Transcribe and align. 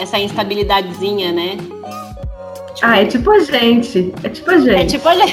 essa 0.00 0.18
instabilidadezinha, 0.18 1.30
né? 1.32 1.56
Tipo, 2.74 2.86
ah, 2.86 3.00
é 3.00 3.04
tipo 3.04 3.30
a 3.30 3.40
gente. 3.40 4.14
É 4.22 4.28
tipo 4.28 4.50
a 4.50 4.58
gente. 4.58 4.70
É 4.70 4.86
tipo 4.86 5.08
a 5.08 5.14
gente. 5.14 5.32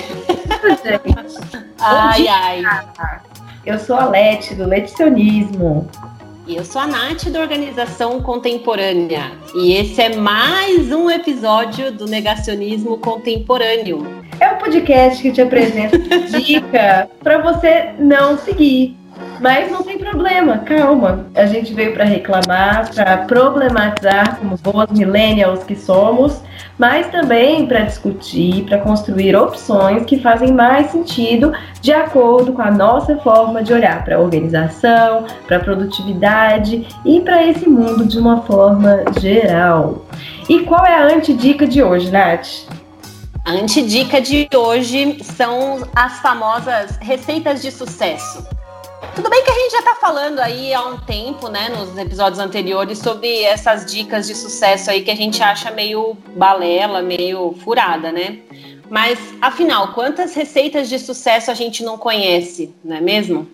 É 0.84 0.98
tipo 0.98 1.20
a 1.20 1.24
gente. 1.24 1.66
ai, 1.80 2.28
ai. 2.28 2.64
Eu 3.66 3.80
sou 3.80 3.96
a 3.96 4.06
Lete, 4.06 4.56
do 4.56 4.66
Leticionismo. 4.66 5.90
E 6.46 6.56
eu 6.56 6.64
sou 6.64 6.82
a 6.82 6.88
Nath 6.88 7.26
da 7.26 7.42
Organização 7.42 8.22
Contemporânea. 8.22 9.34
E 9.54 9.74
esse 9.74 10.02
é 10.02 10.16
mais 10.16 10.92
um 10.94 11.10
episódio 11.10 11.92
do 11.92 12.06
Negacionismo 12.06 12.98
Contemporâneo. 12.98 14.24
É 14.40 14.50
um 14.52 14.58
podcast 14.58 15.22
que 15.22 15.32
te 15.32 15.42
apresenta 15.42 15.98
dica 16.40 17.10
para 17.22 17.40
você 17.40 17.94
não 18.00 18.38
seguir 18.38 18.96
mas 19.40 19.72
não 19.72 19.84
tem 19.84 19.98
problema, 19.98 20.60
calma. 20.60 21.28
A 21.36 21.46
gente 21.46 21.74
veio 21.74 21.94
para 21.94 22.06
reclamar, 22.06 22.94
para 22.94 23.18
problematizar 23.20 24.38
como 24.38 24.58
boas 24.58 24.90
millennials 24.92 25.64
que 25.64 25.76
somos, 25.76 26.42
mas 26.78 27.08
também 27.08 27.66
para 27.66 27.82
discutir, 27.82 28.64
para 28.66 28.78
construir 28.80 29.36
opções 29.36 30.04
que 30.06 30.20
fazem 30.20 30.54
mais 30.54 30.92
sentido 30.92 31.52
de 31.82 31.92
acordo 31.92 32.54
com 32.54 32.62
a 32.62 32.72
nossa 32.72 33.18
forma 33.18 33.64
de 33.64 33.74
olhar 33.74 34.04
para 34.04 34.16
a 34.16 34.20
organização, 34.20 35.26
para 35.48 35.58
a 35.58 35.60
produtividade 35.60 36.88
e 37.06 37.22
para 37.22 37.46
esse 37.46 37.68
mundo 37.68 38.06
de 38.06 38.18
uma 38.20 38.42
forma 38.44 39.04
geral. 39.20 40.06
E 40.48 40.60
qual 40.62 40.86
é 40.86 40.96
a 40.96 41.06
antidica 41.06 41.68
de 41.68 41.82
hoje, 41.84 42.12
Nath? 42.12 42.68
A 43.46 43.52
antidica 43.52 44.20
de 44.20 44.48
hoje 44.54 45.24
são 45.24 45.82
as 45.96 46.20
famosas 46.20 46.98
receitas 47.02 47.62
de 47.62 47.72
sucesso. 47.72 48.57
Tudo 49.18 49.32
bem 49.32 49.44
que 49.44 49.50
a 49.50 49.54
gente 49.56 49.72
já 49.72 49.80
está 49.80 49.96
falando 49.96 50.38
aí 50.38 50.72
há 50.76 50.86
um 50.86 50.96
tempo, 50.96 51.50
né, 51.50 51.70
nos 51.70 51.98
episódios 51.98 52.38
anteriores, 52.38 53.00
sobre 53.00 53.42
essas 53.42 53.92
dicas 53.92 54.28
de 54.28 54.36
sucesso 54.36 54.92
aí 54.92 55.02
que 55.02 55.10
a 55.10 55.16
gente 55.16 55.42
acha 55.42 55.72
meio 55.72 56.16
balela, 56.36 57.02
meio 57.02 57.56
furada, 57.64 58.12
né? 58.12 58.38
Mas, 58.88 59.18
afinal, 59.42 59.88
quantas 59.94 60.36
receitas 60.36 60.88
de 60.88 61.00
sucesso 61.00 61.50
a 61.50 61.56
gente 61.56 61.84
não 61.84 61.98
conhece, 61.98 62.76
não 62.86 62.98
é 62.98 63.02
mesmo? 63.02 63.48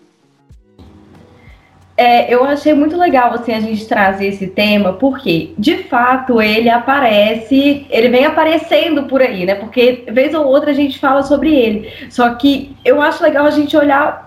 É, 1.95 2.33
eu 2.33 2.43
achei 2.43 2.73
muito 2.73 2.97
legal 2.97 3.33
assim, 3.33 3.53
a 3.53 3.61
gente 3.61 3.85
trazer 3.85 4.27
esse 4.27 4.47
tema, 4.47 4.91
porque 4.93 5.53
de 5.57 5.77
fato 5.83 6.41
ele 6.41 6.69
aparece, 6.69 7.85
ele 7.89 8.09
vem 8.09 8.25
aparecendo 8.25 9.03
por 9.03 9.21
aí, 9.21 9.45
né? 9.45 9.55
Porque 9.55 10.03
vez 10.09 10.33
ou 10.33 10.45
outra 10.45 10.71
a 10.71 10.73
gente 10.73 10.99
fala 10.99 11.23
sobre 11.23 11.55
ele. 11.55 12.09
Só 12.09 12.33
que 12.33 12.75
eu 12.83 13.01
acho 13.01 13.23
legal 13.23 13.45
a 13.45 13.51
gente 13.51 13.77
olhar 13.77 14.22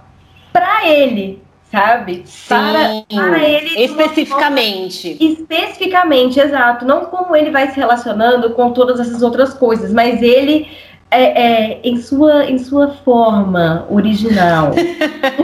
para 0.52 0.86
ele, 0.86 1.42
sabe? 1.70 2.22
Sim, 2.26 2.48
para, 2.48 3.04
para 3.08 3.48
ele. 3.48 3.84
Especificamente. 3.84 5.16
Forma, 5.16 5.32
especificamente, 5.32 6.40
exato. 6.40 6.84
Não 6.84 7.06
como 7.06 7.34
ele 7.34 7.50
vai 7.50 7.70
se 7.70 7.76
relacionando 7.76 8.50
com 8.50 8.72
todas 8.72 9.00
essas 9.00 9.22
outras 9.22 9.54
coisas, 9.54 9.92
mas 9.92 10.22
ele 10.22 10.68
é, 11.10 11.22
é, 11.22 11.80
em, 11.84 12.00
sua, 12.00 12.44
em 12.50 12.58
sua 12.58 12.88
forma 12.88 13.86
original. 13.90 14.72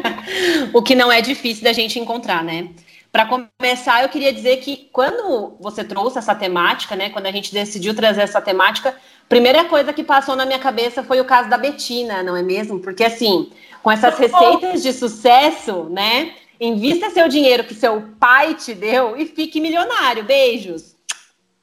o 0.72 0.83
que 0.83 0.94
não 0.94 1.11
é 1.11 1.20
difícil 1.20 1.64
da 1.64 1.72
gente 1.72 1.98
encontrar, 1.98 2.42
né? 2.42 2.69
Para 3.12 3.27
começar, 3.27 4.03
eu 4.03 4.09
queria 4.09 4.33
dizer 4.33 4.56
que 4.59 4.89
quando 4.91 5.55
você 5.61 5.84
trouxe 5.84 6.16
essa 6.16 6.34
temática, 6.34 6.97
né, 6.97 7.11
quando 7.11 7.27
a 7.27 7.31
gente 7.31 7.53
decidiu 7.53 7.94
trazer 7.94 8.22
essa 8.22 8.41
temática, 8.41 8.94
primeira 9.28 9.64
coisa 9.64 9.92
que 9.92 10.03
passou 10.03 10.34
na 10.34 10.47
minha 10.47 10.59
cabeça 10.59 11.03
foi 11.03 11.20
o 11.20 11.25
caso 11.27 11.50
da 11.50 11.59
Betina, 11.59 12.22
não 12.22 12.34
é 12.34 12.42
mesmo? 12.42 12.81
Porque 12.81 13.05
assim, 13.05 13.50
com 13.83 13.91
essas 13.91 14.16
receitas 14.19 14.83
de 14.83 14.92
sucesso, 14.92 15.84
né? 15.84 16.34
Invista 16.60 17.10
seu 17.10 17.28
dinheiro 17.28 17.65
que 17.65 17.75
seu 17.75 18.03
pai 18.20 18.54
te 18.54 18.72
deu 18.75 19.16
e 19.16 19.26
fique 19.26 19.60
milionário. 19.60 20.25
Beijos. 20.25 20.97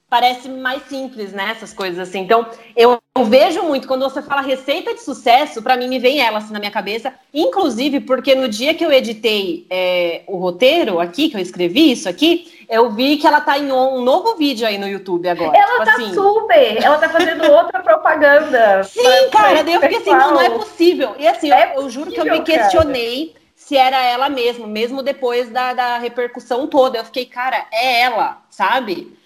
Parece 0.10 0.50
mais 0.50 0.82
simples, 0.88 1.32
né? 1.34 1.52
Essas 1.52 1.72
coisas 1.72 2.00
assim. 2.00 2.22
Então, 2.22 2.48
eu, 2.76 2.98
eu 3.16 3.26
vejo 3.26 3.62
muito 3.62 3.88
quando 3.88 4.02
você 4.02 4.24
fala 4.24 4.42
receita 4.42 4.94
de 4.94 5.02
sucesso, 5.02 5.62
para 5.62 5.78
mim 5.78 5.88
me 5.88 6.00
vem 6.00 6.20
ela 6.20 6.40
assim 6.40 6.52
na 6.52 6.58
minha 6.58 6.72
cabeça. 6.72 7.14
Inclusive, 7.32 8.00
porque 8.00 8.34
no 8.34 8.50
dia 8.50 8.74
que 8.74 8.84
eu 8.84 8.92
editei 8.92 9.68
é, 9.70 10.24
o 10.26 10.38
roteiro 10.38 11.00
aqui, 11.00 11.30
que 11.30 11.38
eu 11.38 11.42
escrevi 11.42 11.92
isso 11.92 12.10
aqui, 12.10 12.66
eu 12.68 12.90
vi 12.90 13.18
que 13.18 13.28
ela 13.28 13.40
tá 13.40 13.60
em 13.60 13.72
um 13.72 14.02
novo 14.02 14.36
vídeo 14.36 14.66
aí 14.66 14.80
no 14.80 14.88
YouTube 14.88 15.30
agora. 15.30 15.56
Ela 15.56 15.74
tipo 15.74 15.86
tá 15.86 15.94
assim. 15.94 16.14
super! 16.16 16.84
Ela 16.84 16.98
tá 16.98 17.10
fazendo 17.10 17.52
outra 17.52 17.80
propaganda. 17.80 18.84
Sim, 18.86 19.30
cara, 19.32 19.64
daí 19.64 19.76
eu 19.76 19.82
fiquei 19.82 19.98
assim, 19.98 20.10
não, 20.10 20.34
não 20.34 20.42
é 20.42 20.50
possível. 20.50 21.16
E 21.20 21.28
assim, 21.28 21.52
é 21.52 21.76
eu, 21.76 21.84
eu, 21.84 21.90
juro 21.90 22.10
que 22.10 22.20
eu 22.20 22.26
me 22.26 22.42
questionei 22.42 23.28
cara. 23.28 23.40
se 23.56 23.78
era 23.78 24.04
ela 24.04 24.28
mesma, 24.28 24.66
mesmo 24.66 25.04
depois 25.04 25.52
da, 25.52 25.74
da 25.74 25.98
repercussão 26.00 26.66
toda. 26.66 26.98
Eu 26.98 27.06
fiquei, 27.06 27.26
cara, 27.26 27.68
é 27.72 28.02
ela, 28.02 28.42
sabe? 28.50 29.19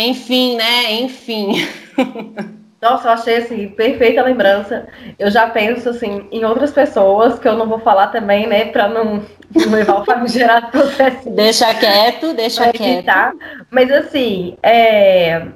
Enfim, 0.00 0.56
né? 0.56 0.92
Enfim. 0.92 1.68
Nossa, 2.80 3.08
eu 3.08 3.12
achei 3.12 3.36
assim, 3.38 3.68
perfeita 3.70 4.22
lembrança. 4.22 4.86
Eu 5.18 5.28
já 5.28 5.50
penso 5.50 5.88
assim 5.88 6.28
em 6.30 6.44
outras 6.44 6.70
pessoas 6.70 7.36
que 7.36 7.48
eu 7.48 7.56
não 7.56 7.68
vou 7.68 7.80
falar 7.80 8.06
também, 8.06 8.46
né, 8.46 8.66
para 8.66 8.88
não, 8.88 9.26
não 9.52 9.72
levar 9.72 10.00
o 10.00 10.04
famigerado 10.04 10.70
processo. 10.70 11.28
Deixa 11.30 11.74
quieto, 11.74 12.32
deixa 12.34 12.70
quieto. 12.72 13.06
Tá? 13.06 13.34
Mas 13.68 13.90
assim, 13.90 14.56
é... 14.62 15.48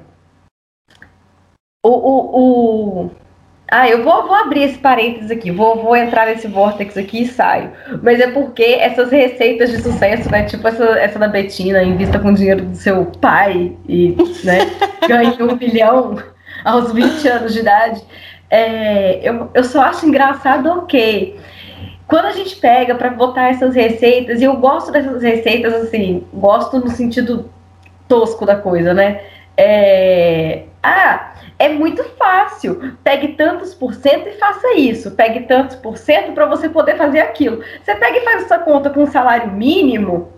o, 1.81 1.89
o, 1.89 3.05
o... 3.05 3.11
Ah, 3.71 3.89
eu 3.89 4.03
vou, 4.03 4.27
vou 4.27 4.35
abrir 4.35 4.63
esse 4.63 4.77
parênteses 4.77 5.31
aqui, 5.31 5.49
vou, 5.49 5.81
vou 5.81 5.95
entrar 5.95 6.27
nesse 6.27 6.47
vórtex 6.47 6.97
aqui 6.97 7.23
e 7.23 7.27
saio. 7.27 7.71
Mas 8.01 8.19
é 8.19 8.29
porque 8.29 8.63
essas 8.63 9.09
receitas 9.09 9.71
de 9.71 9.81
sucesso, 9.81 10.29
né? 10.29 10.43
Tipo 10.43 10.67
essa, 10.67 10.83
essa 10.99 11.17
da 11.17 11.27
Betina, 11.27 11.81
invista 11.81 12.19
com 12.19 12.29
o 12.29 12.33
dinheiro 12.33 12.65
do 12.65 12.75
seu 12.75 13.05
pai 13.19 13.75
e 13.87 14.15
né, 14.43 14.59
ganhe 15.07 15.41
um 15.41 15.55
milhão 15.55 16.17
aos 16.63 16.93
20 16.93 17.27
anos 17.27 17.53
de 17.53 17.59
idade, 17.59 18.01
é, 18.49 19.27
eu, 19.27 19.49
eu 19.53 19.63
só 19.63 19.81
acho 19.81 20.05
engraçado 20.05 20.69
o 20.69 20.77
okay. 20.79 21.39
Quando 22.07 22.25
a 22.25 22.31
gente 22.31 22.55
pega 22.57 22.93
para 22.93 23.09
botar 23.09 23.49
essas 23.49 23.73
receitas, 23.73 24.39
e 24.41 24.43
eu 24.43 24.55
gosto 24.57 24.91
dessas 24.91 25.23
receitas, 25.23 25.73
assim, 25.73 26.23
gosto 26.31 26.77
no 26.79 26.89
sentido 26.89 27.49
tosco 28.07 28.45
da 28.45 28.55
coisa, 28.55 28.93
né? 28.93 29.21
É, 29.57 30.63
ah, 30.83 31.33
é 31.57 31.69
muito 31.69 32.03
fácil. 32.17 32.97
Pegue 33.03 33.29
tantos 33.29 33.73
por 33.73 33.93
cento 33.93 34.27
e 34.27 34.33
faça 34.33 34.73
isso. 34.73 35.11
Pegue 35.11 35.41
tantos 35.41 35.77
por 35.77 35.97
cento 35.97 36.33
para 36.33 36.45
você 36.45 36.67
poder 36.67 36.97
fazer 36.97 37.21
aquilo. 37.21 37.63
Você 37.81 37.95
pega 37.95 38.17
e 38.17 38.25
faz 38.25 38.43
essa 38.43 38.59
conta 38.59 38.89
com 38.89 39.03
um 39.03 39.11
salário 39.11 39.49
mínimo, 39.49 40.33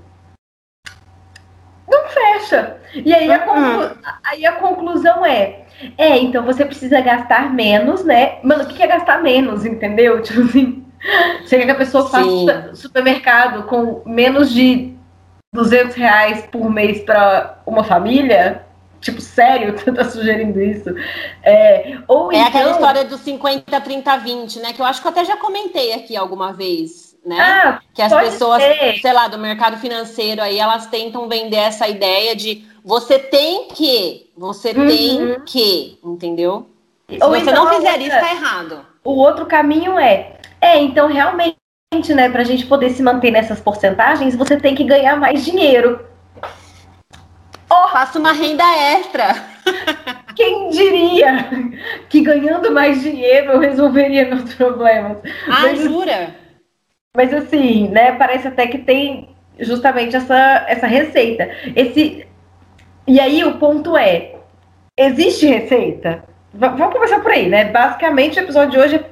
não 1.88 2.08
fecha. 2.10 2.78
E 2.94 3.14
aí 3.14 3.32
a, 3.32 3.40
conclu... 3.40 3.98
aí 4.24 4.46
a 4.46 4.52
conclusão 4.54 5.26
é: 5.26 5.66
é, 5.98 6.18
então 6.18 6.44
você 6.44 6.66
precisa 6.66 7.02
gastar 7.02 7.54
menos, 7.54 8.04
né? 8.04 8.38
Mano, 8.44 8.64
o 8.64 8.68
que 8.68 8.82
é 8.82 8.88
gastar 8.88 9.22
menos, 9.22 9.66
entendeu? 9.66 10.22
Tipo 10.24 10.42
assim, 10.42 10.86
você 11.44 11.58
quer 11.58 11.66
que 11.66 11.72
a 11.72 11.76
pessoa 11.76 12.10
faça 12.10 12.76
supermercado 12.76 13.64
com 13.64 14.02
menos 14.06 14.52
de 14.52 14.96
200 15.54 15.96
reais 15.96 16.46
por 16.52 16.70
mês 16.70 17.02
para 17.02 17.62
uma 17.66 17.84
família? 17.84 18.65
Tipo, 19.06 19.22
sério, 19.22 19.76
tu 19.78 19.94
tá 19.94 20.04
sugerindo 20.06 20.60
isso? 20.60 20.90
É, 21.44 22.00
ou 22.08 22.32
é 22.32 22.38
então... 22.38 22.48
aquela 22.48 22.72
história 22.72 23.06
do 23.06 23.20
50, 23.20 23.80
30, 23.80 24.18
20, 24.18 24.60
né? 24.60 24.74
Que 24.74 24.82
eu 24.82 24.86
acho 24.86 25.00
que 25.00 25.06
eu 25.06 25.12
até 25.12 25.24
já 25.24 25.38
comentei 25.38 25.94
aqui 25.94 26.18
alguma 26.18 26.52
vez, 26.52 27.16
né? 27.24 27.40
Ah, 27.40 27.80
que 27.94 28.02
as 28.02 28.12
pessoas, 28.12 28.64
ser. 28.64 29.00
sei 29.00 29.14
lá, 29.14 29.28
do 29.28 29.38
mercado 29.38 29.78
financeiro 29.78 30.42
aí, 30.42 30.58
elas 30.58 30.88
tentam 30.88 31.30
vender 31.30 31.58
essa 31.58 31.88
ideia 31.88 32.36
de 32.36 32.66
você 32.84 33.20
tem 33.20 33.68
que, 33.68 34.32
você 34.36 34.70
uhum. 34.70 34.88
tem 34.88 35.40
que, 35.46 36.00
entendeu? 36.04 36.68
Se 37.08 37.24
Ou 37.24 37.30
você 37.30 37.42
então, 37.42 37.64
não 37.64 37.76
fizer 37.76 38.02
isso, 38.02 38.10
tá 38.10 38.32
errado. 38.32 38.86
O 39.04 39.12
outro 39.12 39.46
caminho 39.46 40.00
é, 40.00 40.38
é, 40.60 40.82
então 40.82 41.08
realmente, 41.08 41.56
né, 42.16 42.28
pra 42.28 42.44
gente 42.44 42.66
poder 42.66 42.90
se 42.90 43.04
manter 43.04 43.30
nessas 43.30 43.62
porcentagens, 43.62 44.36
você 44.36 44.58
tem 44.58 44.74
que 44.74 44.84
ganhar 44.84 45.16
mais 45.16 45.46
dinheiro. 45.46 46.04
Oh, 47.76 47.88
faça 47.90 48.20
uma 48.20 48.32
renda 48.32 48.64
extra. 48.64 49.36
Quem 50.36 50.70
diria 50.70 51.50
que 52.10 52.22
ganhando 52.22 52.72
mais 52.72 53.02
dinheiro 53.02 53.54
eu 53.54 53.60
resolveria 53.60 54.28
meus 54.28 54.54
problemas? 54.54 55.18
Ah, 55.48 55.62
mas, 55.64 55.80
jura? 55.82 56.36
Mas 57.16 57.34
assim, 57.34 57.88
né, 57.90 58.14
parece 58.14 58.48
até 58.48 58.68
que 58.68 58.78
tem 58.78 59.30
justamente 59.60 60.16
essa, 60.16 60.66
essa 60.68 60.88
receita. 60.88 61.50
Esse 61.76 62.26
e 63.08 63.20
aí 63.20 63.44
o 63.44 63.58
ponto 63.58 63.96
é: 63.98 64.36
existe 64.98 65.46
receita? 65.46 66.24
V 66.54 66.70
vamos 66.70 66.94
começar 66.94 67.20
por 67.20 67.32
aí, 67.32 67.50
né? 67.50 67.66
Basicamente, 67.66 68.40
o 68.40 68.44
episódio 68.44 68.72
de 68.72 68.80
hoje 68.80 68.96
é 68.96 69.06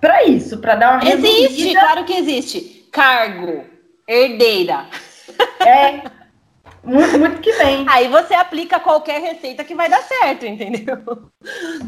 para 0.00 0.24
isso, 0.24 0.58
para 0.58 0.74
dar 0.74 1.00
uma 1.00 1.10
Existe, 1.10 1.42
resumida. 1.42 1.80
claro 1.80 2.04
que 2.04 2.12
existe. 2.14 2.88
Cargo, 2.92 3.64
herdeira. 4.06 4.86
É. 5.60 6.00
Muito, 6.82 7.18
muito 7.18 7.40
que 7.40 7.52
bem. 7.58 7.84
Aí 7.88 8.08
você 8.08 8.34
aplica 8.34 8.80
qualquer 8.80 9.20
receita 9.20 9.64
que 9.64 9.74
vai 9.74 9.88
dar 9.88 10.02
certo, 10.02 10.46
entendeu? 10.46 10.96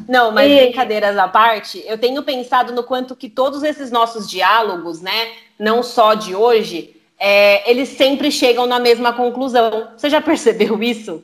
Não, 0.08 0.30
mas 0.30 0.50
e... 0.50 0.56
brincadeiras 0.56 1.16
à 1.16 1.28
parte, 1.28 1.82
eu 1.86 1.98
tenho 1.98 2.22
pensado 2.22 2.72
no 2.72 2.82
quanto 2.82 3.16
que 3.16 3.28
todos 3.28 3.62
esses 3.62 3.90
nossos 3.90 4.28
diálogos, 4.28 5.00
né, 5.00 5.32
não 5.58 5.82
só 5.82 6.14
de 6.14 6.34
hoje, 6.34 6.96
é, 7.18 7.70
eles 7.70 7.90
sempre 7.90 8.30
chegam 8.30 8.66
na 8.66 8.78
mesma 8.78 9.12
conclusão. 9.12 9.90
Você 9.96 10.08
já 10.08 10.20
percebeu 10.20 10.82
isso? 10.82 11.22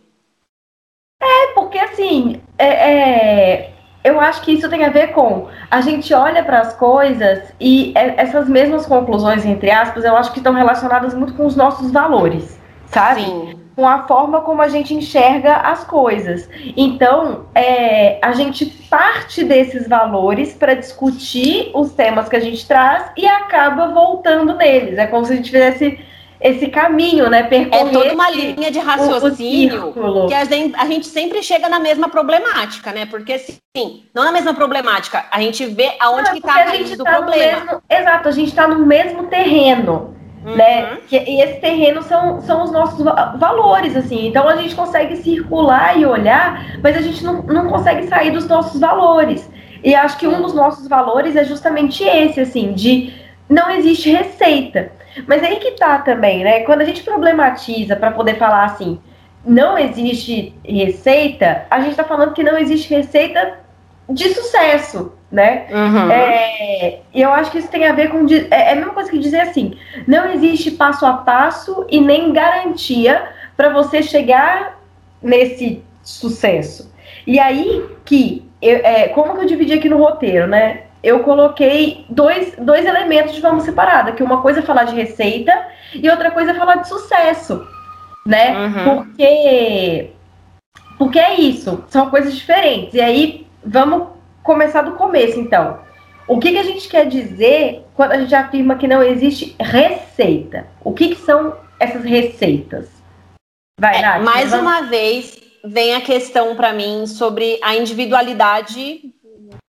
É, 1.21 1.47
porque 1.55 1.79
assim, 1.79 2.43
é, 2.59 2.69
é, 2.69 3.73
eu 4.05 4.21
acho 4.21 4.43
que 4.43 4.53
isso 4.53 4.69
tem 4.69 4.85
a 4.85 4.91
ver 4.91 5.09
com 5.13 5.49
a 5.71 5.81
gente 5.81 6.13
olha 6.13 6.45
para 6.45 6.61
as 6.61 6.75
coisas 6.75 7.53
e 7.59 7.93
é, 7.97 8.21
essas 8.21 8.49
mesmas 8.49 8.87
conclusões, 8.87 9.45
entre 9.45 9.71
aspas, 9.71 10.05
eu 10.05 10.17
acho 10.17 10.33
que 10.33 10.39
estão 10.39 10.53
relacionadas 10.53 11.15
muito 11.15 11.35
com 11.35 11.47
os 11.47 11.57
nossos 11.57 11.91
valores, 11.91 12.61
sabe? 12.87 13.25
Sim. 13.25 13.61
Com 13.75 13.87
a 13.87 14.07
forma 14.07 14.41
como 14.41 14.63
a 14.63 14.69
gente 14.69 14.95
enxerga 14.95 15.57
as 15.57 15.85
coisas. 15.85 16.49
Então, 16.77 17.47
é, 17.55 18.19
a 18.23 18.33
gente 18.33 18.65
parte 18.89 19.45
desses 19.45 19.87
valores 19.87 20.55
para 20.55 20.75
discutir 20.75 21.71
os 21.75 21.93
temas 21.93 22.29
que 22.29 22.37
a 22.37 22.41
gente 22.41 22.67
traz 22.67 23.11
e 23.17 23.27
acaba 23.27 23.89
voltando 23.89 24.55
neles. 24.55 24.99
É 24.99 25.07
como 25.07 25.27
se 25.27 25.35
a 25.35 25.37
gente 25.37 25.51
fizesse 25.51 25.99
esse 26.41 26.69
caminho, 26.69 27.29
né? 27.31 27.43
Percorrer 27.45 27.89
é 27.89 27.91
toda 27.91 28.15
uma 28.15 28.31
linha 28.31 28.71
de 28.71 28.79
raciocínio 28.79 29.93
que 30.29 30.35
a 30.35 30.45
gente, 30.45 30.77
a 30.77 30.87
gente, 30.87 31.07
sempre 31.07 31.43
chega 31.43 31.69
na 31.69 31.79
mesma 31.79 32.09
problemática, 32.09 32.93
né? 32.93 33.07
Porque 33.07 33.35
assim, 33.35 34.05
não 34.15 34.25
na 34.25 34.33
mesma 34.33 34.55
problemática, 34.55 35.25
a 35.31 35.41
gente 35.41 35.65
vê 35.67 35.93
aonde 36.01 36.31
que 36.31 36.39
está 36.39 36.55
a 36.55 36.65
raiz 36.65 36.97
do 36.97 37.05
tá 37.05 37.17
problema. 37.17 37.61
Mesmo, 37.65 37.83
exato, 37.89 38.29
a 38.29 38.33
gente 38.33 38.49
está 38.49 38.69
no 38.69 38.87
mesmo 38.87 39.25
terreno. 39.25 40.16
Né? 40.47 40.53
Uhum. 40.53 40.57
Né? 40.57 40.99
Que, 41.09 41.19
e 41.19 41.41
esse 41.41 41.61
terreno 41.61 42.03
são, 42.03 42.41
são 42.41 42.63
os 42.63 42.71
nossos 42.71 43.05
valores, 43.05 43.97
assim. 43.97 44.29
Então 44.29 44.49
a 44.49 44.55
gente 44.57 44.77
consegue 44.77 45.17
circular 45.17 45.99
e 45.99 46.07
olhar, 46.07 46.79
mas 46.83 46.97
a 46.97 47.01
gente 47.01 47.25
não, 47.25 47.43
não 47.43 47.69
consegue 47.69 48.07
sair 48.07 48.31
dos 48.31 48.47
nossos 48.47 48.81
valores. 48.81 49.51
E 49.83 49.95
acho 49.95 50.17
que 50.19 50.27
um 50.27 50.41
dos 50.41 50.55
nossos 50.55 50.87
valores 50.87 51.35
é 51.35 51.45
justamente 51.45 52.05
esse, 52.05 52.41
assim, 52.41 52.73
de 52.73 53.13
não 53.49 53.71
existe 53.71 54.09
receita. 54.11 54.93
Mas 55.27 55.43
aí 55.43 55.57
que 55.57 55.73
tá 55.73 55.99
também, 55.99 56.45
né? 56.45 56.61
Quando 56.61 56.83
a 56.83 56.85
gente 56.85 57.03
problematiza 57.03 57.97
para 57.97 58.11
poder 58.11 58.37
falar 58.37 58.65
assim, 58.65 59.01
não 59.45 59.79
existe 59.79 60.55
receita, 60.65 61.67
a 61.71 61.81
gente 61.81 61.97
tá 61.97 62.05
falando 62.05 62.35
que 62.35 62.43
não 62.43 62.59
existe 62.59 62.93
receita 62.93 63.59
de 64.09 64.29
sucesso, 64.35 65.13
né? 65.31 65.67
Uhum. 65.71 66.11
É, 66.11 67.01
eu 67.15 67.33
acho 67.33 67.51
que 67.51 67.59
isso 67.59 67.69
tem 67.69 67.87
a 67.87 67.93
ver 67.93 68.11
com. 68.11 68.27
É, 68.51 68.71
é 68.71 68.73
a 68.73 68.77
mesma 68.77 68.93
coisa 68.93 69.11
que 69.11 69.19
dizer 69.19 69.41
assim: 69.41 69.77
não 70.07 70.31
existe 70.33 70.71
passo 70.71 71.05
a 71.05 71.15
passo 71.15 71.87
e 71.89 72.01
nem 72.01 72.33
garantia 72.33 73.29
para 73.57 73.71
você 73.71 74.03
chegar 74.03 74.79
nesse 75.23 75.83
sucesso. 76.03 76.93
E 77.27 77.41
aí 77.41 77.85
que, 78.05 78.49
eu, 78.63 78.77
é, 78.77 79.09
como 79.09 79.35
que 79.35 79.45
eu 79.45 79.49
dividi 79.49 79.73
aqui 79.73 79.89
no 79.89 79.99
roteiro, 79.99 80.47
né? 80.47 80.83
eu 81.07 81.21
coloquei 81.21 82.05
dois, 82.09 82.55
dois 82.59 82.85
elementos 82.85 83.33
de 83.33 83.41
forma 83.41 83.61
separada, 83.61 84.11
que 84.11 84.25
uma 84.25 84.43
coisa 84.43 84.59
é 84.59 84.63
falar 84.63 84.83
de 84.85 84.97
receita 84.97 85.53
e 85.95 86.11
outra 86.11 86.33
coisa 86.33 86.51
é 86.51 86.55
falar 86.55 86.77
de 86.77 86.89
sucesso, 86.89 87.65
né? 88.27 88.59
Uhum. 88.59 88.85
Porque 88.85 90.11
porque 90.99 91.19
é 91.21 91.35
isso, 91.39 91.85
são 91.89 92.11
coisas 92.11 92.35
diferentes. 92.35 92.93
E 92.95 93.01
aí 93.01 93.47
vamos 93.65 94.16
começar 94.47 94.83
do 94.83 94.93
começo, 94.93 95.39
então. 95.39 95.81
O 96.29 96.39
que, 96.39 96.53
que 96.53 96.59
a 96.59 96.63
gente 96.63 96.89
quer 96.89 97.07
dizer 97.07 97.85
quando 97.95 98.13
a 98.13 98.19
gente 98.19 98.35
afirma 98.35 98.77
que 98.77 98.89
não 98.89 99.03
existe 99.03 99.55
receita? 99.61 100.67
O 100.83 100.95
que, 100.95 101.15
que 101.15 101.21
são 101.21 101.57
essas 101.79 102.05
receitas? 102.05 102.89
Vai, 103.79 103.99
é, 103.99 104.03
Nath, 104.03 104.23
mais 104.23 104.51
vamos... 104.51 104.67
uma 104.67 104.83
vez 104.83 105.39
vem 105.65 105.95
a 105.95 106.01
questão 106.01 106.55
para 106.57 106.73
mim 106.73 107.07
sobre 107.07 107.59
a 107.63 107.77
individualidade 107.77 109.13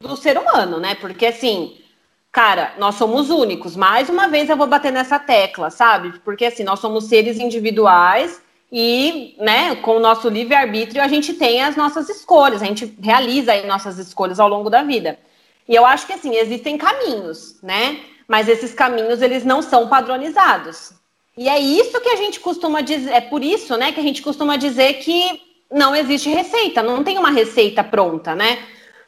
do 0.02 0.16
ser 0.16 0.38
humano, 0.38 0.80
né? 0.80 0.96
Porque 0.96 1.26
assim, 1.26 1.76
cara, 2.32 2.74
nós 2.78 2.96
somos 2.96 3.30
únicos. 3.30 3.76
Mais 3.76 4.10
uma 4.10 4.28
vez 4.28 4.50
eu 4.50 4.56
vou 4.56 4.68
bater 4.68 4.92
nessa 4.92 5.20
tecla, 5.20 5.70
sabe? 5.70 6.20
Porque 6.20 6.46
assim, 6.46 6.64
nós 6.64 6.80
somos 6.80 7.06
seres 7.06 7.40
individuais 7.40 8.42
e, 8.72 9.36
né, 9.40 9.76
com 9.78 9.96
o 9.98 10.00
nosso 10.00 10.28
livre-arbítrio 10.28 11.02
a 11.02 11.08
gente 11.08 11.34
tem 11.34 11.62
as 11.62 11.76
nossas 11.76 12.10
escolhas, 12.10 12.62
a 12.62 12.66
gente 12.66 12.98
realiza 13.02 13.54
aí 13.54 13.66
nossas 13.66 13.98
escolhas 13.98 14.40
ao 14.40 14.50
longo 14.50 14.70
da 14.70 14.84
vida. 14.84 15.18
E 15.68 15.76
eu 15.76 15.86
acho 15.86 16.06
que 16.06 16.14
assim, 16.14 16.36
existem 16.36 16.78
caminhos, 16.78 17.62
né? 17.62 18.00
Mas 18.28 18.48
esses 18.50 18.74
caminhos 18.74 19.22
eles 19.22 19.46
não 19.46 19.62
são 19.62 19.88
padronizados. 19.88 20.94
E 21.38 21.48
é 21.48 21.60
isso 21.60 22.02
que 22.02 22.10
a 22.10 22.16
gente 22.16 22.40
costuma 22.40 22.82
dizer, 22.82 23.12
é 23.12 23.22
por 23.22 23.44
isso, 23.44 23.78
né, 23.78 23.92
que 23.92 24.00
a 24.00 24.04
gente 24.04 24.22
costuma 24.22 24.58
dizer 24.58 24.96
que 24.96 25.42
não 25.72 25.96
existe 25.96 26.30
receita, 26.30 26.82
não 26.82 27.04
tem 27.04 27.18
uma 27.18 27.30
receita 27.30 27.84
pronta, 27.84 28.36
né? 28.36 28.60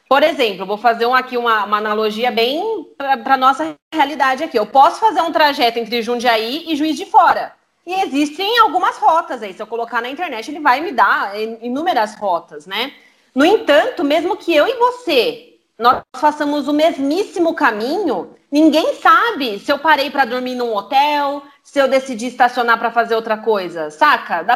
Por 0.08 0.22
exemplo, 0.22 0.66
vou 0.66 0.76
fazer 0.76 1.06
um, 1.06 1.14
aqui 1.14 1.36
uma, 1.36 1.64
uma 1.64 1.78
analogia 1.78 2.30
bem 2.30 2.60
para 2.96 3.34
a 3.34 3.36
nossa 3.36 3.76
realidade 3.94 4.42
aqui. 4.42 4.58
Eu 4.58 4.66
posso 4.66 4.98
fazer 4.98 5.20
um 5.22 5.30
trajeto 5.30 5.78
entre 5.78 6.02
Jundiaí 6.02 6.64
e 6.66 6.76
Juiz 6.76 6.96
de 6.96 7.06
Fora. 7.06 7.54
E 7.90 8.02
existem 8.02 8.56
algumas 8.60 8.96
rotas 8.98 9.42
aí. 9.42 9.52
Se 9.52 9.60
eu 9.60 9.66
colocar 9.66 10.00
na 10.00 10.08
internet, 10.08 10.48
ele 10.48 10.60
vai 10.60 10.80
me 10.80 10.92
dar 10.92 11.32
inúmeras 11.60 12.14
rotas, 12.14 12.64
né? 12.64 12.92
No 13.34 13.44
entanto, 13.44 14.04
mesmo 14.04 14.36
que 14.36 14.54
eu 14.54 14.64
e 14.68 14.74
você 14.74 15.56
nós 15.76 16.00
façamos 16.14 16.68
o 16.68 16.72
mesmíssimo 16.72 17.52
caminho, 17.52 18.34
ninguém 18.52 18.94
sabe 18.96 19.58
se 19.58 19.72
eu 19.72 19.78
parei 19.78 20.08
para 20.08 20.26
dormir 20.26 20.54
num 20.54 20.76
hotel, 20.76 21.42
se 21.64 21.80
eu 21.80 21.88
decidi 21.88 22.26
estacionar 22.26 22.78
para 22.78 22.92
fazer 22.92 23.16
outra 23.16 23.38
coisa, 23.38 23.90
saca? 23.90 24.46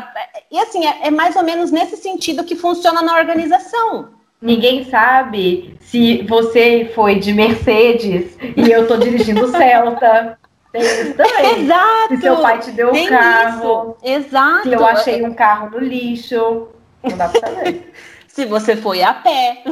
E 0.53 0.59
assim, 0.59 0.87
é, 0.87 1.09
é 1.09 1.11
mais 1.11 1.35
ou 1.35 1.43
menos 1.43 1.73
nesse 1.73 1.97
sentido 1.97 2.45
que 2.45 2.55
funciona 2.55 3.03
na 3.03 3.17
organização. 3.17 4.11
Ninguém 4.41 4.85
sabe 4.85 5.77
se 5.81 6.23
você 6.29 6.93
foi 6.95 7.19
de 7.19 7.33
Mercedes 7.33 8.37
e 8.57 8.71
eu 8.71 8.87
tô 8.87 8.97
dirigindo 8.97 9.49
Celta. 9.49 10.39
Tem 10.75 10.83
isso 10.83 11.15
também. 11.15 11.63
Exato. 11.63 12.17
Se 12.17 12.21
seu 12.21 12.37
pai 12.43 12.59
te 12.59 12.71
deu 12.73 12.91
um 12.91 13.07
carro. 13.07 13.97
Isso. 14.03 14.13
Exato. 14.13 14.63
Se 14.65 14.73
eu 14.73 14.87
achei 14.87 15.25
um 15.25 15.33
carro 15.33 15.71
no 15.71 15.79
lixo. 15.79 16.69
Não 17.01 17.17
dá 17.17 17.29
pra 17.29 17.41
saber. 17.41 17.93
se 18.27 18.45
você 18.45 18.75
foi 18.75 19.01
a 19.01 19.15
pé. 19.15 19.63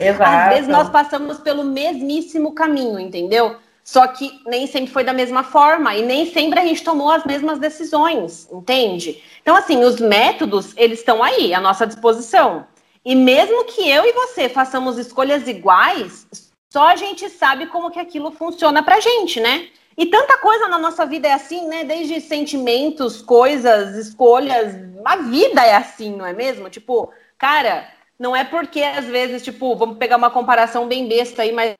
Exato. 0.00 0.22
Às 0.24 0.54
vezes 0.54 0.68
nós 0.68 0.90
passamos 0.90 1.38
pelo 1.38 1.62
mesmíssimo 1.62 2.52
caminho, 2.52 2.98
entendeu? 2.98 3.54
Só 3.84 4.08
que 4.08 4.40
nem 4.46 4.66
sempre 4.66 4.92
foi 4.92 5.04
da 5.04 5.12
mesma 5.12 5.44
forma 5.44 5.94
e 5.94 6.02
nem 6.02 6.26
sempre 6.32 6.58
a 6.58 6.64
gente 6.64 6.82
tomou 6.82 7.12
as 7.12 7.24
mesmas 7.24 7.60
decisões, 7.60 8.48
entende? 8.50 9.22
Então, 9.40 9.54
assim, 9.54 9.84
os 9.84 10.00
métodos, 10.00 10.72
eles 10.76 10.98
estão 10.98 11.22
aí, 11.22 11.54
à 11.54 11.60
nossa 11.60 11.86
disposição. 11.86 12.66
E 13.04 13.14
mesmo 13.14 13.66
que 13.66 13.88
eu 13.88 14.04
e 14.04 14.12
você 14.12 14.48
façamos 14.48 14.98
escolhas 14.98 15.46
iguais, 15.46 16.26
só 16.72 16.88
a 16.88 16.96
gente 16.96 17.28
sabe 17.28 17.66
como 17.66 17.90
que 17.90 18.00
aquilo 18.00 18.32
funciona 18.32 18.82
pra 18.82 18.98
gente, 18.98 19.38
né? 19.38 19.68
E 19.96 20.06
tanta 20.06 20.38
coisa 20.38 20.68
na 20.68 20.78
nossa 20.78 21.06
vida 21.06 21.28
é 21.28 21.32
assim, 21.32 21.68
né? 21.68 21.84
Desde 21.84 22.20
sentimentos, 22.20 23.22
coisas, 23.22 23.94
escolhas, 23.96 24.74
a 25.04 25.16
vida 25.16 25.64
é 25.64 25.76
assim, 25.76 26.16
não 26.16 26.26
é 26.26 26.32
mesmo? 26.32 26.68
Tipo, 26.68 27.12
cara, 27.38 27.86
não 28.18 28.34
é 28.34 28.44
porque 28.44 28.82
às 28.82 29.06
vezes, 29.06 29.42
tipo, 29.42 29.76
vamos 29.76 29.98
pegar 29.98 30.16
uma 30.16 30.30
comparação 30.30 30.88
bem 30.88 31.08
besta 31.08 31.42
aí, 31.42 31.52
mas 31.52 31.74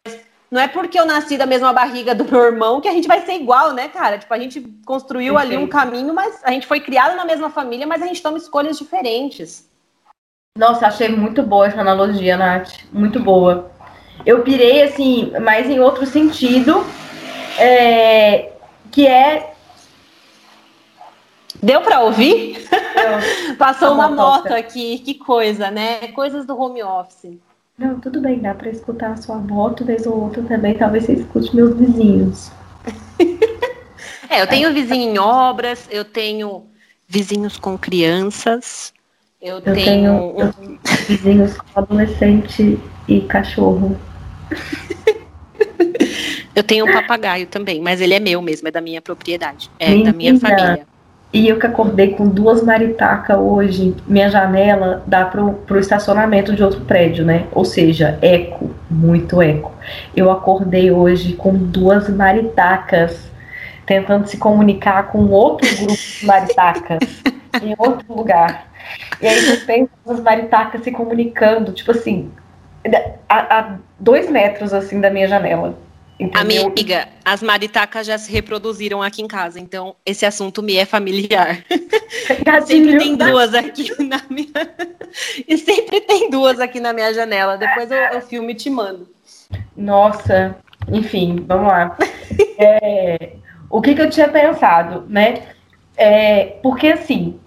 não 0.50 0.61
é 0.61 0.68
porque 0.68 0.99
eu 0.99 1.06
nasci 1.06 1.37
da 1.37 1.47
mesma 1.47 1.73
barriga 1.73 2.14
do 2.14 2.25
meu 2.25 2.44
irmão 2.44 2.80
que 2.80 2.87
a 2.87 2.92
gente 2.92 3.09
vai 3.09 3.21
ser 3.23 3.33
igual, 3.33 3.73
né, 3.73 3.88
cara? 3.88 4.18
Tipo, 4.18 4.33
a 4.35 4.38
gente 4.38 4.61
construiu 4.87 5.35
Perfeito. 5.35 5.56
ali 5.56 5.64
um 5.64 5.68
caminho, 5.68 6.14
mas 6.14 6.40
a 6.44 6.52
gente 6.52 6.66
foi 6.66 6.78
criado 6.80 7.16
na 7.16 7.25
mesma 7.25 7.50
família, 7.50 7.87
mas 7.87 8.02
a 8.02 8.06
gente 8.06 8.23
toma 8.23 8.38
escolhas 8.38 8.78
diferentes. 8.78 9.68
Nossa, 10.56 10.87
achei 10.87 11.09
muito 11.09 11.42
boa 11.42 11.66
essa 11.66 11.80
analogia, 11.80 12.37
Nath. 12.37 12.85
Muito 12.92 13.18
boa. 13.18 13.73
Eu 14.25 14.42
pirei, 14.42 14.83
assim, 14.83 15.33
mas 15.42 15.68
em 15.68 15.80
outro 15.80 16.06
sentido, 16.06 16.87
é, 17.58 18.52
que 18.90 19.06
é. 19.06 19.54
Deu 21.62 21.80
para 21.80 22.00
ouvir? 22.00 22.68
Passou 23.58 23.94
uma, 23.94 24.08
moto 24.08 24.52
aqui, 24.52 24.99
que 24.99 25.14
coisa, 25.14 25.70
né? 25.70 26.08
Coisas 26.08 26.44
do 26.44 26.58
home 26.58 26.82
office. 26.82 27.38
Não, 27.78 27.99
tudo 27.99 28.20
bem, 28.20 28.38
dá 28.38 28.54
para 28.54 28.68
escutar 28.68 29.12
a 29.12 29.16
sua 29.16 29.37
moto, 29.37 29.84
vez 29.84 30.06
ou 30.06 30.25
outra 30.25 30.42
também. 30.42 30.75
Talvez 30.75 31.04
você 31.04 31.14
escute 31.14 31.54
meus 31.56 31.76
vizinhos. 31.76 32.52
é, 34.28 34.42
eu 34.42 34.46
tenho 34.46 34.73
vizinho 34.73 35.14
em 35.14 35.18
obras, 35.18 35.88
eu 35.90 36.04
tenho 36.04 36.66
vizinhos 37.08 37.56
com 37.58 37.78
crianças. 37.78 38.92
Eu, 39.40 39.56
eu 39.56 39.75
tenho, 39.75 40.34
tenho 40.34 40.78
vizinhos 41.08 41.56
com 41.58 41.80
adolescente 41.80 42.78
e 43.08 43.20
cachorro. 43.23 43.99
eu 46.54 46.62
tenho 46.62 46.87
um 46.87 46.92
papagaio 46.92 47.46
também, 47.46 47.80
mas 47.80 48.00
ele 48.00 48.14
é 48.14 48.20
meu 48.20 48.40
mesmo, 48.40 48.68
é 48.68 48.70
da 48.70 48.80
minha 48.80 49.02
propriedade, 49.02 49.70
é 49.78 49.90
Menina. 49.90 50.11
da 50.11 50.16
minha 50.16 50.38
família. 50.38 50.87
E 51.32 51.49
eu 51.49 51.58
que 51.58 51.66
acordei 51.66 52.11
com 52.11 52.28
duas 52.28 52.62
maritacas 52.62 53.37
hoje, 53.37 53.92
minha 54.06 54.30
janela 54.30 55.02
dá 55.04 55.25
pro, 55.25 55.54
pro 55.66 55.80
estacionamento 55.80 56.54
de 56.54 56.62
outro 56.62 56.82
prédio, 56.82 57.25
né? 57.25 57.46
Ou 57.50 57.64
seja, 57.64 58.16
eco, 58.23 58.70
muito 58.88 59.42
eco. 59.42 59.73
Eu 60.14 60.30
acordei 60.30 60.92
hoje 60.92 61.32
com 61.32 61.52
duas 61.52 62.08
maritacas 62.08 63.28
tentando 63.84 64.28
se 64.28 64.37
comunicar 64.37 65.08
com 65.08 65.26
outro 65.26 65.68
grupo 65.76 65.92
de 65.92 66.23
maritacas 66.25 67.00
em 67.61 67.75
outro 67.76 68.14
lugar. 68.14 68.68
E 69.20 69.26
aí 69.26 69.40
você 69.40 69.66
tem 69.66 69.88
as 70.06 70.20
maritacas 70.20 70.84
se 70.84 70.92
comunicando, 70.92 71.73
tipo 71.73 71.90
assim, 71.90 72.30
a, 73.28 73.58
a, 73.58 73.76
dois 73.99 74.30
metros 74.30 74.73
assim 74.73 75.00
da 75.00 75.11
minha 75.11 75.26
janela. 75.26 75.76
Entendeu? 76.18 76.68
Amiga, 76.68 77.09
as 77.25 77.42
maritacas 77.42 78.06
já 78.06 78.16
se 78.16 78.30
reproduziram 78.30 79.02
aqui 79.02 79.21
em 79.21 79.26
casa, 79.26 79.59
então 79.59 79.97
esse 80.06 80.25
assunto 80.25 80.62
me 80.62 80.76
é 80.76 80.85
familiar. 80.85 81.64
sempre 82.66 82.99
tem 82.99 83.16
duas 83.16 83.52
aqui 83.52 83.90
na 84.00 84.23
minha. 84.30 84.49
e 85.49 85.59
sempre 85.59 86.00
tem 86.02 86.30
duas 86.30 86.61
aqui 86.61 86.78
na 86.78 86.92
minha 86.92 87.12
janela. 87.12 87.56
Depois 87.56 87.90
eu, 87.90 87.99
eu 87.99 88.21
filme 88.21 88.52
e 88.52 88.56
te 88.56 88.71
mando. 88.71 89.09
Nossa, 89.76 90.56
enfim, 90.88 91.44
vamos 91.47 91.66
lá. 91.66 91.97
É, 92.59 93.33
o 93.68 93.80
que, 93.80 93.94
que, 93.94 94.00
eu 94.00 94.11
tinha 94.11 94.28
pensado, 94.28 95.04
né? 95.09 95.42
É, 95.97 96.59
porque 96.62 96.88
assim, 96.88 97.40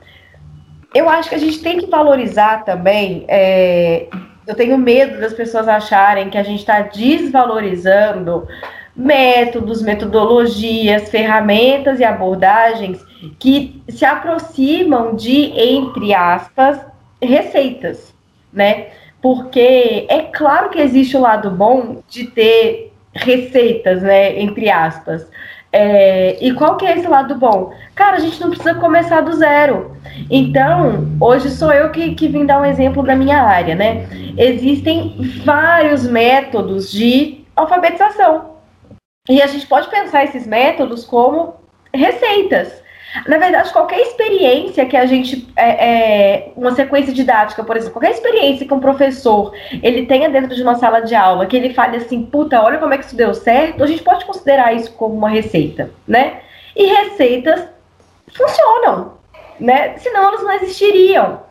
eu 0.94 1.10
acho 1.10 1.30
que 1.30 1.36
a 1.36 1.40
gente 1.40 1.62
tem 1.62 1.78
que 1.78 1.88
valorizar 1.88 2.66
também. 2.66 3.24
É, 3.30 4.10
eu 4.48 4.56
tenho 4.56 4.78
medo 4.78 5.20
das 5.20 5.34
pessoas 5.34 5.68
acharem 5.68 6.30
que 6.30 6.38
a 6.38 6.44
gente 6.44 6.60
está 6.60 6.82
desvalorizando 6.82 8.48
métodos, 8.96 9.82
metodologias, 9.82 11.10
ferramentas 11.10 12.00
e 12.00 12.04
abordagens 12.04 13.06
que 13.38 13.84
se 13.90 14.06
aproximam 14.06 15.16
de, 15.16 15.52
entre 15.56 16.14
aspas, 16.14 16.80
receitas, 17.22 18.14
né? 18.52 18.88
Porque 19.22 20.08
é 20.10 20.22
claro 20.34 20.70
que 20.70 20.80
existe 20.80 21.18
o 21.18 21.22
lado 21.22 21.52
bom 21.52 22.02
de 22.08 22.28
ter 22.28 22.94
receitas, 23.14 24.02
né? 24.02 24.40
Entre 24.40 24.70
aspas. 24.70 25.28
É, 25.72 26.38
e 26.44 26.54
qual 26.54 26.78
que 26.78 26.86
é 26.86 26.98
esse 26.98 27.08
lado 27.08 27.36
bom? 27.36 27.74
Cara, 27.94 28.18
a 28.18 28.20
gente 28.20 28.40
não 28.40 28.50
precisa 28.50 28.76
começar 28.76 29.22
do 29.22 29.34
zero. 29.34 29.98
Então, 30.30 31.08
hoje 31.20 31.50
sou 31.50 31.72
eu 31.72 31.92
que, 31.92 32.16
que 32.16 32.28
vim 32.28 32.46
dar 32.46 32.62
um 32.62 32.66
exemplo 32.66 33.04
da 33.04 33.16
minha 33.16 33.42
área, 33.42 33.76
né? 33.76 34.08
Existem 34.38 35.16
vários 35.44 36.08
métodos 36.08 36.92
de 36.92 37.46
alfabetização. 37.56 38.58
E 39.30 39.42
a 39.42 39.48
gente 39.48 39.68
pode 39.68 39.90
pensar 39.90 40.24
esses 40.24 40.48
métodos 40.48 41.04
como 41.04 41.56
receitas. 41.94 42.82
Na 43.26 43.38
verdade, 43.38 43.72
qualquer 43.72 44.00
experiência 44.02 44.86
que 44.86 44.98
a 44.98 45.06
gente. 45.06 45.48
É, 45.56 45.70
é, 45.70 46.52
uma 46.56 46.76
sequência 46.76 47.14
didática, 47.14 47.64
por 47.64 47.76
exemplo, 47.76 47.94
qualquer 47.94 48.12
experiência 48.12 48.68
que 48.68 48.74
um 48.74 48.80
professor 48.80 49.54
ele 49.82 50.06
tenha 50.06 50.30
dentro 50.30 50.56
de 50.56 50.62
uma 50.62 50.76
sala 50.76 51.02
de 51.02 51.16
aula, 51.16 51.46
que 51.46 51.56
ele 51.56 51.74
fale 51.74 51.98
assim, 51.98 52.24
puta, 52.24 52.62
olha 52.62 52.78
como 52.78 52.94
é 52.94 52.98
que 52.98 53.06
isso 53.06 53.16
deu 53.16 53.34
certo, 53.34 53.84
a 53.84 53.88
gente 53.88 54.04
pode 54.04 54.26
considerar 54.26 54.74
isso 54.74 54.92
como 54.94 55.16
uma 55.16 55.30
receita, 55.30 55.92
né? 56.08 56.42
E 56.76 56.86
receitas 56.86 57.68
funcionam, 58.34 59.14
né? 59.60 59.98
Senão 59.98 60.28
elas 60.28 60.44
não 60.44 60.52
existiriam. 60.54 61.42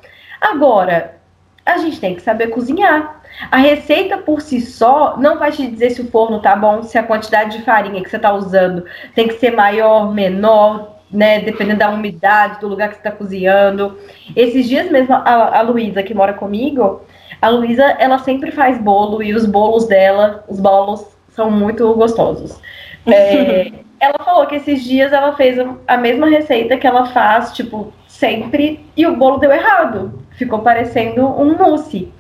Agora, 0.41 1.17
a 1.65 1.79
gente 1.79 1.99
tem 1.99 2.15
que 2.15 2.23
saber 2.23 2.49
cozinhar. 2.49 3.21
A 3.51 3.57
receita 3.59 4.17
por 4.19 4.41
si 4.41 4.61
só 4.61 5.17
não 5.19 5.39
vai 5.39 5.51
te 5.53 5.67
dizer 5.67 5.91
se 5.91 6.01
o 6.01 6.11
forno 6.11 6.41
tá 6.41 6.55
bom, 6.55 6.83
se 6.83 6.97
a 6.97 7.03
quantidade 7.03 7.59
de 7.59 7.65
farinha 7.65 8.03
que 8.03 8.09
você 8.09 8.19
tá 8.19 8.33
usando 8.33 8.87
tem 9.15 9.29
que 9.29 9.39
ser 9.39 9.51
maior, 9.51 10.15
menor, 10.15 10.96
né? 11.17 11.41
Dependendo 11.41 11.79
da 11.79 11.91
umidade, 11.91 12.61
do 12.61 12.69
lugar 12.69 12.89
que 12.89 12.97
você 12.97 13.01
está 13.01 13.11
cozinhando. 13.11 13.99
Esses 14.37 14.69
dias 14.69 14.91
mesmo, 14.91 15.15
a, 15.15 15.59
a 15.59 15.63
Luísa, 15.63 16.03
que 16.03 16.15
mora 16.15 16.35
comigo, 16.35 17.03
a 17.41 17.49
Luísa, 17.49 17.85
ela 17.99 18.19
sempre 18.19 18.51
faz 18.53 18.79
bolo 18.79 19.23
e 19.23 19.35
os 19.35 19.47
bolos 19.47 19.87
dela, 19.87 20.45
os 20.47 20.61
bolos, 20.61 21.05
são 21.31 21.51
muito 21.51 21.93
gostosos. 21.95 22.61
É, 23.09 23.71
ela 24.01 24.19
falou 24.25 24.47
que 24.49 24.57
esses 24.57 24.83
dias 24.83 25.13
ela 25.13 25.37
fez 25.37 25.57
a 25.87 25.97
mesma 25.97 26.29
receita 26.29 26.77
que 26.77 26.89
ela 26.89 27.07
faz, 27.07 27.53
tipo, 27.55 27.93
sempre, 28.09 28.85
e 28.97 29.07
o 29.07 29.15
bolo 29.15 29.39
deu 29.39 29.53
errado. 29.53 30.25
Ficou 30.33 30.59
parecendo 30.59 31.25
um 31.25 31.57
mousse. 31.57 32.13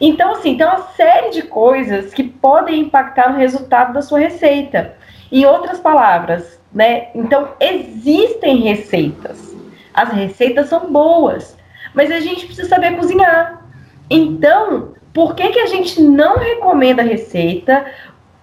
Então, 0.00 0.32
assim, 0.32 0.56
tem 0.56 0.66
uma 0.66 0.80
série 0.96 1.28
de 1.28 1.42
coisas 1.42 2.14
que 2.14 2.24
podem 2.24 2.80
impactar 2.80 3.30
no 3.30 3.38
resultado 3.38 3.92
da 3.92 4.00
sua 4.00 4.18
receita. 4.18 4.94
Em 5.30 5.44
outras 5.44 5.78
palavras, 5.78 6.58
né? 6.74 7.08
Então, 7.14 7.50
existem 7.60 8.62
receitas. 8.62 9.54
As 9.94 10.10
receitas 10.10 10.68
são 10.68 10.90
boas, 10.90 11.56
mas 11.94 12.10
a 12.10 12.18
gente 12.18 12.46
precisa 12.46 12.68
saber 12.68 12.96
cozinhar. 12.96 13.64
Então, 14.10 14.94
por 15.12 15.36
que, 15.36 15.50
que 15.50 15.60
a 15.60 15.66
gente 15.66 16.02
não 16.02 16.36
recomenda 16.36 17.00
a 17.00 17.04
receita? 17.04 17.86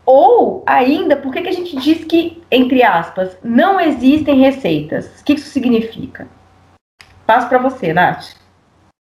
Ou 0.05 0.63
ainda, 0.65 1.15
por 1.17 1.33
que, 1.33 1.41
que 1.41 1.49
a 1.49 1.53
gente 1.53 1.75
diz 1.75 2.05
que, 2.05 2.41
entre 2.49 2.81
aspas, 2.81 3.37
não 3.43 3.79
existem 3.79 4.39
receitas? 4.39 5.19
O 5.19 5.23
que 5.25 5.33
isso 5.33 5.49
significa? 5.49 6.27
Passo 7.25 7.49
para 7.49 7.59
você, 7.59 7.93
Nath. 7.93 8.35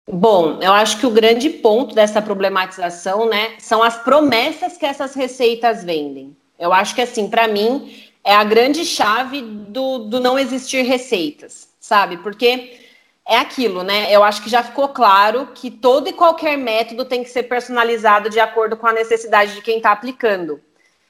Bom, 0.09 0.59
eu 0.61 0.73
acho 0.73 0.99
que 0.99 1.05
o 1.05 1.11
grande 1.11 1.49
ponto 1.49 1.95
dessa 1.95 2.21
problematização, 2.21 3.29
né, 3.29 3.53
são 3.57 3.81
as 3.81 3.95
promessas 3.97 4.77
que 4.77 4.85
essas 4.85 5.15
receitas 5.15 5.83
vendem. 5.83 6.35
Eu 6.59 6.73
acho 6.73 6.93
que, 6.93 7.01
assim, 7.01 7.29
para 7.29 7.47
mim, 7.47 7.91
é 8.23 8.33
a 8.33 8.43
grande 8.43 8.85
chave 8.85 9.41
do, 9.41 9.99
do 9.99 10.19
não 10.19 10.39
existir 10.39 10.83
receitas, 10.83 11.69
sabe? 11.79 12.17
Porque 12.17 12.79
é 13.25 13.37
aquilo, 13.37 13.83
né? 13.83 14.13
Eu 14.13 14.23
acho 14.23 14.41
que 14.41 14.49
já 14.49 14.63
ficou 14.63 14.89
claro 14.89 15.49
que 15.53 15.69
todo 15.69 16.07
e 16.09 16.13
qualquer 16.13 16.57
método 16.57 17.05
tem 17.05 17.23
que 17.23 17.29
ser 17.29 17.43
personalizado 17.43 18.29
de 18.29 18.39
acordo 18.39 18.77
com 18.77 18.87
a 18.87 18.93
necessidade 18.93 19.55
de 19.55 19.61
quem 19.61 19.77
está 19.77 19.91
aplicando. 19.91 20.61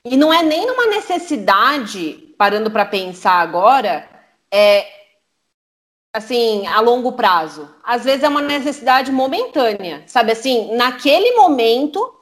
E 0.05 0.17
não 0.17 0.33
é 0.33 0.43
nem 0.43 0.65
numa 0.65 0.87
necessidade, 0.87 2.33
parando 2.37 2.69
para 2.69 2.85
pensar 2.85 3.35
agora, 3.35 4.07
é 4.51 4.85
assim, 6.13 6.67
a 6.67 6.79
longo 6.79 7.13
prazo. 7.13 7.73
Às 7.83 8.03
vezes 8.03 8.23
é 8.23 8.27
uma 8.29 8.41
necessidade 8.41 9.11
momentânea, 9.11 10.03
sabe 10.05 10.31
assim, 10.31 10.75
naquele 10.75 11.35
momento 11.35 12.13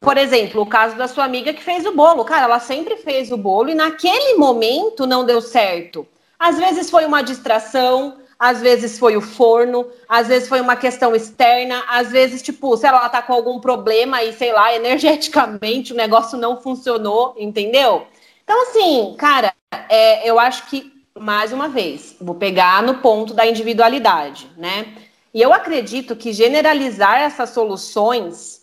por 0.00 0.16
exemplo, 0.16 0.62
o 0.62 0.66
caso 0.66 0.96
da 0.96 1.06
sua 1.06 1.24
amiga 1.24 1.52
que 1.52 1.62
fez 1.62 1.84
o 1.84 1.92
bolo. 1.92 2.24
Cara, 2.24 2.44
ela 2.44 2.58
sempre 2.58 2.96
fez 2.96 3.30
o 3.30 3.36
bolo 3.36 3.68
e 3.68 3.74
naquele 3.74 4.34
momento 4.36 5.06
não 5.06 5.26
deu 5.26 5.42
certo. 5.42 6.06
Às 6.38 6.58
vezes 6.58 6.90
foi 6.90 7.04
uma 7.04 7.22
distração, 7.22 8.16
às 8.38 8.62
vezes 8.62 8.98
foi 8.98 9.18
o 9.18 9.20
forno, 9.20 9.86
às 10.08 10.28
vezes 10.28 10.48
foi 10.48 10.62
uma 10.62 10.74
questão 10.74 11.14
externa, 11.14 11.84
às 11.86 12.10
vezes, 12.10 12.40
tipo, 12.40 12.74
sei 12.78 12.90
lá, 12.90 13.00
ela 13.00 13.08
tá 13.10 13.20
com 13.20 13.34
algum 13.34 13.60
problema 13.60 14.22
e, 14.24 14.32
sei 14.32 14.50
lá, 14.50 14.72
energeticamente 14.74 15.92
o 15.92 15.96
negócio 15.96 16.38
não 16.38 16.58
funcionou, 16.58 17.34
entendeu? 17.38 18.06
Então, 18.42 18.62
assim, 18.62 19.14
cara, 19.18 19.52
é, 19.90 20.28
eu 20.28 20.40
acho 20.40 20.66
que, 20.68 20.90
mais 21.18 21.52
uma 21.52 21.68
vez, 21.68 22.16
vou 22.18 22.34
pegar 22.34 22.82
no 22.82 22.94
ponto 22.94 23.34
da 23.34 23.46
individualidade, 23.46 24.50
né? 24.56 24.94
E 25.34 25.42
eu 25.42 25.52
acredito 25.52 26.16
que 26.16 26.32
generalizar 26.32 27.20
essas 27.20 27.50
soluções 27.50 28.59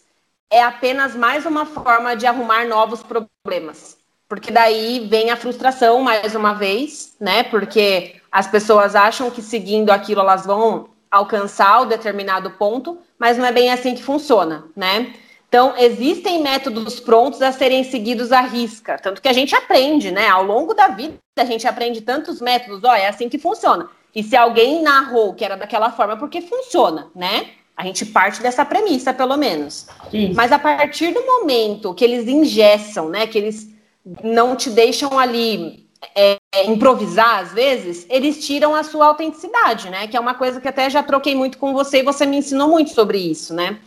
é 0.51 0.62
apenas 0.62 1.16
mais 1.16 1.46
uma 1.46 1.66
forma 1.66 2.16
de 2.16 2.25
arrumar 2.25 2.66
novos 2.66 3.04
problemas. 3.04 3.98
Porque 4.27 4.51
daí 4.51 5.08
vem 5.10 5.30
a 5.30 5.38
frustração 5.38 6.01
mais 6.01 6.36
uma 6.36 6.54
vez, 6.54 7.16
né? 7.20 7.44
Porque 7.44 8.16
as 8.32 8.48
pessoas 8.48 8.96
acham 8.96 9.32
que 9.32 9.42
seguindo 9.42 9.89
aquilo 9.89 10.22
elas 10.22 10.46
vão 10.46 10.89
alcançar 11.10 11.82
o 11.82 11.86
determinado 11.86 12.51
ponto, 12.51 13.00
mas 13.18 13.38
não 13.38 13.46
é 13.46 13.51
bem 13.51 13.72
assim 13.72 13.96
que 13.96 14.04
funciona, 14.04 14.66
né? 14.75 15.13
Então, 15.48 15.74
existem 15.77 16.42
métodos 16.44 17.00
prontos 17.00 17.42
a 17.42 17.54
serem 17.54 17.82
seguidos 17.86 18.34
à 18.34 18.42
risca, 18.42 18.98
tanto 18.98 19.22
que 19.22 19.30
a 19.30 19.34
gente 19.34 19.56
aprende, 19.56 20.12
né? 20.12 20.27
Ao 20.27 20.44
longo 20.44 20.74
da 20.74 20.89
vida, 20.89 21.18
a 21.38 21.46
gente 21.46 21.66
aprende 21.66 22.01
tantos 22.01 22.42
métodos, 22.42 22.84
ó, 22.84 22.94
é 22.94 23.08
assim 23.08 23.30
que 23.30 23.38
funciona. 23.38 23.89
E 24.13 24.22
se 24.22 24.36
alguém 24.36 24.82
narrou 24.82 25.34
que 25.34 25.46
era 25.46 25.56
daquela 25.56 25.89
forma, 25.92 26.13
é 26.13 26.18
porque 26.18 26.42
funciona, 26.42 27.08
né? 27.16 27.51
A 27.78 27.84
gente 27.84 28.08
parte 28.08 28.42
dessa 28.42 28.66
premissa, 28.66 29.14
pelo 29.14 29.38
menos. 29.38 29.86
Isso. 30.12 30.36
Mas 30.36 30.52
a 30.52 30.58
partir 30.58 31.14
do 31.14 31.24
momento 31.24 31.94
que 31.94 32.04
eles 32.04 32.28
ingessam, 32.28 33.08
né, 33.08 33.28
que 33.28 33.38
eles 33.38 33.70
não 34.24 34.56
te 34.56 34.72
deixam 34.72 35.20
ali 35.20 35.88
é, 36.16 36.38
improvisar 36.66 37.40
às 37.40 37.54
vezes, 37.54 38.06
eles 38.10 38.46
tiram 38.46 38.74
a 38.74 38.84
sua 38.84 39.08
autenticidade, 39.08 39.90
né? 39.90 40.08
Que 40.08 40.18
é 40.18 40.20
uma 40.20 40.34
coisa 40.34 40.60
que 40.60 40.68
até 40.68 40.90
já 40.90 41.04
troquei 41.04 41.36
muito 41.36 41.58
com 41.58 41.74
você 41.74 42.00
e 42.00 42.04
você 42.04 42.26
me 42.26 42.38
ensinou 42.38 42.68
muito 42.68 42.92
sobre 42.92 43.18
isso, 43.18 43.54
né? 43.54 43.78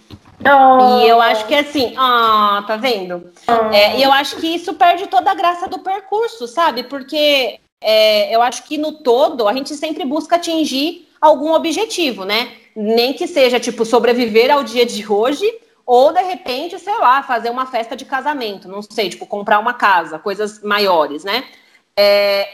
Oh. 0.44 1.00
E 1.00 1.08
eu 1.08 1.20
acho 1.20 1.46
que 1.46 1.54
assim, 1.54 1.92
ah, 1.96 2.64
tá 2.66 2.76
vendo? 2.76 3.32
Oh. 3.46 3.74
É, 3.74 3.98
e 3.98 4.02
eu 4.02 4.12
acho 4.12 4.36
que 4.36 4.46
isso 4.46 4.74
perde 4.74 5.06
toda 5.06 5.30
a 5.30 5.34
graça 5.34 5.68
do 5.68 5.80
percurso, 5.80 6.46
sabe? 6.46 6.84
Porque 6.84 7.58
é, 7.82 8.34
eu 8.34 8.42
acho 8.42 8.64
que 8.64 8.78
no 8.78 8.92
todo 8.92 9.48
a 9.48 9.52
gente 9.52 9.74
sempre 9.74 10.04
busca 10.04 10.36
atingir 10.36 11.08
algum 11.20 11.52
objetivo, 11.52 12.24
né? 12.24 12.52
Nem 12.74 13.12
que 13.12 13.26
seja, 13.26 13.58
tipo, 13.58 13.84
sobreviver 13.84 14.50
ao 14.50 14.62
dia 14.62 14.86
de 14.86 15.06
hoje, 15.10 15.46
ou 15.84 16.12
de 16.12 16.22
repente, 16.22 16.78
sei 16.78 16.96
lá, 16.98 17.22
fazer 17.22 17.50
uma 17.50 17.66
festa 17.66 17.96
de 17.96 18.04
casamento, 18.04 18.68
não 18.68 18.80
sei, 18.80 19.10
tipo, 19.10 19.26
comprar 19.26 19.58
uma 19.58 19.74
casa, 19.74 20.18
coisas 20.18 20.62
maiores, 20.62 21.24
né? 21.24 21.44
É, 21.96 22.48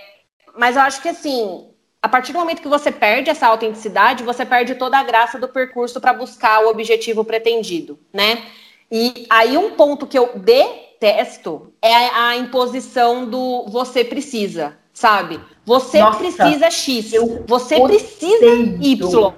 mas 0.56 0.76
eu 0.76 0.82
acho 0.82 1.02
que 1.02 1.08
assim, 1.08 1.68
a 2.00 2.08
partir 2.08 2.32
do 2.32 2.38
momento 2.38 2.62
que 2.62 2.68
você 2.68 2.90
perde 2.90 3.30
essa 3.30 3.46
autenticidade, 3.46 4.24
você 4.24 4.46
perde 4.46 4.74
toda 4.76 4.98
a 4.98 5.02
graça 5.02 5.38
do 5.38 5.48
percurso 5.48 6.00
para 6.00 6.12
buscar 6.12 6.64
o 6.64 6.68
objetivo 6.68 7.24
pretendido, 7.24 7.98
né? 8.12 8.42
E 8.90 9.26
aí 9.28 9.58
um 9.58 9.72
ponto 9.72 10.06
que 10.06 10.18
eu 10.18 10.30
detesto 10.36 11.72
é 11.82 11.94
a 11.94 12.36
imposição 12.36 13.28
do 13.28 13.66
você 13.68 14.04
precisa, 14.04 14.78
sabe? 14.92 15.40
Você 15.64 15.98
Nossa, 15.98 16.18
precisa 16.18 16.70
X, 16.70 17.12
você 17.46 17.80
precisa 17.80 18.46
Y. 18.80 19.32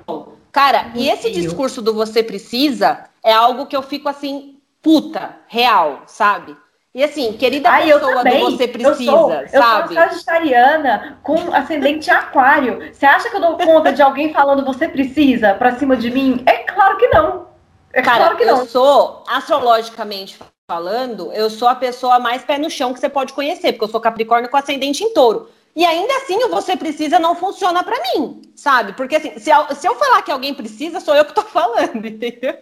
Cara, 0.53 0.93
e 0.95 1.09
esse 1.09 1.31
discurso 1.31 1.83
do 1.83 1.95
você 1.95 2.23
precisa 2.23 3.05
é 3.25 3.33
algo 3.33 3.67
que 3.67 3.77
eu 3.77 3.83
fico 3.83 4.09
assim, 4.09 4.59
puta, 4.83 5.37
real, 5.47 6.03
sabe? 6.07 6.57
E 6.95 7.05
assim, 7.05 7.35
querida 7.35 7.71
Ai, 7.71 7.93
pessoa 7.93 8.25
do 8.25 8.41
você 8.41 8.67
precisa, 8.67 9.11
eu 9.11 9.17
sou, 9.17 9.31
sabe? 9.49 9.95
Eu 9.95 10.03
sou 10.03 10.09
sagitariana 10.09 11.19
com 11.23 11.55
ascendente 11.55 12.11
aquário. 12.11 12.93
Você 12.93 13.07
acha 13.07 13.29
que 13.29 13.37
eu 13.37 13.41
dou 13.41 13.57
conta 13.57 13.93
de 13.93 14.03
alguém 14.03 14.33
falando 14.33 14.65
você 14.65 14.89
precisa 14.89 15.55
pra 15.55 15.77
cima 15.77 15.97
de 15.97 16.11
mim? 16.11 16.43
É 16.47 16.59
claro 16.65 16.97
que 16.97 17.07
não. 17.09 17.47
É 17.93 18.03
Cara, 18.03 18.19
claro 18.19 18.37
que 18.37 18.45
não. 18.45 18.59
eu 18.59 18.67
sou, 18.67 19.23
astrologicamente 19.29 20.39
falando, 20.71 21.33
eu 21.33 21.49
sou 21.49 21.69
a 21.69 21.75
pessoa 21.75 22.19
mais 22.19 22.43
pé 22.43 22.59
no 22.59 22.71
chão 22.71 22.93
que 22.93 23.01
você 23.01 23.09
pode 23.09 23.33
conhecer, 23.33 23.73
porque 23.73 23.85
eu 23.85 23.89
sou 23.89 24.01
capricórnio 24.01 24.51
com 24.51 24.57
ascendente 24.57 25.05
em 25.05 25.13
touro. 25.15 25.49
E 25.79 25.85
ainda 25.85 26.13
assim, 26.17 26.43
o 26.43 26.49
você 26.49 26.77
precisa 26.77 27.21
não 27.21 27.37
funciona 27.37 27.85
para 27.85 27.97
mim, 28.03 28.43
sabe? 28.57 28.95
Porque 28.95 29.15
assim, 29.15 29.39
se 29.39 29.49
eu, 29.49 29.73
se 29.77 29.87
eu 29.87 29.95
falar 29.95 30.23
que 30.23 30.33
alguém 30.33 30.53
precisa, 30.53 30.99
sou 30.99 31.15
eu 31.15 31.25
que 31.25 31.33
tô 31.33 31.43
falando, 31.47 32.05
entendeu? 32.05 32.59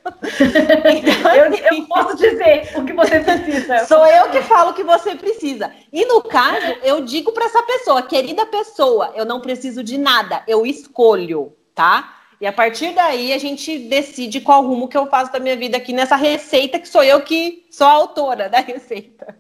Então, 0.84 1.34
eu, 1.34 1.48
assim, 1.48 1.62
eu, 1.64 1.86
posso 1.86 2.14
dizer 2.14 2.72
o 2.76 2.84
que 2.84 2.92
você 2.92 3.20
precisa. 3.24 3.86
Sou 3.86 4.06
eu 4.06 4.28
que 4.28 4.42
falo 4.42 4.72
o 4.72 4.74
que 4.74 4.84
você 4.84 5.14
precisa. 5.14 5.72
E 5.90 6.04
no 6.04 6.20
caso, 6.20 6.76
eu 6.82 7.00
digo 7.06 7.32
para 7.32 7.46
essa 7.46 7.62
pessoa, 7.62 8.02
querida 8.02 8.44
pessoa, 8.44 9.10
eu 9.16 9.24
não 9.24 9.40
preciso 9.40 9.82
de 9.82 9.96
nada, 9.96 10.42
eu 10.46 10.66
escolho, 10.66 11.54
tá? 11.74 12.16
E 12.38 12.46
a 12.46 12.52
partir 12.52 12.92
daí 12.92 13.32
a 13.32 13.38
gente 13.38 13.78
decide 13.78 14.42
qual 14.42 14.62
rumo 14.62 14.88
que 14.88 14.98
eu 14.98 15.06
faço 15.06 15.32
da 15.32 15.40
minha 15.40 15.56
vida 15.56 15.78
aqui 15.78 15.94
nessa 15.94 16.16
receita, 16.16 16.78
que 16.78 16.86
sou 16.86 17.02
eu 17.02 17.22
que 17.22 17.64
sou 17.70 17.86
a 17.86 17.92
autora 17.92 18.50
da 18.50 18.60
receita. 18.60 19.38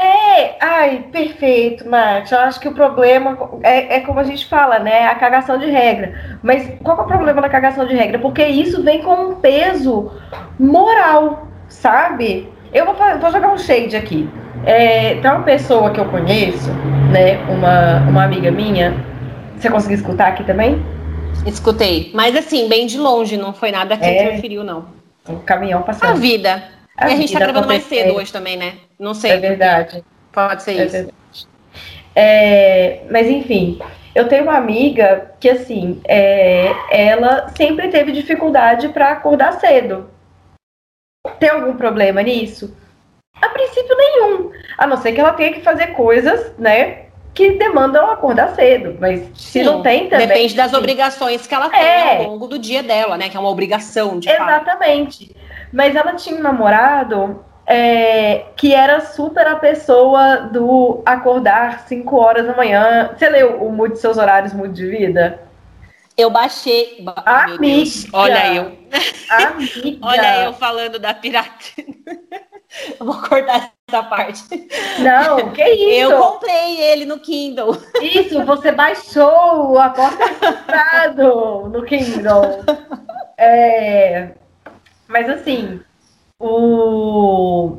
É, 0.00 0.56
ai, 0.58 1.04
perfeito, 1.12 1.86
Marte. 1.86 2.32
Eu 2.32 2.40
acho 2.40 2.58
que 2.58 2.66
o 2.66 2.72
problema 2.72 3.36
é, 3.62 3.96
é, 3.96 4.00
como 4.00 4.18
a 4.18 4.24
gente 4.24 4.46
fala, 4.46 4.78
né? 4.78 5.06
A 5.06 5.14
cagação 5.14 5.58
de 5.58 5.66
regra. 5.66 6.38
Mas 6.42 6.66
qual 6.82 7.00
é 7.00 7.02
o 7.02 7.06
problema 7.06 7.42
da 7.42 7.50
cagação 7.50 7.86
de 7.86 7.94
regra? 7.94 8.18
Porque 8.18 8.42
isso 8.42 8.82
vem 8.82 9.02
com 9.02 9.12
um 9.12 9.34
peso 9.34 10.10
moral, 10.58 11.46
sabe? 11.68 12.48
Eu 12.72 12.86
vou, 12.86 12.94
vou 12.94 13.30
jogar 13.30 13.52
um 13.52 13.58
shade 13.58 13.94
aqui. 13.94 14.26
É, 14.64 15.16
tem 15.16 15.30
uma 15.30 15.42
pessoa 15.42 15.90
que 15.90 16.00
eu 16.00 16.06
conheço, 16.06 16.70
né? 17.12 17.36
Uma, 17.50 17.98
uma 18.08 18.24
amiga 18.24 18.50
minha. 18.50 18.94
Você 19.58 19.68
conseguiu 19.68 19.98
escutar 19.98 20.28
aqui 20.28 20.44
também? 20.44 20.82
Escutei. 21.44 22.10
Mas 22.14 22.34
assim, 22.34 22.70
bem 22.70 22.86
de 22.86 22.96
longe, 22.96 23.36
não 23.36 23.52
foi 23.52 23.70
nada 23.70 23.98
que 23.98 24.04
é, 24.04 24.28
interferiu, 24.28 24.64
não. 24.64 24.86
Um 25.28 25.40
caminhão 25.40 25.82
passando. 25.82 26.12
A 26.12 26.14
vida. 26.14 26.79
A 27.00 27.08
e 27.08 27.14
a 27.14 27.16
gente 27.16 27.32
tá 27.32 27.38
gravando 27.38 27.66
mais 27.66 27.84
cedo 27.84 28.14
hoje 28.14 28.30
também, 28.30 28.58
né? 28.58 28.74
Não 28.98 29.14
sei. 29.14 29.32
É 29.32 29.36
verdade. 29.38 30.04
Pode 30.30 30.62
ser 30.62 30.72
é 30.72 30.84
isso. 30.84 30.92
Verdade. 30.92 31.14
É, 32.14 33.00
mas 33.10 33.26
enfim, 33.26 33.80
eu 34.14 34.28
tenho 34.28 34.42
uma 34.42 34.56
amiga 34.56 35.32
que 35.40 35.48
assim, 35.48 36.00
é, 36.04 36.72
ela 36.90 37.48
sempre 37.56 37.88
teve 37.88 38.12
dificuldade 38.12 38.90
para 38.90 39.12
acordar 39.12 39.58
cedo. 39.58 40.10
Tem 41.38 41.48
algum 41.48 41.74
problema 41.76 42.22
nisso? 42.22 42.76
A 43.40 43.48
princípio 43.48 43.96
nenhum. 43.96 44.50
A 44.76 44.86
não 44.86 44.98
ser 44.98 45.12
que 45.12 45.20
ela 45.20 45.32
tenha 45.32 45.52
que 45.52 45.62
fazer 45.62 45.88
coisas, 45.88 46.52
né? 46.58 47.06
Que 47.32 47.52
demandam 47.52 48.10
acordar 48.10 48.54
cedo. 48.54 48.98
Mas 49.00 49.20
se 49.34 49.60
Sim, 49.60 49.62
não 49.62 49.82
tem 49.82 50.08
também. 50.08 50.26
Depende 50.26 50.54
das 50.54 50.74
obrigações 50.74 51.46
que 51.46 51.54
ela 51.54 51.70
tem 51.70 51.80
é. 51.80 52.16
ao 52.18 52.32
longo 52.32 52.46
do 52.46 52.58
dia 52.58 52.82
dela, 52.82 53.16
né? 53.16 53.30
Que 53.30 53.36
é 53.36 53.40
uma 53.40 53.48
obrigação 53.48 54.18
de 54.18 54.28
Exatamente. 54.28 55.28
Fato. 55.28 55.49
Mas 55.72 55.94
ela 55.94 56.14
tinha 56.14 56.36
um 56.36 56.42
namorado 56.42 57.44
é, 57.66 58.46
que 58.56 58.74
era 58.74 59.00
super 59.00 59.46
a 59.46 59.56
pessoa 59.56 60.48
do 60.52 61.02
acordar 61.06 61.86
5 61.86 62.16
horas 62.16 62.46
da 62.46 62.56
manhã. 62.56 63.10
Você 63.16 63.28
leu 63.28 63.62
o 63.62 63.72
Mude 63.72 63.98
Seus 63.98 64.18
Horários, 64.18 64.52
Mude 64.52 64.74
de 64.74 64.86
Vida? 64.86 65.40
Eu 66.16 66.30
baixei. 66.30 67.04
Amiga. 67.24 67.90
Olha 68.12 68.54
eu. 68.54 68.78
Amiga. 69.30 69.98
Olha 70.02 70.44
eu 70.44 70.52
falando 70.54 70.98
da 70.98 71.14
piratina. 71.14 71.94
Eu 72.98 73.06
vou 73.06 73.20
cortar 73.22 73.72
essa 73.88 74.02
parte. 74.02 74.68
Não, 74.98 75.50
que 75.52 75.64
isso? 75.64 76.12
Eu 76.12 76.18
comprei 76.18 76.80
ele 76.80 77.04
no 77.04 77.18
Kindle. 77.18 77.76
Isso, 78.00 78.44
você 78.44 78.70
baixou 78.70 79.78
a 79.78 79.90
porta 79.90 80.24
no 81.16 81.82
Kindle. 81.84 82.64
É, 83.36 84.30
mas 85.10 85.28
assim, 85.28 85.80
o 86.38 87.76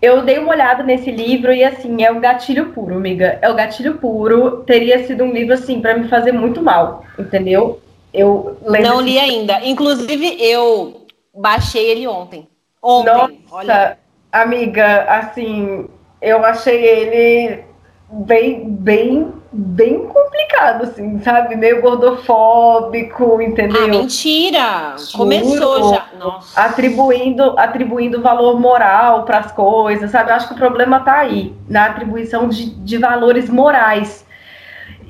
eu 0.00 0.22
dei 0.22 0.38
uma 0.38 0.52
olhada 0.52 0.82
nesse 0.82 1.10
livro 1.10 1.52
e 1.52 1.64
assim, 1.64 2.04
é 2.04 2.10
o 2.10 2.20
gatilho 2.20 2.72
puro, 2.72 2.96
amiga. 2.96 3.38
É 3.42 3.48
o 3.50 3.54
gatilho 3.54 3.98
puro. 3.98 4.62
Teria 4.64 5.04
sido 5.06 5.24
um 5.24 5.32
livro 5.32 5.54
assim 5.54 5.80
para 5.80 5.96
me 5.96 6.08
fazer 6.08 6.32
muito 6.32 6.62
mal, 6.62 7.04
entendeu? 7.18 7.80
Eu 8.12 8.58
não 8.62 9.00
li 9.00 9.18
ainda. 9.18 9.60
Inclusive 9.64 10.36
eu 10.40 11.06
baixei 11.34 11.90
ele 11.90 12.06
ontem. 12.06 12.48
Ontem, 12.80 13.10
Nossa, 13.10 13.34
olha. 13.50 13.98
amiga, 14.30 15.02
assim, 15.04 15.88
eu 16.22 16.44
achei 16.44 16.84
ele 16.84 17.64
bem, 18.10 18.70
bem, 18.70 19.32
bem 19.50 20.06
complicado, 20.06 20.84
assim, 20.84 21.20
sabe? 21.20 21.56
Meio 21.56 21.80
gordofóbico, 21.80 23.40
entendeu? 23.40 23.84
Ah, 23.84 23.88
mentira! 23.88 24.94
Juro, 24.98 25.18
Começou 25.18 25.94
já. 25.94 26.06
Nossa. 26.18 26.60
Atribuindo, 26.60 27.58
atribuindo 27.58 28.20
valor 28.20 28.60
moral 28.60 29.24
para 29.24 29.38
as 29.38 29.52
coisas, 29.52 30.10
sabe? 30.10 30.30
Eu 30.30 30.36
acho 30.36 30.48
que 30.48 30.54
o 30.54 30.58
problema 30.58 31.00
tá 31.00 31.20
aí, 31.20 31.54
na 31.68 31.86
atribuição 31.86 32.48
de, 32.48 32.66
de 32.66 32.98
valores 32.98 33.48
morais. 33.48 34.26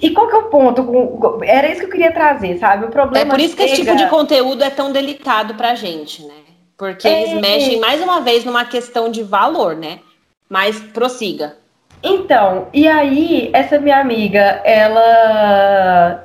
E 0.00 0.10
qual 0.10 0.28
que 0.28 0.34
é 0.34 0.38
o 0.38 0.44
ponto? 0.44 1.42
Era 1.42 1.68
isso 1.68 1.80
que 1.80 1.86
eu 1.86 1.90
queria 1.90 2.12
trazer, 2.12 2.58
sabe? 2.58 2.86
O 2.86 2.88
problema. 2.88 3.26
É 3.26 3.28
por 3.28 3.40
isso 3.40 3.56
que 3.56 3.62
esse 3.64 3.82
tipo 3.82 3.96
de 3.96 4.06
conteúdo 4.06 4.62
é 4.62 4.70
tão 4.70 4.92
delicado 4.92 5.54
pra 5.54 5.74
gente, 5.74 6.24
né? 6.24 6.34
Porque 6.76 7.08
é... 7.08 7.22
eles 7.22 7.40
mexem 7.40 7.80
mais 7.80 8.00
uma 8.00 8.20
vez 8.20 8.44
numa 8.44 8.64
questão 8.64 9.10
de 9.10 9.24
valor, 9.24 9.74
né? 9.74 9.98
Mas 10.48 10.78
prossiga. 10.78 11.56
Então, 12.02 12.68
e 12.72 12.86
aí, 12.86 13.50
essa 13.52 13.78
minha 13.78 13.98
amiga, 14.00 14.60
ela. 14.64 16.24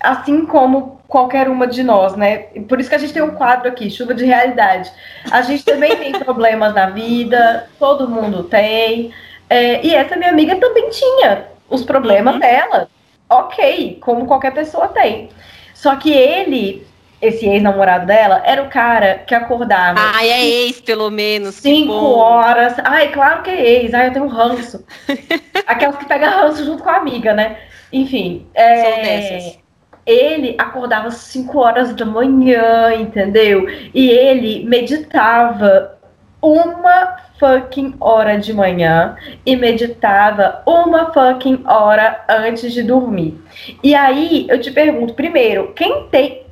Assim 0.00 0.46
como 0.46 0.98
qualquer 1.08 1.48
uma 1.48 1.66
de 1.66 1.82
nós, 1.82 2.14
né? 2.14 2.48
Por 2.68 2.78
isso 2.78 2.88
que 2.88 2.94
a 2.94 2.98
gente 2.98 3.12
tem 3.12 3.22
um 3.22 3.34
quadro 3.34 3.68
aqui, 3.68 3.90
chuva 3.90 4.14
de 4.14 4.24
realidade. 4.24 4.92
A 5.30 5.40
gente 5.42 5.64
também 5.64 5.96
tem 5.96 6.12
problemas 6.20 6.74
na 6.74 6.90
vida, 6.90 7.68
todo 7.78 8.08
mundo 8.08 8.44
tem. 8.44 9.12
É, 9.48 9.84
e 9.84 9.94
essa 9.94 10.16
minha 10.16 10.30
amiga 10.30 10.56
também 10.56 10.90
tinha 10.90 11.46
os 11.68 11.82
problemas 11.82 12.34
uhum. 12.34 12.40
dela. 12.40 12.88
Ok, 13.28 13.98
como 14.00 14.26
qualquer 14.26 14.52
pessoa 14.52 14.88
tem. 14.88 15.30
Só 15.74 15.96
que 15.96 16.12
ele 16.12 16.86
esse 17.20 17.46
ex-namorado 17.46 18.06
dela, 18.06 18.42
era 18.44 18.62
o 18.62 18.68
cara 18.68 19.22
que 19.26 19.34
acordava. 19.34 19.98
Ai, 19.98 20.30
é 20.30 20.46
ex, 20.46 20.80
pelo 20.80 21.10
menos. 21.10 21.56
Cinco 21.56 21.92
horas. 21.92 22.74
Ai, 22.84 23.08
claro 23.08 23.42
que 23.42 23.50
é 23.50 23.82
ex. 23.82 23.94
Ai, 23.94 24.08
eu 24.08 24.12
tenho 24.12 24.28
ranço. 24.28 24.84
Aquelas 25.66 25.96
que 25.96 26.06
pegam 26.06 26.30
ranço 26.30 26.64
junto 26.64 26.82
com 26.82 26.90
a 26.90 26.96
amiga, 26.96 27.34
né? 27.34 27.58
Enfim. 27.92 28.46
É... 28.54 28.82
São 28.82 29.02
dessas. 29.02 29.58
Ele 30.06 30.54
acordava 30.56 31.10
cinco 31.10 31.58
horas 31.58 31.94
da 31.94 32.06
manhã, 32.06 32.94
entendeu? 32.94 33.68
E 33.92 34.08
ele 34.08 34.64
meditava 34.64 35.98
uma 36.40 37.18
fucking 37.38 37.94
hora 38.00 38.38
de 38.38 38.52
manhã 38.52 39.16
e 39.44 39.56
meditava 39.56 40.62
uma 40.66 41.12
fucking 41.12 41.62
hora 41.66 42.24
antes 42.28 42.72
de 42.72 42.82
dormir. 42.82 43.38
E 43.82 43.94
aí 43.94 44.46
eu 44.48 44.60
te 44.60 44.70
pergunto, 44.70 45.14
primeiro, 45.14 45.72
quem 45.74 46.08
tem 46.10 46.47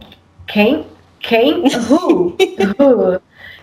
quem, 0.47 0.87
quem, 1.21 1.65
who, 1.65 2.37
who, 2.79 3.21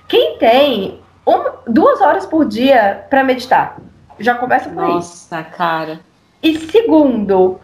quem 0.07 0.37
tem 0.37 1.01
um, 1.25 1.71
duas 1.71 2.01
horas 2.01 2.25
por 2.25 2.45
dia 2.45 3.05
para 3.09 3.23
meditar? 3.23 3.77
Já 4.19 4.35
começa 4.35 4.69
por 4.69 4.75
Nossa, 4.75 4.99
isso. 4.99 5.35
Nossa, 5.35 5.43
cara. 5.49 5.99
E 6.41 6.57
segundo, 6.59 7.59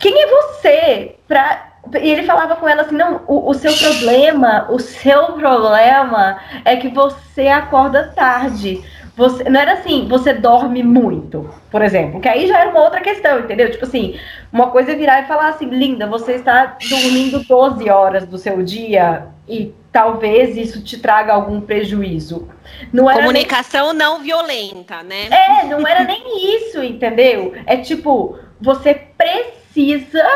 quem 0.00 0.22
é 0.22 0.26
você 0.26 1.16
para 1.26 1.76
e 2.02 2.10
ele 2.10 2.24
falava 2.24 2.56
com 2.56 2.68
ela 2.68 2.82
assim, 2.82 2.96
não, 2.96 3.22
o, 3.28 3.48
o, 3.48 3.54
seu 3.54 3.72
problema, 3.72 4.66
o 4.70 4.78
seu 4.80 5.34
problema 5.34 6.40
é 6.64 6.76
que 6.76 6.88
você 6.88 7.46
acorda 7.46 8.12
tarde. 8.14 8.82
Você, 9.16 9.44
não 9.44 9.58
era 9.58 9.72
assim, 9.72 10.06
você 10.06 10.34
dorme 10.34 10.82
muito, 10.82 11.48
por 11.70 11.80
exemplo, 11.80 12.20
que 12.20 12.28
aí 12.28 12.46
já 12.46 12.60
era 12.60 12.70
uma 12.70 12.82
outra 12.82 13.00
questão, 13.00 13.40
entendeu? 13.40 13.70
Tipo 13.70 13.86
assim, 13.86 14.20
uma 14.52 14.70
coisa 14.70 14.92
é 14.92 14.94
virar 14.94 15.22
e 15.22 15.26
falar 15.26 15.48
assim, 15.48 15.70
linda, 15.70 16.06
você 16.06 16.32
está 16.32 16.76
dormindo 16.90 17.42
12 17.42 17.88
horas 17.88 18.26
do 18.26 18.36
seu 18.36 18.62
dia 18.62 19.28
e 19.48 19.72
talvez 19.90 20.58
isso 20.58 20.84
te 20.84 20.98
traga 20.98 21.32
algum 21.32 21.62
prejuízo. 21.62 22.46
Não 22.92 23.06
Comunicação 23.06 23.88
nem... 23.88 23.96
não 23.96 24.20
violenta, 24.20 25.02
né? 25.02 25.28
É, 25.30 25.64
não 25.64 25.86
era 25.88 26.04
nem 26.04 26.54
isso, 26.54 26.82
entendeu? 26.82 27.54
É 27.64 27.78
tipo, 27.78 28.38
você 28.60 28.94
precisa 29.16 30.28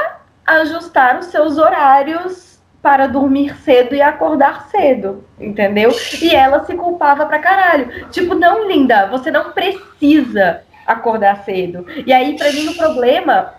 ajustar 0.46 1.18
os 1.18 1.26
seus 1.26 1.58
horários 1.58 2.49
para 2.82 3.06
dormir 3.06 3.54
cedo 3.62 3.94
e 3.94 4.00
acordar 4.00 4.68
cedo, 4.70 5.24
entendeu? 5.38 5.90
E 6.20 6.34
ela 6.34 6.64
se 6.64 6.74
culpava 6.74 7.26
pra 7.26 7.38
caralho. 7.38 8.08
Tipo, 8.10 8.34
não, 8.34 8.66
linda, 8.66 9.06
você 9.06 9.30
não 9.30 9.52
precisa 9.52 10.62
acordar 10.86 11.44
cedo. 11.44 11.86
E 12.06 12.12
aí, 12.12 12.36
pra 12.36 12.52
mim, 12.52 12.68
o 12.68 12.76
problema, 12.76 13.54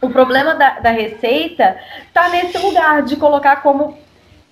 o 0.00 0.10
problema 0.10 0.54
da, 0.54 0.80
da 0.80 0.90
receita 0.90 1.76
tá 2.12 2.28
nesse 2.28 2.58
lugar 2.58 3.02
de 3.02 3.16
colocar 3.16 3.62
como 3.62 3.96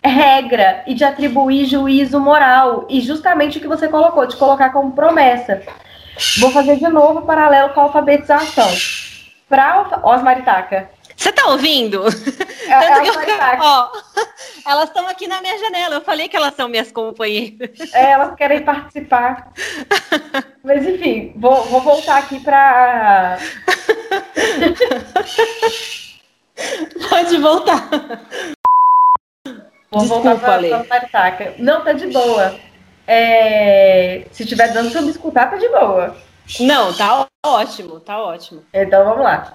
regra 0.02 0.82
e 0.86 0.94
de 0.94 1.02
atribuir 1.02 1.66
juízo 1.66 2.20
moral. 2.20 2.86
E 2.88 3.00
justamente 3.00 3.58
o 3.58 3.60
que 3.60 3.68
você 3.68 3.88
colocou, 3.88 4.26
de 4.26 4.36
colocar 4.36 4.70
como 4.70 4.92
promessa. 4.92 5.62
Vou 6.38 6.52
fazer 6.52 6.76
de 6.76 6.88
novo 6.88 7.22
paralelo 7.22 7.70
com 7.70 7.80
a 7.80 7.84
alfabetização. 7.84 8.68
Para 9.48 10.00
Osmaritaca. 10.04 10.88
Você 11.16 11.32
tá 11.32 11.46
ouvindo? 11.48 12.04
É, 12.68 12.72
é 12.72 13.08
eu, 13.08 13.14
ó, 13.60 13.90
elas 14.66 14.88
estão 14.88 15.06
aqui 15.08 15.26
na 15.26 15.40
minha 15.40 15.58
janela. 15.58 15.96
Eu 15.96 16.00
falei 16.00 16.28
que 16.28 16.36
elas 16.36 16.54
são 16.54 16.68
minhas 16.68 16.90
companheiras. 16.90 17.70
É, 17.92 18.12
elas 18.12 18.34
querem 18.34 18.62
participar. 18.62 19.52
Mas 20.62 20.86
enfim, 20.86 21.32
vou, 21.36 21.62
vou 21.64 21.80
voltar 21.80 22.18
aqui 22.18 22.40
para. 22.40 23.38
Pode 27.08 27.36
voltar. 27.38 27.88
Vou 29.90 30.02
Desculpa, 30.02 30.34
voltar 30.34 31.08
para 31.10 31.54
Não, 31.58 31.84
tá 31.84 31.92
de 31.92 32.06
boa. 32.08 32.58
É... 33.06 34.26
Se 34.32 34.44
tiver 34.44 34.72
dando 34.72 34.90
pra 34.90 35.02
me 35.02 35.10
escutar, 35.10 35.50
tá 35.50 35.56
de 35.56 35.68
boa. 35.68 36.16
Não, 36.60 36.92
tá 36.92 37.26
ótimo, 37.44 38.00
tá 38.00 38.18
ótimo. 38.20 38.64
Então 38.72 39.04
vamos 39.04 39.22
lá. 39.22 39.52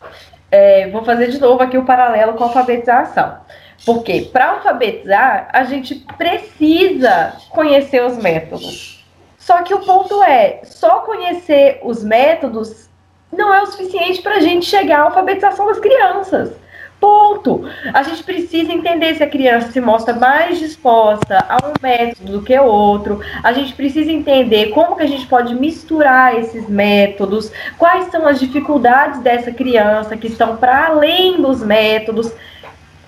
É, 0.52 0.88
vou 0.90 1.04
fazer 1.04 1.28
de 1.28 1.40
novo 1.40 1.62
aqui 1.62 1.78
o 1.78 1.86
paralelo 1.86 2.34
com 2.34 2.44
a 2.44 2.48
alfabetização. 2.48 3.38
Porque 3.86 4.22
para 4.34 4.52
alfabetizar, 4.52 5.50
a 5.54 5.64
gente 5.64 5.96
precisa 6.18 7.34
conhecer 7.50 8.04
os 8.04 8.18
métodos. 8.18 9.06
Só 9.38 9.62
que 9.64 9.74
o 9.74 9.80
ponto 9.80 10.22
é, 10.24 10.62
só 10.64 11.00
conhecer 11.00 11.80
os 11.84 12.04
métodos 12.04 12.90
não 13.32 13.54
é 13.54 13.62
o 13.62 13.68
suficiente 13.68 14.22
para 14.22 14.36
a 14.36 14.40
gente 14.40 14.66
chegar 14.66 15.00
à 15.00 15.04
alfabetização 15.04 15.68
das 15.68 15.80
crianças. 15.80 16.52
Ponto. 17.00 17.64
A 17.94 18.04
gente 18.04 18.24
precisa 18.24 18.74
entender 18.74 19.16
se 19.16 19.24
a 19.24 19.30
criança 19.30 19.72
se 19.72 19.80
mostra 19.80 20.14
mais 20.14 20.60
disposta 20.60 21.46
a 21.48 21.58
um 21.66 21.74
método 21.82 22.34
do 22.34 22.42
que 22.42 22.58
o 22.60 22.66
outro. 22.66 23.22
A 23.42 23.54
gente 23.54 23.74
precisa 23.74 24.12
entender 24.12 24.72
como 24.72 24.98
que 24.98 25.04
a 25.04 25.08
gente 25.08 25.26
pode 25.26 25.56
misturar 25.56 26.38
esses 26.38 26.68
métodos, 26.68 27.52
quais 27.78 28.12
são 28.12 28.28
as 28.28 28.40
dificuldades 28.40 29.22
dessa 29.22 29.52
criança 29.52 30.18
que 30.18 30.28
estão 30.28 30.58
para 30.58 30.88
além 30.88 31.42
dos 31.42 31.64
métodos. 31.64 32.34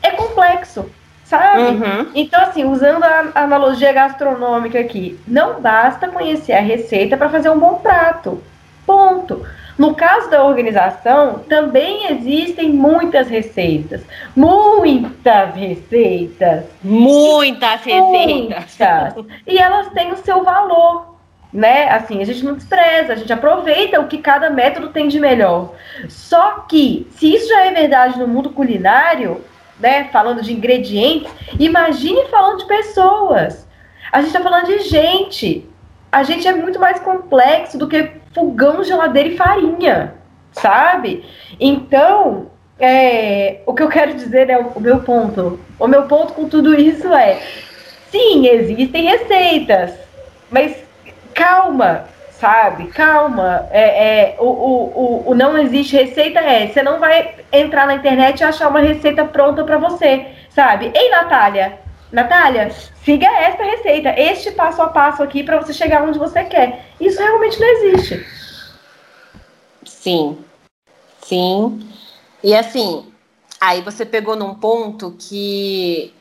É 0.01 0.11
complexo, 0.11 0.89
sabe? 1.25 1.61
Uhum. 1.61 2.07
Então, 2.15 2.41
assim, 2.41 2.63
usando 2.63 3.03
a 3.03 3.31
analogia 3.35 3.91
gastronômica 3.91 4.79
aqui, 4.79 5.19
não 5.27 5.59
basta 5.59 6.07
conhecer 6.07 6.53
a 6.53 6.61
receita 6.61 7.17
para 7.17 7.29
fazer 7.29 7.49
um 7.49 7.59
bom 7.59 7.75
prato. 7.75 8.41
Ponto. 8.85 9.45
No 9.81 9.95
caso 9.95 10.29
da 10.29 10.43
organização, 10.43 11.39
também 11.49 12.05
existem 12.11 12.69
muitas 12.69 13.27
receitas. 13.27 14.03
Muitas 14.35 15.55
receitas. 15.55 16.65
Muitas 16.83 17.81
receitas. 17.81 18.77
Muitas. 18.77 19.25
E 19.47 19.57
elas 19.57 19.89
têm 19.89 20.11
o 20.11 20.17
seu 20.17 20.43
valor. 20.43 21.15
Né? 21.51 21.89
Assim, 21.89 22.21
a 22.21 22.25
gente 22.25 22.45
não 22.45 22.53
despreza, 22.53 23.13
a 23.13 23.15
gente 23.15 23.33
aproveita 23.33 23.99
o 23.99 24.07
que 24.07 24.19
cada 24.19 24.51
método 24.51 24.89
tem 24.89 25.07
de 25.07 25.19
melhor. 25.19 25.73
Só 26.07 26.59
que, 26.69 27.07
se 27.15 27.33
isso 27.33 27.49
já 27.49 27.65
é 27.65 27.71
verdade 27.71 28.19
no 28.19 28.27
mundo 28.27 28.51
culinário, 28.51 29.41
né, 29.79 30.09
falando 30.13 30.43
de 30.43 30.53
ingredientes, 30.53 31.33
imagine 31.59 32.27
falando 32.27 32.59
de 32.59 32.67
pessoas. 32.67 33.67
A 34.11 34.19
gente 34.19 34.27
está 34.27 34.41
falando 34.41 34.67
de 34.67 34.77
gente. 34.81 35.67
A 36.11 36.23
gente 36.23 36.47
é 36.47 36.53
muito 36.53 36.79
mais 36.79 36.99
complexo 36.99 37.77
do 37.77 37.87
que 37.87 38.11
fogão, 38.33 38.83
geladeira 38.83 39.29
e 39.29 39.37
farinha, 39.37 40.15
sabe? 40.51 41.25
Então, 41.59 42.47
é, 42.79 43.61
o 43.65 43.73
que 43.73 43.83
eu 43.83 43.89
quero 43.89 44.15
dizer 44.15 44.49
é 44.49 44.57
o, 44.57 44.79
meu 44.79 44.99
ponto. 45.01 45.59
O 45.79 45.87
meu 45.87 46.03
ponto 46.03 46.33
com 46.33 46.49
tudo 46.49 46.73
isso 46.73 47.13
é: 47.13 47.39
sim, 48.09 48.47
existem 48.47 49.05
receitas, 49.05 49.93
mas 50.49 50.75
calma, 51.33 52.05
sabe? 52.31 52.87
Calma. 52.87 53.67
É, 53.71 53.81
é, 54.31 54.35
o, 54.39 54.45
o, 54.45 54.83
o, 55.27 55.31
o, 55.31 55.35
não 55.35 55.57
existe 55.57 55.95
receita 55.95 56.39
é, 56.39 56.67
você 56.67 56.81
não 56.81 56.99
vai 56.99 57.35
entrar 57.53 57.85
na 57.85 57.93
internet 57.93 58.39
e 58.39 58.43
achar 58.43 58.67
uma 58.67 58.79
receita 58.79 59.23
pronta 59.23 59.63
para 59.63 59.77
você, 59.77 60.25
sabe? 60.49 60.91
Ei, 60.93 61.09
Natália, 61.09 61.79
Natália, 62.11 62.69
siga 63.03 63.25
esta 63.25 63.63
receita, 63.63 64.09
este 64.19 64.51
passo 64.51 64.81
a 64.81 64.89
passo 64.89 65.23
aqui 65.23 65.43
para 65.43 65.57
você 65.57 65.73
chegar 65.73 66.03
onde 66.03 66.19
você 66.19 66.43
quer. 66.43 66.87
Isso 66.99 67.19
realmente 67.19 67.59
não 67.59 67.67
existe. 67.67 68.25
Sim, 69.85 70.37
sim. 71.21 71.89
E 72.43 72.53
assim, 72.55 73.11
aí 73.59 73.81
você 73.81 74.05
pegou 74.05 74.35
num 74.35 74.55
ponto 74.55 75.15
que 75.17 76.13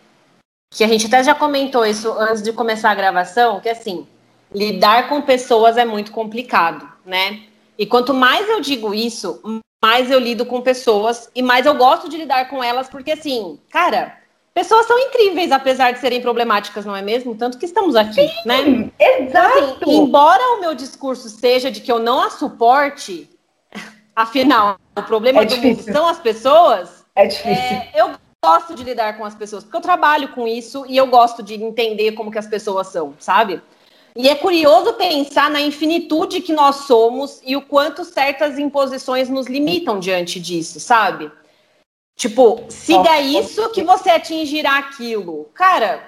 que 0.73 0.85
a 0.85 0.89
gente 0.89 1.07
até 1.07 1.25
já 1.25 1.35
comentou 1.35 1.85
isso 1.85 2.13
antes 2.13 2.43
de 2.43 2.53
começar 2.53 2.93
a 2.93 2.95
gravação, 2.95 3.59
que 3.59 3.69
assim, 3.69 4.07
lidar 4.55 5.09
com 5.09 5.21
pessoas 5.21 5.77
é 5.77 5.85
muito 5.85 6.13
complicado, 6.13 6.89
né? 7.05 7.43
E 7.77 7.85
quanto 7.85 8.15
mais 8.15 8.49
eu 8.49 8.61
digo 8.61 8.95
isso, 8.95 9.43
mais 9.83 10.13
eu 10.13 10.21
lido 10.21 10.47
com 10.47 10.61
pessoas 10.61 11.29
e 11.35 11.43
mais 11.43 11.67
eu 11.67 11.75
gosto 11.75 12.09
de 12.09 12.19
lidar 12.19 12.49
com 12.49 12.63
elas, 12.63 12.89
porque 12.89 13.11
assim, 13.11 13.59
cara, 13.69 14.20
Pessoas 14.53 14.87
são 14.87 14.99
incríveis, 14.99 15.53
apesar 15.53 15.93
de 15.93 16.01
serem 16.01 16.21
problemáticas, 16.21 16.85
não 16.85 16.95
é 16.95 17.03
mesmo? 17.03 17.35
Tanto 17.35 17.57
que 17.57 17.65
estamos 17.65 17.95
aqui, 17.95 18.29
Sim, 18.29 18.31
né? 18.45 18.91
Exato. 18.99 19.59
Assim, 19.59 19.97
embora 19.97 20.43
o 20.57 20.61
meu 20.61 20.75
discurso 20.75 21.29
seja 21.29 21.71
de 21.71 21.81
que 21.81 21.91
eu 21.91 22.01
não 22.01 22.21
a 22.21 22.31
suporte, 22.31 23.31
afinal, 24.15 24.77
o 24.97 25.03
problema 25.03 25.43
é 25.43 25.45
do 25.45 25.57
mundo 25.57 25.83
são 25.83 26.09
as 26.09 26.19
pessoas. 26.19 27.05
É 27.15 27.27
difícil. 27.27 27.53
É, 27.53 27.91
eu 27.95 28.11
gosto 28.45 28.75
de 28.75 28.83
lidar 28.83 29.17
com 29.17 29.25
as 29.25 29.35
pessoas, 29.35 29.63
porque 29.63 29.77
eu 29.77 29.83
trabalho 29.83 30.29
com 30.29 30.49
isso 30.49 30.85
e 30.89 30.97
eu 30.97 31.07
gosto 31.07 31.43
de 31.43 31.55
entender 31.55 32.13
como 32.13 32.31
que 32.31 32.39
as 32.39 32.47
pessoas 32.47 32.89
são, 32.89 33.15
sabe? 33.19 33.63
E 34.17 34.29
é 34.29 34.35
curioso 34.35 34.95
pensar 34.95 35.49
na 35.49 35.61
infinitude 35.61 36.41
que 36.41 36.53
nós 36.53 36.77
somos 36.87 37.41
e 37.45 37.55
o 37.55 37.63
quanto 37.63 38.05
certas 38.05 38.59
imposições 38.59 39.29
nos 39.29 39.47
limitam 39.47 40.01
diante 40.01 40.41
disso, 40.41 40.81
sabe? 40.81 41.31
Tipo, 42.21 42.67
siga 42.69 43.19
isso 43.19 43.71
que 43.71 43.83
você 43.83 44.11
atingirá 44.11 44.77
aquilo. 44.77 45.49
Cara, 45.55 46.03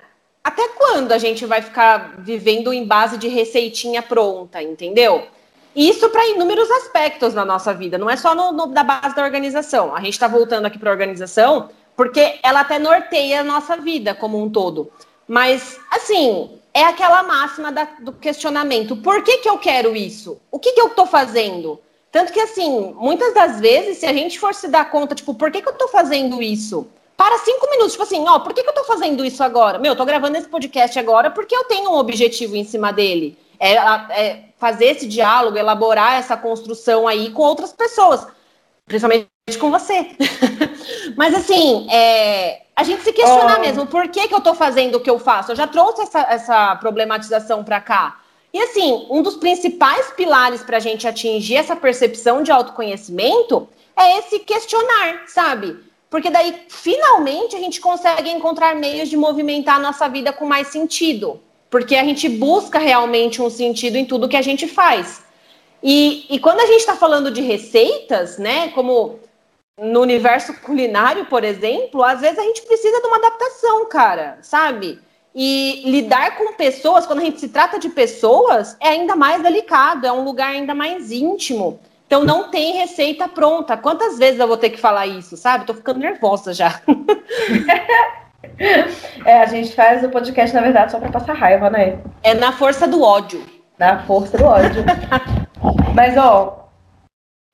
até 0.45 0.69
quando 0.69 1.11
a 1.11 1.17
gente 1.17 1.47
vai 1.47 1.63
ficar 1.63 2.17
vivendo 2.19 2.71
em 2.71 2.85
base 2.85 3.17
de 3.17 3.29
receitinha 3.29 4.03
pronta, 4.03 4.63
entendeu? 4.63 5.27
Isso 5.75 6.11
para 6.11 6.27
inúmeros 6.27 6.71
aspectos 6.71 7.33
na 7.33 7.47
nossa 7.47 7.73
vida, 7.73 7.97
não 7.97 8.11
é 8.11 8.17
só 8.19 8.35
no, 8.35 8.53
no 8.53 8.67
da 8.67 8.85
base 8.85 9.17
da 9.17 9.25
organização. 9.25 9.97
A 9.97 10.01
gente 10.01 10.13
está 10.13 10.29
voltando 10.29 10.67
aqui 10.67 10.79
para 10.79 10.91
a 10.91 10.93
organização 10.93 11.71
porque 11.97 12.39
ela 12.43 12.61
até 12.61 12.79
norteia 12.79 13.41
a 13.41 13.45
nossa 13.45 13.79
vida 13.79 14.15
como 14.15 14.39
um 14.39 14.51
todo. 14.51 14.93
Mas, 15.27 15.81
assim, 15.91 16.61
é 16.75 16.85
aquela 16.85 17.23
máxima 17.23 17.73
da, 17.73 17.85
do 18.01 18.13
questionamento: 18.13 18.97
por 18.97 19.23
que, 19.23 19.39
que 19.39 19.49
eu 19.49 19.57
quero 19.57 19.97
isso? 19.97 20.39
O 20.51 20.59
que, 20.59 20.73
que 20.73 20.81
eu 20.83 20.89
estou 20.89 21.07
fazendo? 21.07 21.81
Tanto 22.13 22.31
que, 22.31 22.41
assim, 22.41 22.95
muitas 22.99 23.33
das 23.33 23.59
vezes, 23.59 23.97
se 23.97 24.07
a 24.07 24.13
gente 24.13 24.39
for 24.39 24.55
se 24.55 24.69
dar 24.69 24.91
conta, 24.91 25.15
tipo, 25.15 25.35
por 25.35 25.51
que, 25.51 25.63
que 25.63 25.69
eu 25.69 25.73
tô 25.73 25.89
fazendo 25.89 26.43
isso? 26.43 26.87
Para 27.17 27.39
cinco 27.39 27.71
minutos, 27.71 27.93
tipo 27.93 28.03
assim, 28.03 28.23
ó, 28.29 28.39
por 28.39 28.53
que, 28.53 28.63
que 28.63 28.69
eu 28.69 28.75
tô 28.75 28.85
fazendo 28.85 29.25
isso 29.25 29.43
agora? 29.43 29.79
Meu, 29.79 29.93
eu 29.93 29.97
tô 29.97 30.05
gravando 30.05 30.37
esse 30.37 30.47
podcast 30.47 30.99
agora 30.99 31.31
porque 31.31 31.57
eu 31.57 31.65
tenho 31.65 31.91
um 31.91 31.97
objetivo 31.97 32.55
em 32.55 32.65
cima 32.65 32.93
dele. 32.93 33.39
É, 33.59 33.75
é 33.75 34.45
fazer 34.59 34.87
esse 34.87 35.07
diálogo, 35.07 35.57
elaborar 35.57 36.19
essa 36.19 36.37
construção 36.37 37.09
aí 37.09 37.31
com 37.31 37.43
outras 37.43 37.73
pessoas. 37.73 38.27
Principalmente 38.85 39.29
com 39.59 39.71
você. 39.71 40.15
Mas 41.17 41.35
assim, 41.35 41.89
é, 41.91 42.63
a 42.77 42.83
gente 42.83 43.03
se 43.03 43.13
questionar 43.13 43.57
oh. 43.59 43.61
mesmo, 43.61 43.87
por 43.87 44.09
que, 44.09 44.29
que 44.29 44.35
eu 44.35 44.41
tô 44.41 44.55
fazendo 44.55 44.97
o 44.97 45.01
que 45.01 45.11
eu 45.11 45.19
faço? 45.19 45.53
Eu 45.53 45.57
já 45.57 45.67
trouxe 45.67 46.03
essa, 46.03 46.21
essa 46.23 46.77
problematização 46.77 47.65
para 47.65 47.81
cá. 47.81 48.21
E 48.53 48.61
assim, 48.61 49.07
um 49.09 49.23
dos 49.23 49.37
principais 49.37 50.11
pilares 50.11 50.63
para 50.63 50.77
a 50.77 50.81
gente 50.81 51.09
atingir 51.09 51.57
essa 51.57 51.75
percepção 51.75 52.43
de 52.43 52.53
autoconhecimento 52.53 53.69
é 53.97 54.19
esse 54.19 54.41
questionar, 54.41 55.25
sabe? 55.27 55.77
Porque 56.11 56.29
daí, 56.29 56.67
finalmente, 56.69 57.57
a 57.57 57.59
gente 57.59 57.81
consegue 57.81 58.29
encontrar 58.29 58.77
meios 58.77 59.09
de 59.09 59.17
movimentar 59.17 59.77
a 59.77 59.79
nossa 59.79 60.09
vida 60.09 60.31
com 60.31 60.45
mais 60.45 60.69
sentido. 60.69 61.41
Porque 61.71 61.97
a 61.97 62.05
gente 62.05 62.29
busca 62.29 62.79
realmente 62.79 63.41
um 63.41 63.49
sentido 63.49 63.97
em 63.97 64.05
tudo 64.05 64.29
que 64.29 64.37
a 64.37 64.43
gente 64.43 64.69
faz. 64.69 65.25
E, 65.83 66.27
e 66.29 66.39
quando 66.39 66.61
a 66.61 66.67
gente 66.67 66.81
está 66.81 66.95
falando 66.95 67.31
de 67.31 67.41
receitas, 67.41 68.37
né? 68.37 68.69
Como 68.73 69.21
no 69.81 70.01
universo 70.03 70.53
culinário, 70.61 71.25
por 71.27 71.45
exemplo, 71.45 72.05
às 72.05 72.21
vezes 72.21 72.39
a 72.39 72.43
gente 72.43 72.61
precisa 72.63 73.01
de 73.01 73.07
uma 73.07 73.17
adaptação, 73.17 73.89
cara, 73.89 74.39
sabe? 74.43 75.01
E 75.35 75.83
lidar 75.85 76.37
com 76.37 76.53
pessoas, 76.55 77.07
quando 77.07 77.21
a 77.21 77.25
gente 77.25 77.41
se 77.41 77.49
trata 77.49 77.79
de 77.79 77.89
pessoas, 77.89 78.77
é 78.81 78.89
ainda 78.89 79.17
mais 79.17 79.43
delicado, 79.43 80.07
é 80.07 80.13
um 80.13 80.25
lugar 80.25 80.51
ainda 80.51 80.75
mais 80.75 81.11
íntimo. 81.11 81.81
Então 82.07 82.25
não 82.25 82.51
tem 82.51 82.77
receita 82.77 83.27
pronta. 83.27 83.77
Quantas 83.77 84.19
vezes 84.19 84.39
eu 84.39 84.47
vou 84.47 84.59
ter 84.59 84.69
que 84.69 84.79
falar 84.79 85.07
isso, 85.07 85.35
sabe? 85.37 85.65
Tô 85.65 85.73
ficando 85.73 86.01
nervosa 86.01 86.53
já. 86.53 86.81
é, 89.25 89.41
a 89.41 89.47
gente 89.47 89.75
faz 89.75 90.05
o 90.05 90.11
podcast, 90.11 90.55
na 90.55 90.61
verdade, 90.61 90.93
só 90.93 90.99
para 90.99 91.11
passar 91.11 91.33
raiva, 91.33 91.71
né? 91.71 91.99
É 92.23 92.35
na 92.35 92.53
força 92.53 92.87
do 92.87 93.03
ódio. 93.03 93.43
Na 93.79 94.03
força 94.03 94.37
do 94.37 94.45
ódio. 94.45 94.85
Mas, 95.97 96.15
ó, 96.19 96.69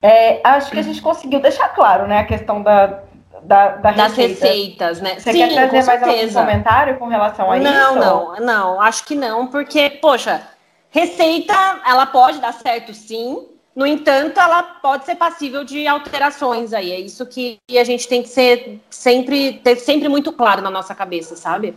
é, 0.03 0.41
acho 0.43 0.73
que 0.73 0.79
a 0.79 0.83
gente 0.83 1.03
conseguiu 1.03 1.41
deixar 1.41 1.69
claro, 1.69 2.07
né, 2.07 2.19
a 2.19 2.25
questão 2.25 2.63
da, 2.63 3.03
da, 3.49 3.69
da 3.77 3.93
das 3.93 4.15
receitas, 4.15 5.01
né? 5.01 5.19
Você 5.19 5.33
Sim, 5.33 5.39
quer 5.39 5.71
trazer 5.71 5.87
mais 5.87 6.03
algum 6.03 6.33
comentário 6.35 6.99
com 6.99 7.09
relação 7.09 7.51
a 7.51 7.57
não, 7.57 7.71
isso? 7.71 7.95
Não, 7.95 8.35
não, 8.35 8.41
não. 8.41 8.81
Acho 8.81 9.07
que 9.07 9.15
não, 9.15 9.47
porque, 9.47 9.89
poxa, 10.03 10.43
receita, 10.91 11.55
ela 11.87 12.05
pode 12.05 12.41
dar 12.41 12.53
certo 12.53 12.93
sim, 12.93 13.47
no 13.75 13.87
entanto, 13.87 14.39
ela 14.39 14.63
pode 14.63 15.07
ser 15.07 15.15
passível 15.15 15.65
de 15.65 15.87
alterações 15.87 16.75
aí. 16.75 16.93
É 16.93 17.01
isso 17.01 17.25
que 17.25 17.59
a 17.71 17.85
gente 17.85 18.07
tem 18.07 18.23
que 18.23 18.29
ser 18.29 18.81
sempre, 18.91 19.55
ter 19.65 19.77
sempre 19.77 20.11
muito 20.11 20.31
claro 20.31 20.61
na 20.61 20.71
nossa 20.71 20.95
cabeça, 20.95 21.35
sabe? 21.35 21.75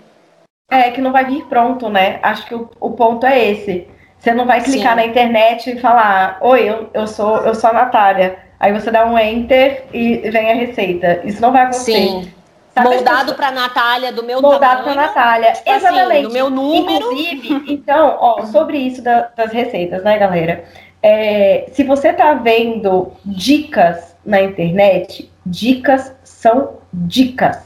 É, 0.70 0.92
que 0.92 1.00
não 1.00 1.14
vai 1.14 1.24
vir 1.24 1.46
pronto, 1.46 1.90
né? 1.90 2.20
Acho 2.22 2.46
que 2.48 2.56
o, 2.56 2.70
o 2.82 2.92
ponto 2.92 3.26
é 3.26 3.52
esse. 3.52 3.88
Você 4.20 4.34
não 4.34 4.46
vai 4.46 4.62
clicar 4.62 4.92
Sim. 4.92 4.96
na 4.98 5.06
internet 5.06 5.72
e 5.72 5.80
falar, 5.80 6.38
oi, 6.42 6.70
eu, 6.70 6.90
eu 6.94 7.08
sou 7.08 7.38
eu 7.38 7.56
sou 7.56 7.70
a 7.70 7.74
Natália. 7.74 8.51
Aí 8.62 8.72
você 8.72 8.92
dá 8.92 9.08
um 9.08 9.18
enter 9.18 9.86
e 9.92 10.18
vem 10.30 10.52
a 10.52 10.54
receita. 10.54 11.20
Isso 11.24 11.42
não 11.42 11.52
vai 11.52 11.64
acontecer. 11.64 11.94
Sim. 11.94 12.32
Sabe 12.76 12.90
Moldado 12.90 13.34
para 13.34 13.52
Natália, 13.52 14.14
do 14.14 14.24
meu 14.24 14.40
Moldado 14.40 14.84
para 14.84 14.94
Natália. 14.94 15.52
Tipo 15.54 15.72
assim, 15.72 15.78
Exatamente. 15.80 16.12
Assim, 16.12 16.28
do 16.28 16.32
meu 16.32 16.50
número. 16.52 17.12
Inclusive, 17.12 17.64
então, 17.68 18.18
ó, 18.20 18.46
sobre 18.46 18.78
isso 18.78 19.02
da, 19.02 19.30
das 19.36 19.52
receitas, 19.52 20.04
né, 20.04 20.16
galera? 20.20 20.64
É, 21.02 21.66
se 21.74 21.84
você 21.84 22.14
tá 22.14 22.36
vendo 22.36 23.12
dicas 23.26 24.16
na 24.24 24.40
internet, 24.44 25.30
dicas 25.44 26.16
são 26.24 26.78
dicas. 26.94 27.58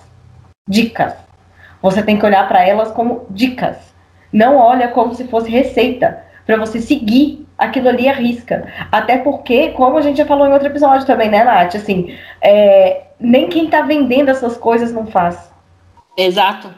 Dicas. 0.67 1.13
Você 1.81 2.01
tem 2.01 2.17
que 2.17 2.25
olhar 2.25 2.47
para 2.47 2.65
elas 2.65 2.89
como 2.91 3.27
dicas. 3.29 3.75
Não 4.31 4.55
olha 4.55 4.87
como 4.87 5.13
se 5.13 5.25
fosse 5.25 5.49
receita. 5.51 6.23
Para 6.45 6.55
você 6.55 6.79
seguir 6.79 7.44
aquilo 7.57 7.89
ali 7.89 8.07
à 8.07 8.13
risca. 8.13 8.71
Até 8.91 9.17
porque, 9.17 9.69
como 9.69 9.97
a 9.97 10.01
gente 10.01 10.17
já 10.17 10.25
falou 10.25 10.47
em 10.47 10.53
outro 10.53 10.67
episódio 10.67 11.05
também, 11.05 11.29
né, 11.29 11.43
Nath? 11.43 11.75
Assim, 11.75 12.17
é, 12.41 13.03
nem 13.19 13.49
quem 13.49 13.69
tá 13.69 13.81
vendendo 13.81 14.29
essas 14.29 14.57
coisas 14.57 14.91
não 14.91 15.07
faz. 15.07 15.51
Exato. 16.17 16.73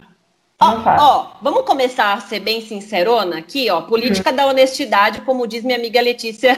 Não 0.59 0.79
ó, 0.79 0.81
faz. 0.81 1.01
ó, 1.01 1.37
vamos 1.41 1.63
começar 1.63 2.13
a 2.13 2.19
ser 2.19 2.39
bem 2.39 2.61
sincerona 2.61 3.37
aqui, 3.37 3.69
ó. 3.69 3.81
Política 3.81 4.33
da 4.33 4.47
honestidade, 4.47 5.21
como 5.21 5.47
diz 5.47 5.63
minha 5.63 5.77
amiga 5.77 6.01
Letícia. 6.01 6.57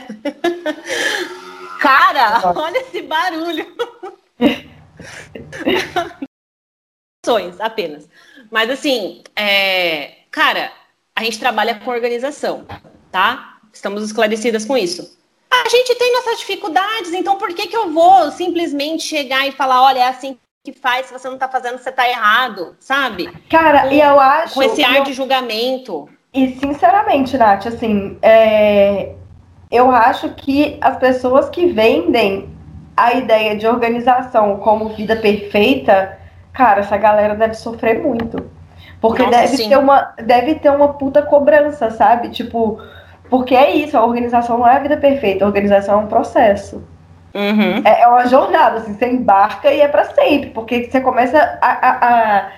Cara, 1.80 2.42
olha 2.56 2.78
esse 2.78 3.02
barulho. 3.02 3.66
Sonhos, 7.26 7.60
apenas. 7.60 8.08
Mas 8.52 8.70
assim, 8.70 9.22
é... 9.36 10.18
cara, 10.32 10.72
a 11.16 11.24
gente 11.24 11.40
trabalha 11.40 11.76
com 11.76 11.92
organização, 11.92 12.66
tá? 13.12 13.59
Estamos 13.80 14.04
esclarecidas 14.04 14.66
com 14.66 14.78
isso. 14.78 15.18
A 15.50 15.70
gente 15.70 15.96
tem 15.96 16.12
nossas 16.12 16.40
dificuldades, 16.40 17.14
então 17.14 17.38
por 17.38 17.48
que, 17.54 17.66
que 17.66 17.78
eu 17.78 17.90
vou 17.94 18.30
simplesmente 18.30 19.04
chegar 19.04 19.48
e 19.48 19.54
falar, 19.54 19.82
olha, 19.82 20.00
é 20.00 20.08
assim 20.10 20.38
que 20.66 20.74
faz, 20.74 21.06
se 21.06 21.14
você 21.14 21.30
não 21.30 21.38
tá 21.38 21.48
fazendo, 21.48 21.78
você 21.78 21.90
tá 21.90 22.08
errado, 22.08 22.76
sabe? 22.78 23.32
Cara, 23.50 23.84
com, 23.84 23.94
e 23.94 24.02
eu 24.02 24.20
acho. 24.20 24.54
Com 24.56 24.64
esse 24.64 24.84
ar 24.84 24.98
eu... 24.98 25.04
de 25.06 25.14
julgamento. 25.14 26.10
E 26.34 26.60
sinceramente, 26.60 27.38
Nath, 27.38 27.68
assim, 27.68 28.18
é... 28.22 29.14
eu 29.72 29.90
acho 29.90 30.28
que 30.32 30.78
as 30.82 30.98
pessoas 30.98 31.50
que 31.50 31.68
vendem 31.68 32.54
a 32.98 33.14
ideia 33.14 33.56
de 33.56 33.66
organização 33.66 34.58
como 34.58 34.90
vida 34.90 35.16
perfeita, 35.16 36.20
cara, 36.52 36.82
essa 36.82 36.98
galera 36.98 37.34
deve 37.34 37.54
sofrer 37.54 38.04
muito. 38.04 38.52
Porque 39.00 39.24
Nossa, 39.24 39.38
deve, 39.40 39.70
ter 39.70 39.78
uma, 39.78 40.14
deve 40.18 40.56
ter 40.56 40.70
uma 40.70 40.96
puta 40.96 41.22
cobrança, 41.22 41.90
sabe? 41.92 42.30
Tipo, 42.30 42.82
porque 43.30 43.56
é 43.56 43.72
isso, 43.72 43.98
a 43.98 44.04
organização 44.04 44.58
não 44.58 44.68
é 44.68 44.76
a 44.76 44.80
vida 44.80 44.98
perfeita, 44.98 45.46
a 45.46 45.48
organização 45.48 46.00
é 46.00 46.04
um 46.04 46.08
processo. 46.08 46.84
Uhum. 47.34 47.82
É, 47.86 48.02
é, 48.02 48.08
uma 48.08 48.26
jornada, 48.26 48.78
assim, 48.78 48.94
você 48.94 49.08
embarca 49.08 49.72
e 49.72 49.82
é 49.82 49.88
para 49.88 50.06
sempre, 50.06 50.50
porque 50.50 50.86
você 50.86 51.00
começa 51.00 51.38
a, 51.62 51.68
a, 51.68 52.08
a, 52.08 52.52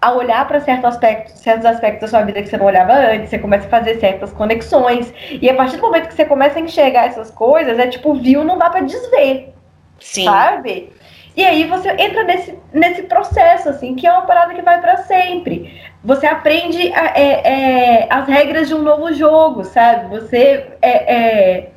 a 0.00 0.12
olhar 0.12 0.46
para 0.48 0.60
certos 0.60 0.84
aspectos, 0.86 1.40
certos 1.40 1.64
aspectos 1.64 2.00
da 2.00 2.18
sua 2.18 2.26
vida 2.26 2.42
que 2.42 2.48
você 2.48 2.56
não 2.56 2.66
olhava 2.66 2.92
antes, 2.92 3.30
você 3.30 3.38
começa 3.38 3.66
a 3.66 3.70
fazer 3.70 4.00
certas 4.00 4.32
conexões, 4.32 5.14
e 5.30 5.48
a 5.48 5.54
partir 5.54 5.76
do 5.76 5.82
momento 5.82 6.08
que 6.08 6.14
você 6.14 6.24
começa 6.24 6.58
a 6.58 6.62
enxergar 6.62 7.06
essas 7.06 7.30
coisas, 7.30 7.78
é 7.78 7.86
tipo, 7.86 8.14
viu, 8.14 8.42
não 8.42 8.58
dá 8.58 8.68
para 8.68 8.80
desver. 8.80 9.54
Sim. 10.00 10.24
Sabe? 10.24 10.92
E 11.36 11.44
aí 11.44 11.64
você 11.64 11.90
entra 11.90 12.24
nesse, 12.24 12.58
nesse 12.72 13.02
processo, 13.02 13.68
assim, 13.68 13.94
que 13.94 14.06
é 14.06 14.12
uma 14.12 14.22
parada 14.22 14.54
que 14.54 14.62
vai 14.62 14.80
para 14.80 14.96
sempre. 14.98 15.80
Você 16.06 16.24
aprende 16.24 16.92
a, 16.92 17.18
é, 17.18 18.02
é, 18.04 18.06
as 18.08 18.28
regras 18.28 18.68
de 18.68 18.74
um 18.76 18.80
novo 18.80 19.12
jogo, 19.12 19.64
sabe? 19.64 20.08
Você 20.16 20.64
é, 20.80 21.14
é, 21.14 21.70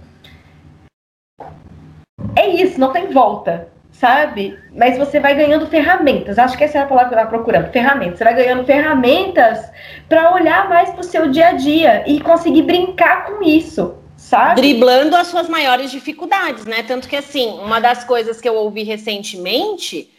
é 2.35 2.47
isso, 2.49 2.79
não 2.79 2.93
tem 2.93 3.07
volta, 3.07 3.69
sabe? 3.91 4.55
Mas 4.71 4.99
você 4.99 5.19
vai 5.19 5.33
ganhando 5.33 5.65
ferramentas. 5.65 6.37
Acho 6.37 6.55
que 6.55 6.63
essa 6.63 6.77
é 6.77 6.81
a 6.81 6.85
palavra 6.85 7.09
que 7.09 7.15
eu 7.15 7.17
estava 7.17 7.35
procurando. 7.35 7.71
Ferramentas. 7.71 8.19
Você 8.19 8.23
vai 8.23 8.35
ganhando 8.35 8.63
ferramentas 8.65 9.67
para 10.07 10.31
olhar 10.31 10.69
mais 10.69 10.91
para 10.91 11.01
o 11.01 11.03
seu 11.03 11.31
dia 11.31 11.47
a 11.47 11.53
dia 11.53 12.03
e 12.05 12.21
conseguir 12.21 12.61
brincar 12.61 13.25
com 13.25 13.41
isso 13.43 13.95
sabe? 14.15 14.61
Driblando 14.61 15.15
as 15.15 15.27
suas 15.27 15.47
maiores 15.49 15.89
dificuldades, 15.89 16.65
né? 16.65 16.83
Tanto 16.83 17.07
que, 17.07 17.15
assim, 17.15 17.57
uma 17.61 17.79
das 17.79 18.03
coisas 18.03 18.39
que 18.39 18.47
eu 18.47 18.53
ouvi 18.53 18.83
recentemente 18.83 20.11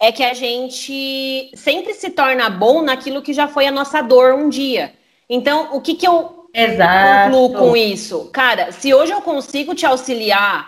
é 0.00 0.10
que 0.10 0.24
a 0.24 0.32
gente 0.32 1.50
sempre 1.54 1.92
se 1.92 2.08
torna 2.10 2.48
bom 2.48 2.80
naquilo 2.80 3.20
que 3.20 3.34
já 3.34 3.46
foi 3.46 3.66
a 3.66 3.70
nossa 3.70 4.00
dor 4.00 4.32
um 4.32 4.48
dia. 4.48 4.94
Então, 5.28 5.76
o 5.76 5.80
que, 5.80 5.94
que 5.94 6.08
eu 6.08 6.48
Exato. 6.54 7.30
concluo 7.30 7.52
com 7.52 7.76
isso? 7.76 8.30
Cara, 8.32 8.72
se 8.72 8.94
hoje 8.94 9.12
eu 9.12 9.20
consigo 9.20 9.74
te 9.74 9.84
auxiliar, 9.84 10.66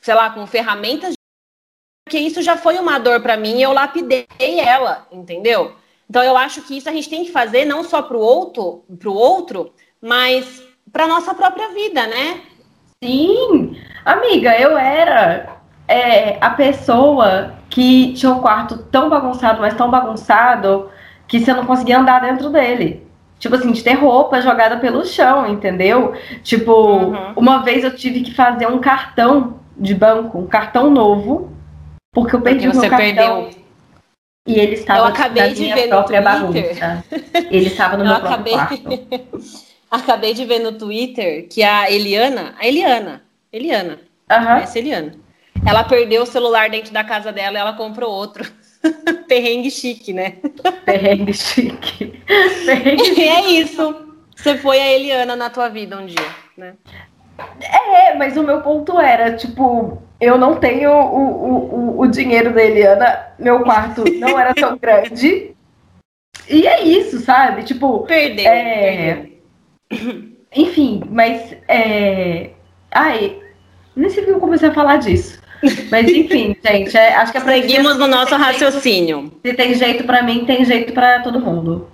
sei 0.00 0.14
lá, 0.14 0.30
com 0.30 0.44
ferramentas, 0.48 1.14
porque 2.04 2.18
isso 2.18 2.42
já 2.42 2.56
foi 2.56 2.76
uma 2.78 2.98
dor 2.98 3.22
para 3.22 3.36
mim 3.36 3.58
e 3.58 3.62
eu 3.62 3.72
lapidei 3.72 4.26
ela, 4.58 5.06
entendeu? 5.12 5.76
Então, 6.10 6.22
eu 6.24 6.36
acho 6.36 6.60
que 6.62 6.76
isso 6.76 6.88
a 6.88 6.92
gente 6.92 7.08
tem 7.08 7.24
que 7.24 7.30
fazer 7.30 7.64
não 7.64 7.84
só 7.84 8.02
para 8.02 8.16
o 8.16 8.20
outro, 8.20 8.84
pro 8.98 9.14
outro, 9.14 9.72
mas 10.00 10.62
para 10.92 11.06
nossa 11.06 11.32
própria 11.34 11.68
vida, 11.68 12.04
né? 12.08 12.42
Sim, 13.02 13.80
amiga, 14.04 14.58
eu 14.60 14.76
era 14.76 15.56
é, 15.86 16.36
a 16.40 16.50
pessoa 16.50 17.61
que 17.72 18.12
tinha 18.12 18.30
um 18.30 18.40
quarto 18.40 18.76
tão 18.76 19.08
bagunçado, 19.08 19.62
mas 19.62 19.74
tão 19.74 19.90
bagunçado, 19.90 20.90
que 21.26 21.40
você 21.40 21.54
não 21.54 21.64
conseguia 21.64 21.98
andar 21.98 22.20
dentro 22.20 22.50
dele. 22.50 23.06
Tipo 23.38 23.54
assim, 23.54 23.72
de 23.72 23.82
ter 23.82 23.94
roupa 23.94 24.42
jogada 24.42 24.76
pelo 24.76 25.06
chão, 25.06 25.46
entendeu? 25.48 26.12
Tipo, 26.42 26.72
uhum. 26.72 27.32
uma 27.34 27.62
vez 27.62 27.82
eu 27.82 27.96
tive 27.96 28.20
que 28.20 28.34
fazer 28.34 28.66
um 28.66 28.78
cartão 28.78 29.58
de 29.74 29.94
banco, 29.94 30.38
um 30.38 30.46
cartão 30.46 30.90
novo, 30.90 31.50
porque 32.12 32.36
eu 32.36 32.42
perdi 32.42 32.66
porque 32.66 32.78
o 32.78 32.80
meu 32.82 32.90
cartão. 32.90 33.42
Perdeu. 33.44 33.62
E 34.46 34.60
ele 34.60 34.74
estava 34.74 35.00
eu 35.00 35.04
acabei 35.06 35.54
de 35.54 35.72
ver 35.72 35.88
própria 35.88 36.20
no 36.20 36.24
bagunça. 36.24 37.04
Ele 37.50 37.66
estava 37.68 37.96
no 37.96 38.04
eu 38.04 38.08
meu 38.08 38.16
acabei... 38.16 38.52
próprio 38.52 38.78
quarto. 38.78 39.62
Acabei 39.90 40.32
de 40.32 40.46
ver 40.46 40.60
no 40.60 40.72
Twitter 40.72 41.46
que 41.50 41.62
a 41.62 41.90
Eliana, 41.90 42.54
a 42.58 42.66
Eliana, 42.66 43.22
Eliana, 43.52 43.98
uhum. 44.30 44.46
conhece 44.46 44.78
Eliana, 44.78 45.12
ela 45.66 45.84
perdeu 45.84 46.22
o 46.22 46.26
celular 46.26 46.68
dentro 46.68 46.92
da 46.92 47.04
casa 47.04 47.32
dela 47.32 47.56
e 47.56 47.60
ela 47.60 47.72
comprou 47.74 48.10
outro. 48.10 48.50
Perrengue 49.28 49.70
chique, 49.70 50.12
né? 50.12 50.36
Perrengue 50.84 51.32
chique. 51.32 52.20
Perrengue 52.66 53.04
chique. 53.04 53.20
E 53.20 53.28
é 53.28 53.50
isso. 53.50 54.08
Você 54.36 54.58
foi 54.58 54.80
a 54.80 54.92
Eliana 54.92 55.36
na 55.36 55.50
tua 55.50 55.68
vida 55.68 55.98
um 55.98 56.06
dia, 56.06 56.28
né? 56.56 56.74
É, 57.60 58.14
mas 58.14 58.36
o 58.36 58.42
meu 58.42 58.60
ponto 58.60 58.98
era, 58.98 59.36
tipo, 59.36 60.02
eu 60.20 60.36
não 60.36 60.56
tenho 60.56 60.90
o, 60.90 61.96
o, 61.96 62.00
o 62.00 62.06
dinheiro 62.06 62.52
da 62.52 62.62
Eliana, 62.62 63.26
meu 63.38 63.60
quarto 63.60 64.04
não 64.18 64.38
era 64.38 64.54
tão 64.54 64.76
grande. 64.78 65.54
E 66.48 66.66
é 66.66 66.82
isso, 66.82 67.20
sabe? 67.20 67.62
Tipo. 67.64 68.00
Perdeu. 68.00 68.46
É... 68.46 69.26
Enfim, 70.54 71.02
mas. 71.08 71.56
É... 71.68 72.50
Ai, 72.90 73.40
nem 73.96 74.10
sei 74.10 74.24
que 74.24 74.30
eu 74.30 74.40
comecei 74.40 74.68
a 74.68 74.74
falar 74.74 74.96
disso. 74.96 75.41
Mas 75.90 76.08
enfim, 76.08 76.56
gente, 76.64 76.96
é, 76.96 77.14
acho 77.14 77.32
que 77.32 77.38
a 77.38 77.40
Seguimos 77.40 77.98
no 77.98 78.08
nosso 78.08 78.34
raciocínio. 78.34 79.20
Jeito, 79.20 79.40
se 79.42 79.54
tem 79.54 79.74
jeito 79.74 80.04
para 80.04 80.22
mim, 80.22 80.44
tem 80.44 80.64
jeito 80.64 80.92
para 80.92 81.20
todo 81.20 81.40
mundo. 81.40 81.88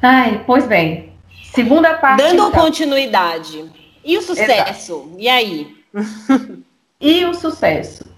Ai, 0.00 0.42
pois 0.46 0.66
bem. 0.66 1.12
Segunda 1.52 1.94
parte. 1.94 2.22
Dando 2.22 2.48
então. 2.48 2.52
continuidade. 2.52 3.64
E 4.04 4.16
o 4.16 4.22
sucesso? 4.22 4.52
Exato. 4.52 5.16
E 5.18 5.28
aí? 5.28 5.76
e 7.00 7.24
o 7.24 7.34
sucesso? 7.34 8.08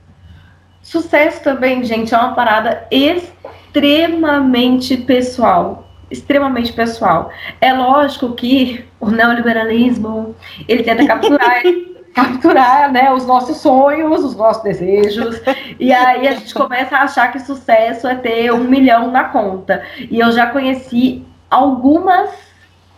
Sucesso 0.82 1.42
também, 1.42 1.82
gente, 1.84 2.14
é 2.14 2.18
uma 2.18 2.34
parada 2.34 2.86
extremamente 2.90 4.98
pessoal 4.98 5.88
extremamente 6.12 6.72
pessoal. 6.72 7.30
É 7.58 7.72
lógico 7.72 8.34
que 8.34 8.84
o 9.00 9.10
neoliberalismo 9.10 10.36
ele 10.68 10.82
tenta 10.82 11.06
capturar 11.06 11.62
capturar 12.14 12.92
né, 12.92 13.12
os 13.12 13.26
nossos 13.26 13.58
sonhos, 13.58 14.22
os 14.22 14.36
nossos 14.36 14.62
desejos, 14.62 15.40
e 15.78 15.92
aí 15.92 16.28
a 16.28 16.34
gente 16.34 16.54
começa 16.54 16.96
a 16.96 17.02
achar 17.02 17.32
que 17.32 17.38
sucesso 17.38 18.06
é 18.06 18.14
ter 18.14 18.52
um 18.52 18.64
milhão 18.64 19.10
na 19.10 19.24
conta. 19.24 19.82
E 20.10 20.20
eu 20.20 20.30
já 20.32 20.46
conheci 20.46 21.24
algumas 21.50 22.30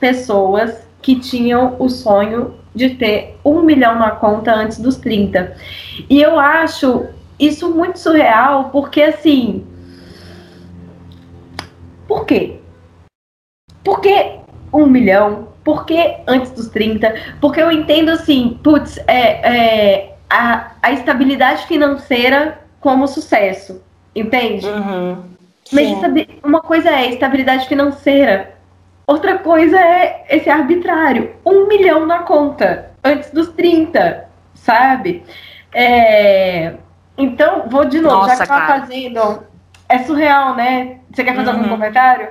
pessoas 0.01 0.87
que 1.01 1.21
tinham 1.21 1.77
o 1.79 1.89
sonho 1.89 2.55
de 2.75 2.91
ter 2.91 3.39
um 3.45 3.63
milhão 3.63 3.99
na 3.99 4.11
conta 4.11 4.53
antes 4.53 4.79
dos 4.79 4.97
30. 4.97 5.57
E 6.11 6.21
eu 6.21 6.39
acho 6.39 7.07
isso 7.39 7.71
muito 7.71 7.99
surreal, 7.99 8.71
porque 8.71 9.03
assim. 9.03 9.67
Por 12.09 12.27
quê? 12.27 12.61
Por 13.83 14.01
que 14.01 14.39
um 14.73 14.87
milhão? 14.87 15.54
Por 15.65 15.87
que 15.87 16.17
antes 16.27 16.51
dos 16.51 16.69
30? 16.69 17.15
Porque 17.41 17.61
eu 17.61 17.73
entendo 17.73 18.11
assim, 18.11 18.61
putz, 18.63 18.99
é, 19.07 19.17
é, 19.17 20.15
a, 20.29 20.73
a 20.83 20.93
estabilidade 20.93 21.67
financeira 21.67 22.61
como 22.81 23.09
sucesso. 23.09 23.83
Entende? 24.15 24.67
Uhum. 24.67 25.35
Mas 25.73 25.89
uma 26.45 26.61
coisa 26.61 26.91
é 26.91 27.09
estabilidade 27.09 27.67
financeira, 27.67 28.55
outra 29.07 29.39
coisa 29.39 29.79
é 29.79 30.27
esse 30.29 30.51
arbitrário. 30.51 31.35
Um 31.45 31.67
milhão 31.67 32.07
na 32.07 32.21
conta 32.21 32.91
antes 33.03 33.31
dos 33.31 33.49
30, 33.49 34.29
sabe? 34.55 35.25
É... 35.73 36.75
Então, 37.17 37.69
vou 37.69 37.85
de 37.85 38.01
novo, 38.01 38.17
Nossa, 38.17 38.37
já 38.37 38.43
que 38.43 38.49
tá 38.49 38.67
fazendo. 38.67 39.45
É 39.89 39.99
surreal, 39.99 40.55
né? 40.55 40.99
Você 41.13 41.25
quer 41.25 41.35
fazer 41.35 41.51
uhum. 41.51 41.57
algum 41.57 41.69
comentário? 41.69 42.29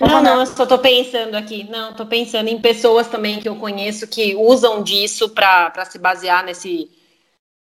Não, 0.00 0.22
não, 0.22 0.40
eu 0.40 0.46
só 0.46 0.66
tô 0.66 0.78
pensando 0.78 1.34
aqui. 1.36 1.64
Não, 1.70 1.92
tô 1.92 2.04
pensando 2.04 2.48
em 2.48 2.60
pessoas 2.60 3.06
também 3.08 3.40
que 3.40 3.48
eu 3.48 3.56
conheço 3.56 4.08
que 4.08 4.34
usam 4.34 4.82
disso 4.82 5.28
para 5.28 5.84
se 5.84 5.98
basear 5.98 6.44
nesse 6.44 6.90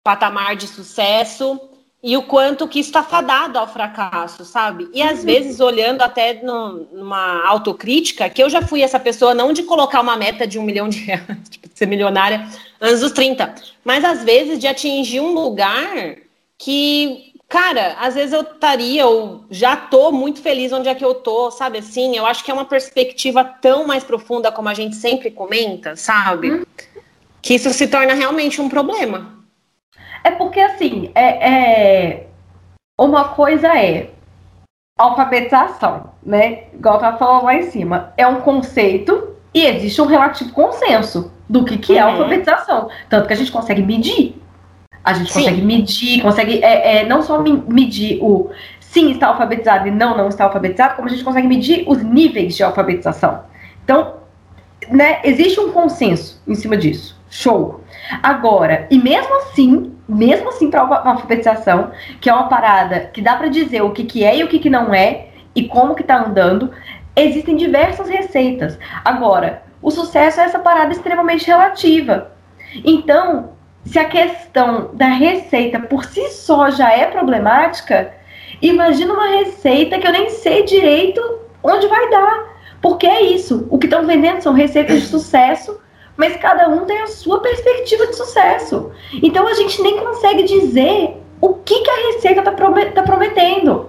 patamar 0.02 0.56
de 0.56 0.66
sucesso 0.66 1.60
e 2.02 2.16
o 2.16 2.22
quanto 2.22 2.66
que 2.66 2.80
está 2.80 3.02
fadado 3.02 3.58
ao 3.58 3.70
fracasso, 3.70 4.44
sabe? 4.44 4.88
E 4.94 5.02
às 5.02 5.18
uhum. 5.20 5.26
vezes 5.26 5.60
olhando 5.60 6.00
até 6.00 6.42
no, 6.42 6.86
numa 6.92 7.46
autocrítica, 7.46 8.30
que 8.30 8.42
eu 8.42 8.48
já 8.48 8.62
fui 8.62 8.82
essa 8.82 8.98
pessoa 8.98 9.34
não 9.34 9.52
de 9.52 9.64
colocar 9.64 10.00
uma 10.00 10.16
meta 10.16 10.46
de 10.46 10.58
um 10.58 10.62
milhão 10.62 10.88
de 10.88 11.00
reais, 11.00 11.26
tipo, 11.50 11.68
de 11.68 11.78
ser 11.78 11.86
milionária 11.86 12.48
antes 12.80 13.00
dos 13.00 13.12
30, 13.12 13.54
mas 13.84 14.02
às 14.04 14.24
vezes 14.24 14.58
de 14.58 14.66
atingir 14.66 15.20
um 15.20 15.34
lugar 15.34 16.16
que, 16.56 17.29
cara, 17.50 17.96
às 17.98 18.14
vezes 18.14 18.32
eu 18.32 18.42
estaria 18.42 19.04
ou 19.06 19.44
já 19.50 19.76
tô 19.76 20.12
muito 20.12 20.40
feliz 20.40 20.72
onde 20.72 20.88
é 20.88 20.94
que 20.94 21.04
eu 21.04 21.16
tô, 21.16 21.50
sabe? 21.50 21.78
Assim, 21.78 22.16
eu 22.16 22.24
acho 22.24 22.44
que 22.44 22.50
é 22.50 22.54
uma 22.54 22.64
perspectiva 22.64 23.44
tão 23.44 23.86
mais 23.86 24.04
profunda 24.04 24.52
como 24.52 24.68
a 24.68 24.74
gente 24.74 24.94
sempre 24.94 25.32
comenta, 25.32 25.96
sabe? 25.96 26.52
Uhum. 26.52 26.64
Que 27.42 27.54
isso 27.54 27.68
se 27.70 27.88
torna 27.88 28.14
realmente 28.14 28.60
um 28.60 28.68
problema. 28.68 29.34
É 30.22 30.30
porque, 30.30 30.60
assim, 30.60 31.10
é, 31.12 31.50
é... 31.50 32.26
uma 32.96 33.30
coisa 33.30 33.66
é 33.76 34.10
alfabetização, 34.96 36.12
né? 36.22 36.64
Igual 36.72 36.94
eu 36.96 37.00
tava 37.00 37.18
falando 37.18 37.44
lá 37.44 37.54
em 37.56 37.68
cima. 37.70 38.12
É 38.16 38.26
um 38.28 38.42
conceito 38.42 39.34
e 39.52 39.66
existe 39.66 40.00
um 40.00 40.06
relativo 40.06 40.52
consenso 40.52 41.32
do 41.48 41.64
que, 41.64 41.78
que 41.78 41.98
é 41.98 42.04
uhum. 42.04 42.12
alfabetização. 42.12 42.90
Tanto 43.08 43.26
que 43.26 43.32
a 43.32 43.36
gente 43.36 43.50
consegue 43.50 43.82
medir. 43.82 44.40
A 45.10 45.14
gente 45.14 45.32
sim. 45.32 45.40
consegue 45.40 45.62
medir, 45.62 46.22
consegue 46.22 46.64
é, 46.64 46.98
é, 46.98 47.06
não 47.06 47.22
só 47.22 47.42
medir 47.42 48.18
o 48.22 48.50
sim 48.80 49.12
está 49.12 49.28
alfabetizado 49.28 49.86
e 49.86 49.90
não 49.90 50.16
não 50.16 50.28
está 50.28 50.44
alfabetizado, 50.44 50.96
como 50.96 51.08
a 51.08 51.10
gente 51.10 51.22
consegue 51.22 51.46
medir 51.46 51.84
os 51.86 52.02
níveis 52.02 52.56
de 52.56 52.62
alfabetização. 52.62 53.42
Então, 53.84 54.14
né, 54.88 55.20
existe 55.24 55.60
um 55.60 55.72
consenso 55.72 56.42
em 56.46 56.54
cima 56.54 56.76
disso. 56.76 57.18
Show. 57.28 57.80
Agora, 58.22 58.88
e 58.90 58.98
mesmo 58.98 59.32
assim, 59.36 59.92
mesmo 60.08 60.48
assim 60.48 60.68
para 60.68 60.82
a 60.82 61.10
alfabetização, 61.10 61.92
que 62.20 62.28
é 62.28 62.34
uma 62.34 62.48
parada 62.48 63.10
que 63.12 63.22
dá 63.22 63.36
para 63.36 63.48
dizer 63.48 63.82
o 63.82 63.92
que, 63.92 64.04
que 64.04 64.24
é 64.24 64.36
e 64.38 64.44
o 64.44 64.48
que, 64.48 64.58
que 64.58 64.68
não 64.68 64.92
é 64.92 65.28
e 65.54 65.68
como 65.68 65.94
que 65.94 66.02
tá 66.02 66.26
andando, 66.26 66.72
existem 67.14 67.56
diversas 67.56 68.08
receitas. 68.08 68.78
Agora, 69.04 69.62
o 69.80 69.90
sucesso 69.90 70.40
é 70.40 70.44
essa 70.44 70.58
parada 70.58 70.92
extremamente 70.92 71.46
relativa. 71.46 72.32
Então, 72.84 73.50
se 73.90 73.98
a 73.98 74.04
questão 74.04 74.90
da 74.94 75.08
receita 75.08 75.80
por 75.80 76.04
si 76.04 76.28
só 76.30 76.70
já 76.70 76.92
é 76.92 77.06
problemática, 77.06 78.14
imagina 78.62 79.12
uma 79.12 79.38
receita 79.38 79.98
que 79.98 80.06
eu 80.06 80.12
nem 80.12 80.30
sei 80.30 80.64
direito 80.64 81.20
onde 81.62 81.86
vai 81.86 82.10
dar. 82.10 82.50
Porque 82.80 83.06
é 83.06 83.20
isso. 83.22 83.66
O 83.68 83.78
que 83.78 83.86
estão 83.86 84.06
vendendo 84.06 84.40
são 84.40 84.54
receitas 84.54 85.00
de 85.00 85.06
sucesso 85.06 85.78
mas 86.20 86.36
cada 86.36 86.68
um 86.68 86.84
tem 86.84 87.00
a 87.00 87.06
sua 87.06 87.40
perspectiva 87.40 88.06
de 88.06 88.14
sucesso. 88.14 88.92
Então 89.22 89.48
a 89.48 89.54
gente 89.54 89.80
nem 89.80 89.96
consegue 89.96 90.42
dizer 90.42 91.16
o 91.40 91.54
que, 91.54 91.80
que 91.80 91.90
a 91.90 92.12
receita 92.12 92.40
está 92.40 92.52
tá 92.52 93.02
prometendo. 93.02 93.88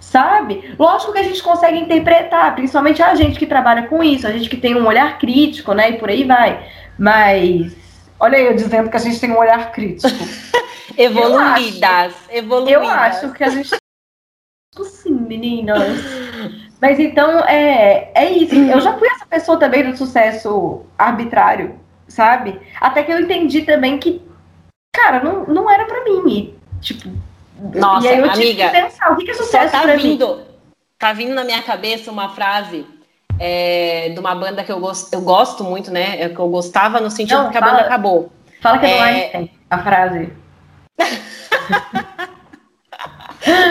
Sabe? 0.00 0.74
Lógico 0.76 1.12
que 1.12 1.20
a 1.20 1.22
gente 1.22 1.40
consegue 1.40 1.78
interpretar, 1.78 2.56
principalmente 2.56 3.00
a 3.00 3.14
gente 3.14 3.38
que 3.38 3.46
trabalha 3.46 3.84
com 3.84 4.02
isso, 4.02 4.26
a 4.26 4.32
gente 4.32 4.50
que 4.50 4.56
tem 4.56 4.74
um 4.74 4.88
olhar 4.88 5.18
crítico, 5.18 5.72
né? 5.72 5.90
E 5.90 5.98
por 5.98 6.08
aí 6.08 6.24
vai. 6.24 6.66
Mas 6.98 7.76
olha 8.18 8.38
eu 8.38 8.54
dizendo 8.54 8.90
que 8.90 8.96
a 8.96 9.00
gente 9.00 9.20
tem 9.20 9.30
um 9.30 9.38
olhar 9.38 9.72
crítico. 9.72 10.08
evoluídas, 10.96 12.14
eu 12.28 12.38
evoluídas. 12.38 12.82
Eu 12.82 12.90
acho 12.90 13.32
que 13.32 13.44
a 13.44 13.48
gente. 13.48 13.70
Sim, 14.84 15.14
meninas. 15.14 15.82
Mas 16.80 17.00
então, 17.00 17.40
é, 17.40 18.10
é 18.14 18.30
isso. 18.30 18.54
Eu 18.54 18.80
já 18.80 18.96
fui 18.96 19.08
essa 19.08 19.26
pessoa 19.26 19.58
também 19.58 19.90
do 19.90 19.96
sucesso 19.96 20.84
arbitrário, 20.96 21.78
sabe? 22.06 22.60
Até 22.80 23.02
que 23.02 23.12
eu 23.12 23.20
entendi 23.20 23.62
também 23.62 23.98
que, 23.98 24.22
cara, 24.94 25.22
não, 25.22 25.44
não 25.46 25.68
era 25.68 25.84
para 25.86 26.04
mim. 26.04 26.28
E, 26.28 26.80
tipo, 26.80 27.10
Nossa, 27.74 28.06
e 28.06 28.10
aí 28.10 28.18
eu 28.18 28.30
amiga, 28.30 28.68
que 28.68 28.80
pensar, 28.80 29.12
o 29.12 29.16
que 29.16 29.28
é 29.28 29.34
sucesso 29.34 29.72
tá 29.72 29.86
vindo, 29.96 30.36
mim? 30.36 30.44
Tá 30.96 31.12
vindo 31.12 31.34
na 31.34 31.42
minha 31.42 31.62
cabeça 31.62 32.12
uma 32.12 32.28
frase 32.28 32.86
é, 33.38 34.10
de 34.10 34.18
uma 34.20 34.34
banda 34.34 34.64
que 34.64 34.72
eu 34.72 34.80
gosto, 34.80 35.12
eu 35.12 35.20
gosto 35.20 35.64
muito, 35.64 35.90
né? 35.90 36.20
É 36.20 36.28
que 36.28 36.38
eu 36.38 36.48
gostava 36.48 37.00
no 37.00 37.10
sentido 37.10 37.44
não, 37.44 37.50
que 37.50 37.56
a 37.56 37.60
fala, 37.60 37.72
banda 37.72 37.84
acabou. 37.84 38.32
Fala 38.60 38.78
que 38.78 38.86
é 38.86 38.88
do 38.88 38.94
é, 38.94 39.00
Einstein, 39.00 39.50
a 39.70 39.78
frase. 39.78 40.32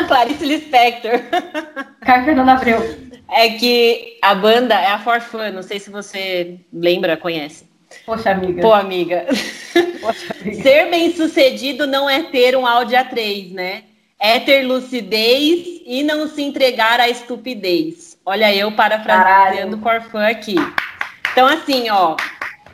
Clarice 0.08 0.46
Lispector. 0.46 1.20
Caio 2.02 2.26
Fernando 2.26 2.50
Abreu. 2.50 3.08
É 3.30 3.50
que 3.50 4.18
a 4.22 4.34
banda 4.34 4.74
é 4.76 4.88
a 4.88 5.00
For 5.00 5.20
Fun, 5.20 5.52
não 5.52 5.62
sei 5.62 5.80
se 5.80 5.90
você 5.90 6.60
lembra, 6.72 7.18
conhece. 7.18 7.68
Poxa, 8.06 8.32
amiga. 8.32 8.62
Pô, 8.62 8.74
amiga. 8.74 9.26
Poxa, 10.00 10.36
amiga. 10.42 10.64
Ser 10.64 10.90
bem 10.90 11.14
sucedido 11.14 11.86
não 11.86 12.10
é 12.10 12.24
ter 12.24 12.56
um 12.56 12.66
áudio 12.66 12.98
A3, 12.98 13.54
né? 13.54 13.84
É 14.20 14.40
ter 14.40 14.64
lucidez 14.64 15.82
e 15.86 16.04
não 16.04 16.28
se 16.28 16.42
entregar 16.42 17.00
à 17.00 17.10
estupidez. 17.10 18.07
Olha 18.30 18.54
eu 18.54 18.70
parafraseando 18.74 19.78
For 19.78 20.02
Fun 20.02 20.18
aqui. 20.18 20.58
Então, 21.32 21.48
assim, 21.48 21.90
ó, 21.90 22.18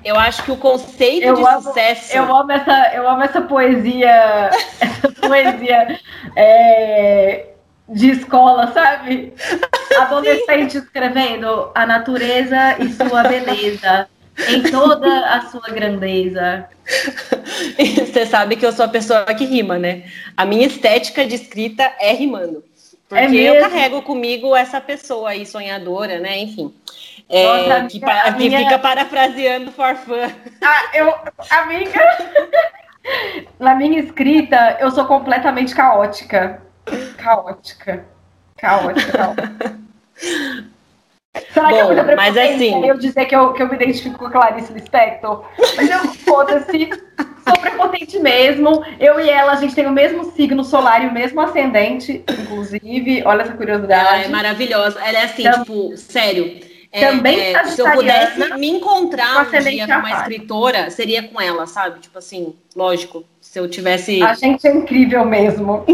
eu 0.04 0.18
acho 0.18 0.42
que 0.42 0.52
o 0.52 0.58
conceito 0.58 1.28
eu 1.28 1.36
de 1.36 1.44
amo, 1.44 1.62
sucesso. 1.62 2.18
Eu 2.18 2.36
amo 2.36 2.52
essa, 2.52 2.92
eu 2.96 3.08
amo 3.08 3.22
essa 3.22 3.39
poesia, 3.39 4.50
essa 4.82 5.12
poesia 5.12 6.00
é, 6.36 7.50
de 7.88 8.10
escola, 8.10 8.72
sabe? 8.74 9.32
Adolescente 10.02 10.80
escrevendo 10.80 11.70
a 11.76 11.86
natureza 11.86 12.76
e 12.80 12.92
sua 12.92 13.22
beleza. 13.22 14.10
Em 14.50 14.63
toda 14.63 15.36
a 15.36 15.42
sua 15.52 15.70
grandeza. 15.70 16.68
Você 17.78 18.26
sabe 18.26 18.56
que 18.56 18.66
eu 18.66 18.72
sou 18.72 18.86
a 18.86 18.89
pessoa 18.89 19.24
que 19.26 19.46
rima, 19.46 19.78
né? 19.78 20.06
A 20.36 20.48
minha 20.48 20.66
estética 20.66 21.24
de 21.28 21.36
escrita 21.36 21.94
é 22.00 22.12
rimando. 22.12 22.63
Porque 23.13 23.38
é 23.38 23.58
eu 23.58 23.62
carrego 23.62 24.02
comigo 24.02 24.56
essa 24.56 24.82
pessoa 24.82 25.30
aí 25.30 25.45
sonhadora, 25.45 26.19
né? 26.19 26.39
Enfim. 26.39 26.73
É, 27.30 27.45
Nossa, 27.45 27.88
que, 27.88 27.99
que 27.99 28.49
minha... 28.49 28.60
fica 28.60 28.80
parafraseando 28.80 29.71
for 29.71 29.95
fun. 29.95 30.30
Ah, 30.62 30.84
eu, 30.93 31.13
amiga, 31.49 31.99
na 33.60 33.76
minha 33.76 33.99
escrita, 33.99 34.78
eu 34.80 34.91
sou 34.91 35.06
completamente 35.06 35.73
caótica. 35.73 36.62
Caótica. 37.17 38.06
Caótica, 38.58 39.12
caótica. 39.12 39.80
Será 41.52 41.69
Bom, 41.69 41.76
que 41.76 41.82
é 41.82 41.86
muita 41.86 42.15
mas 42.15 42.38
assim... 42.38 42.86
eu 42.86 42.97
dizer 42.97 43.26
que 43.26 43.36
eu, 43.36 43.54
que 43.54 43.63
eu 43.63 43.67
me 43.67 43.76
identifico 43.76 44.19
com 44.19 44.28
a 44.28 44.32
Clarice 44.32 44.71
Lispector? 44.71 45.43
Mas 45.76 45.89
eu, 45.89 45.99
foda-se, 46.13 46.89
sou 47.44 47.60
prepotente 47.60 48.20
mesmo. 48.20 48.84
Eu 49.00 49.20
e 49.20 49.30
ela, 49.30 49.54
a 49.54 49.56
gente 49.56 49.76
tem 49.76 49.86
o 49.86 49.92
mesmo 49.92 50.32
signo 50.32 50.64
solar 50.64 51.04
e 51.04 51.08
o 51.08 51.14
mesmo 51.14 51.40
ascendente, 51.42 52.24
inclusive. 52.42 53.24
Olha 53.26 53.44
essa 53.44 53.54
curiosidade. 53.54 54.08
Ela 54.08 54.24
é 54.24 54.28
maravilhosa. 54.28 55.00
Ela 55.00 55.20
é 55.20 55.24
assim, 55.24 55.48
então, 55.48 55.64
tipo, 55.64 55.98
sério 55.98 56.74
é, 56.94 57.08
Também 57.08 57.39
é, 57.39 57.64
se 57.66 57.82
eu 57.82 57.91
pudesse 57.91 58.54
me 58.54 58.70
encontrar 58.70 59.48
um 59.48 59.50
dia 59.50 59.88
com 59.88 59.94
uma 59.94 60.12
escritora, 60.12 60.91
seria 60.91 61.24
com 61.24 61.41
ela, 61.41 61.66
sabe? 61.66 62.00
Tipo 62.00 62.20
assim, 62.20 62.56
lógico, 62.76 63.26
se 63.41 63.60
eu 63.60 63.68
tivesse. 63.68 64.22
A 64.22 64.36
gente 64.36 64.68
é 64.68 64.72
incrível 64.72 65.26
mesmo. 65.26 65.84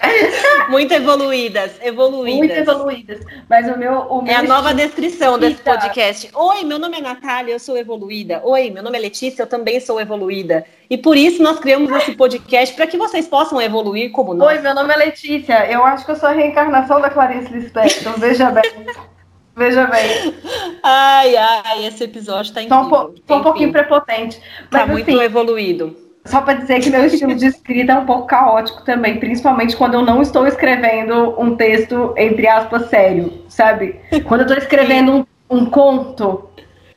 Muito 0.68 0.92
evoluídas, 0.92 1.72
evoluídas. 1.82 2.38
Muito 2.38 2.52
evoluídas. 2.52 3.20
Mas 3.48 3.68
o 3.68 3.78
meu. 3.78 3.92
O 3.92 4.22
meu 4.22 4.32
é 4.32 4.36
a 4.36 4.42
nova 4.42 4.72
descrição 4.72 5.38
desse 5.38 5.62
podcast. 5.62 6.30
Oi, 6.34 6.64
meu 6.64 6.78
nome 6.78 6.98
é 6.98 7.00
Natália, 7.00 7.52
eu 7.52 7.58
sou 7.58 7.76
evoluída. 7.76 8.40
Oi, 8.44 8.70
meu 8.70 8.82
nome 8.82 8.96
é 8.96 9.00
Letícia, 9.00 9.42
eu 9.42 9.46
também 9.46 9.80
sou 9.80 10.00
evoluída. 10.00 10.64
E 10.88 10.96
por 10.96 11.16
isso 11.16 11.42
nós 11.42 11.58
criamos 11.60 11.90
esse 11.92 12.12
podcast 12.12 12.74
para 12.74 12.86
que 12.86 12.96
vocês 12.96 13.26
possam 13.26 13.60
evoluir 13.60 14.10
como 14.10 14.34
nós. 14.34 14.56
Oi, 14.56 14.62
meu 14.62 14.74
nome 14.74 14.92
é 14.92 14.96
Letícia. 14.96 15.70
Eu 15.70 15.84
acho 15.84 16.04
que 16.04 16.12
eu 16.12 16.16
sou 16.16 16.28
a 16.28 16.32
reencarnação 16.32 17.00
da 17.00 17.10
Clarice 17.10 17.52
Lispector. 17.52 18.18
Veja 18.18 18.50
bem. 18.50 18.62
Veja 19.56 19.86
bem. 19.86 20.34
Ai, 20.82 21.36
ai, 21.36 21.86
esse 21.86 22.04
episódio 22.04 22.54
tá 22.54 22.62
incrível. 22.62 22.88
Tô 22.88 22.96
um, 22.96 23.12
po 23.12 23.20
tô 23.26 23.36
um 23.36 23.42
pouquinho 23.42 23.72
prepotente. 23.72 24.40
Mas, 24.70 24.80
tá 24.80 24.86
muito 24.86 25.10
assim, 25.10 25.20
evoluído. 25.20 26.09
Só 26.30 26.40
para 26.40 26.54
dizer 26.54 26.80
que 26.80 26.90
meu 26.90 27.04
estilo 27.04 27.34
de 27.34 27.46
escrita 27.46 27.92
é 27.92 27.98
um 27.98 28.06
pouco 28.06 28.26
caótico 28.26 28.82
também, 28.84 29.18
principalmente 29.18 29.76
quando 29.76 29.94
eu 29.94 30.02
não 30.02 30.22
estou 30.22 30.46
escrevendo 30.46 31.34
um 31.40 31.56
texto, 31.56 32.14
entre 32.16 32.46
aspas, 32.46 32.88
sério, 32.88 33.42
sabe? 33.48 34.00
Quando 34.26 34.42
eu 34.42 34.46
estou 34.46 34.58
escrevendo 34.58 35.26
um, 35.50 35.56
um, 35.58 35.66
conto 35.66 36.48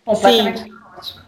completamente 0.05 0.61
Sim. 0.61 0.69
caótico. 0.69 1.19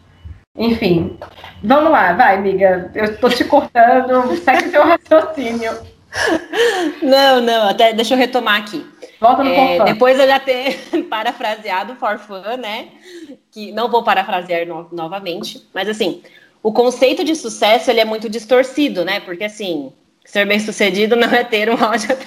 Enfim, 0.58 1.18
vamos 1.64 1.92
lá, 1.92 2.14
vai, 2.14 2.36
amiga. 2.36 2.92
Eu 2.94 3.06
estou 3.06 3.30
te 3.30 3.44
cortando, 3.44 4.36
segue 4.38 4.70
seu 4.70 4.84
raciocínio. 4.84 5.72
Não, 7.04 7.42
não, 7.42 7.68
até 7.68 7.92
deixa 7.92 8.14
eu 8.14 8.18
retomar 8.18 8.62
aqui. 8.62 8.86
Volta 9.20 9.44
no 9.44 9.50
é, 9.50 9.84
Depois 9.84 10.18
eu 10.18 10.26
já 10.26 10.40
ter 10.40 10.78
parafraseado 11.10 11.96
for 11.96 12.18
fun, 12.18 12.58
né? 12.58 12.88
Que 13.52 13.72
não 13.74 13.90
vou 13.90 14.02
parafrasear 14.02 14.66
no, 14.66 14.88
novamente, 14.94 15.68
mas 15.74 15.90
assim, 15.90 16.22
o 16.66 16.74
conceito 16.74 17.24
de 17.24 17.36
sucesso 17.36 17.92
ele 17.92 18.00
é 18.00 18.06
muito 18.06 18.28
distorcido, 18.28 19.06
né? 19.06 19.20
Porque 19.20 19.44
assim, 19.44 19.94
ser 20.26 20.48
bem 20.48 20.60
sucedido 20.60 21.16
não 21.16 21.32
é 21.32 21.44
ter 21.44 21.70
um 21.70 21.74
áudio 21.74 22.10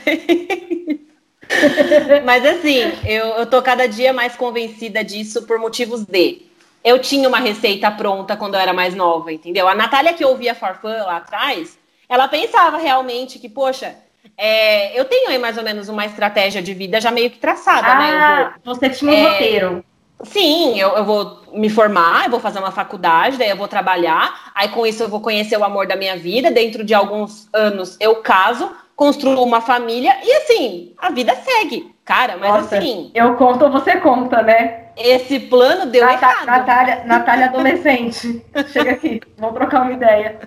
Mas 2.24 2.46
assim, 2.46 2.92
eu, 3.04 3.26
eu 3.30 3.46
tô 3.46 3.60
cada 3.60 3.88
dia 3.88 4.12
mais 4.12 4.36
convencida 4.36 5.02
disso 5.02 5.42
por 5.42 5.58
motivos 5.58 6.04
de. 6.04 6.42
Eu 6.84 7.00
tinha 7.00 7.28
uma 7.28 7.40
receita 7.40 7.90
pronta 7.90 8.36
quando 8.36 8.54
eu 8.54 8.60
era 8.60 8.72
mais 8.72 8.94
nova, 8.94 9.32
entendeu? 9.32 9.66
A 9.66 9.74
Natália 9.74 10.14
que 10.14 10.24
ouvia 10.24 10.54
Farfã 10.54 11.02
lá 11.02 11.16
atrás, 11.16 11.76
ela 12.08 12.28
pensava 12.28 12.78
realmente 12.78 13.40
que, 13.40 13.48
poxa, 13.48 13.96
é, 14.36 14.96
eu 14.96 15.04
tenho 15.04 15.30
aí 15.30 15.38
mais 15.38 15.58
ou 15.58 15.64
menos 15.64 15.88
uma 15.88 16.06
estratégia 16.06 16.62
de 16.62 16.72
vida 16.74 17.00
já 17.00 17.10
meio 17.10 17.28
que 17.28 17.38
traçada, 17.38 17.88
né? 17.88 18.10
ah, 18.12 18.44
né? 18.44 18.54
Vou, 18.64 18.76
você 18.76 18.88
tinha 18.88 19.10
um 19.10 19.14
é, 19.14 19.32
roteiro. 19.32 19.84
Sim, 20.24 20.78
eu, 20.78 20.90
eu, 20.96 21.04
vou 21.04 21.42
me 21.52 21.70
formar, 21.70 22.24
eu 22.24 22.30
vou 22.30 22.40
fazer 22.40 22.58
uma 22.58 22.72
faculdade, 22.72 23.36
daí 23.36 23.50
eu 23.50 23.56
vou 23.56 23.68
trabalhar, 23.68 24.50
aí 24.54 24.68
com 24.68 24.84
isso 24.84 25.02
eu 25.02 25.08
vou 25.08 25.20
conhecer 25.20 25.56
o 25.56 25.64
amor 25.64 25.86
da 25.86 25.94
minha 25.94 26.16
vida, 26.16 26.50
dentro 26.50 26.82
de 26.84 26.92
alguns 26.92 27.48
anos 27.52 27.96
eu 28.00 28.16
caso, 28.16 28.70
construo 28.96 29.44
uma 29.44 29.60
família 29.60 30.16
e 30.24 30.32
assim, 30.32 30.92
a 30.98 31.10
vida 31.10 31.34
segue. 31.36 31.94
Cara, 32.04 32.36
mas 32.36 32.50
Nossa, 32.50 32.78
assim. 32.78 33.10
Eu 33.14 33.36
conto 33.36 33.66
ou 33.66 33.70
você 33.70 33.96
conta, 33.98 34.42
né? 34.42 34.86
Esse 34.96 35.38
plano 35.38 35.86
deu 35.86 36.08
errado. 36.08 36.46
Natália, 36.46 37.04
Natália 37.04 37.46
adolescente. 37.46 38.44
Chega 38.72 38.92
aqui, 38.92 39.20
vamos 39.36 39.54
trocar 39.54 39.82
uma 39.82 39.92
ideia. 39.92 40.40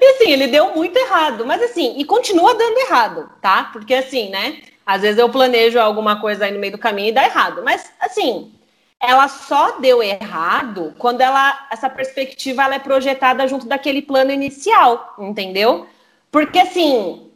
E 0.00 0.04
assim, 0.04 0.32
ele 0.32 0.48
deu 0.48 0.74
muito 0.74 0.96
errado, 0.96 1.46
mas 1.46 1.62
assim, 1.62 1.94
e 1.96 2.04
continua 2.04 2.54
dando 2.54 2.78
errado, 2.78 3.30
tá? 3.40 3.70
Porque 3.72 3.94
assim, 3.94 4.30
né? 4.30 4.58
Às 4.86 5.02
vezes 5.02 5.18
eu 5.18 5.28
planejo 5.28 5.78
alguma 5.78 6.20
coisa 6.20 6.44
aí 6.44 6.52
no 6.52 6.58
meio 6.58 6.72
do 6.72 6.78
caminho 6.78 7.08
e 7.08 7.12
dá 7.12 7.24
errado. 7.24 7.62
Mas, 7.64 7.90
assim, 8.00 8.52
ela 9.00 9.28
só 9.28 9.78
deu 9.78 10.02
errado 10.02 10.94
quando 10.98 11.20
ela 11.20 11.66
essa 11.70 11.90
perspectiva 11.90 12.62
ela 12.62 12.76
é 12.76 12.78
projetada 12.78 13.46
junto 13.48 13.66
daquele 13.66 14.02
plano 14.02 14.30
inicial, 14.30 15.14
entendeu? 15.18 15.86
Porque, 16.30 16.58
assim, 16.58 17.30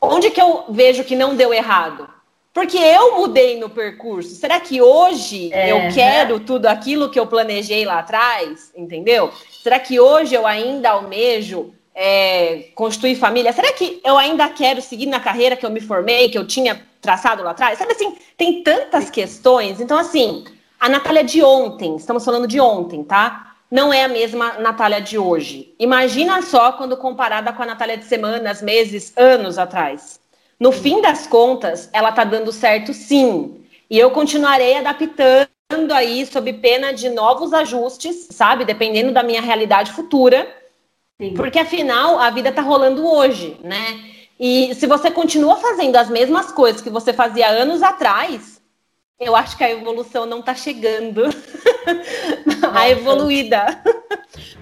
onde 0.00 0.30
que 0.30 0.40
eu 0.40 0.64
vejo 0.68 1.04
que 1.04 1.16
não 1.16 1.36
deu 1.36 1.54
errado? 1.54 2.08
Porque 2.52 2.76
eu 2.76 3.18
mudei 3.18 3.58
no 3.58 3.70
percurso. 3.70 4.34
Será 4.34 4.60
que 4.60 4.82
hoje 4.82 5.50
é, 5.54 5.72
eu 5.72 5.94
quero 5.94 6.38
tudo 6.38 6.66
aquilo 6.66 7.10
que 7.10 7.18
eu 7.18 7.26
planejei 7.26 7.84
lá 7.86 8.00
atrás? 8.00 8.70
Entendeu? 8.76 9.32
Será 9.62 9.78
que 9.78 9.98
hoje 9.98 10.34
eu 10.34 10.46
ainda 10.46 10.90
almejo 10.90 11.72
é, 11.94 12.66
constituir 12.74 13.14
família? 13.14 13.54
Será 13.54 13.72
que 13.72 14.02
eu 14.04 14.18
ainda 14.18 14.50
quero 14.50 14.82
seguir 14.82 15.06
na 15.06 15.18
carreira 15.18 15.56
que 15.56 15.64
eu 15.64 15.70
me 15.70 15.80
formei, 15.80 16.28
que 16.28 16.36
eu 16.36 16.46
tinha 16.46 16.86
traçado 17.02 17.42
lá 17.42 17.50
atrás? 17.50 17.78
Sabe 17.78 17.92
assim, 17.92 18.16
tem 18.36 18.62
tantas 18.62 19.10
questões. 19.10 19.80
Então, 19.80 19.98
assim, 19.98 20.44
a 20.80 20.88
Natália 20.88 21.22
de 21.22 21.42
ontem, 21.42 21.96
estamos 21.96 22.24
falando 22.24 22.46
de 22.46 22.58
ontem, 22.58 23.04
tá? 23.04 23.54
Não 23.70 23.92
é 23.92 24.04
a 24.04 24.08
mesma 24.08 24.54
Natália 24.54 25.00
de 25.00 25.18
hoje. 25.18 25.74
Imagina 25.78 26.40
só 26.42 26.72
quando 26.72 26.96
comparada 26.96 27.52
com 27.52 27.62
a 27.62 27.66
Natália 27.66 27.98
de 27.98 28.04
semanas, 28.04 28.62
meses, 28.62 29.12
anos 29.16 29.58
atrás. 29.58 30.20
No 30.60 30.70
fim 30.70 31.02
das 31.02 31.26
contas, 31.26 31.90
ela 31.92 32.12
tá 32.12 32.22
dando 32.22 32.52
certo 32.52 32.94
sim. 32.94 33.64
E 33.90 33.98
eu 33.98 34.10
continuarei 34.10 34.76
adaptando 34.76 35.48
aí 35.92 36.24
sob 36.24 36.52
pena 36.52 36.92
de 36.92 37.08
novos 37.08 37.52
ajustes, 37.52 38.28
sabe? 38.30 38.64
Dependendo 38.64 39.12
da 39.12 39.22
minha 39.22 39.40
realidade 39.40 39.92
futura. 39.92 40.46
Sim. 41.20 41.34
Porque 41.34 41.58
afinal, 41.58 42.18
a 42.18 42.30
vida 42.30 42.52
tá 42.52 42.62
rolando 42.62 43.06
hoje, 43.06 43.56
né? 43.62 44.12
E 44.44 44.74
se 44.74 44.88
você 44.88 45.08
continua 45.08 45.54
fazendo 45.54 45.94
as 45.94 46.10
mesmas 46.10 46.50
coisas 46.50 46.82
que 46.82 46.90
você 46.90 47.12
fazia 47.12 47.46
anos 47.46 47.80
atrás, 47.80 48.60
eu 49.20 49.36
acho 49.36 49.56
que 49.56 49.62
a 49.62 49.70
evolução 49.70 50.26
não 50.26 50.42
tá 50.42 50.52
chegando. 50.52 51.22
a 52.74 52.90
evoluída. 52.90 53.80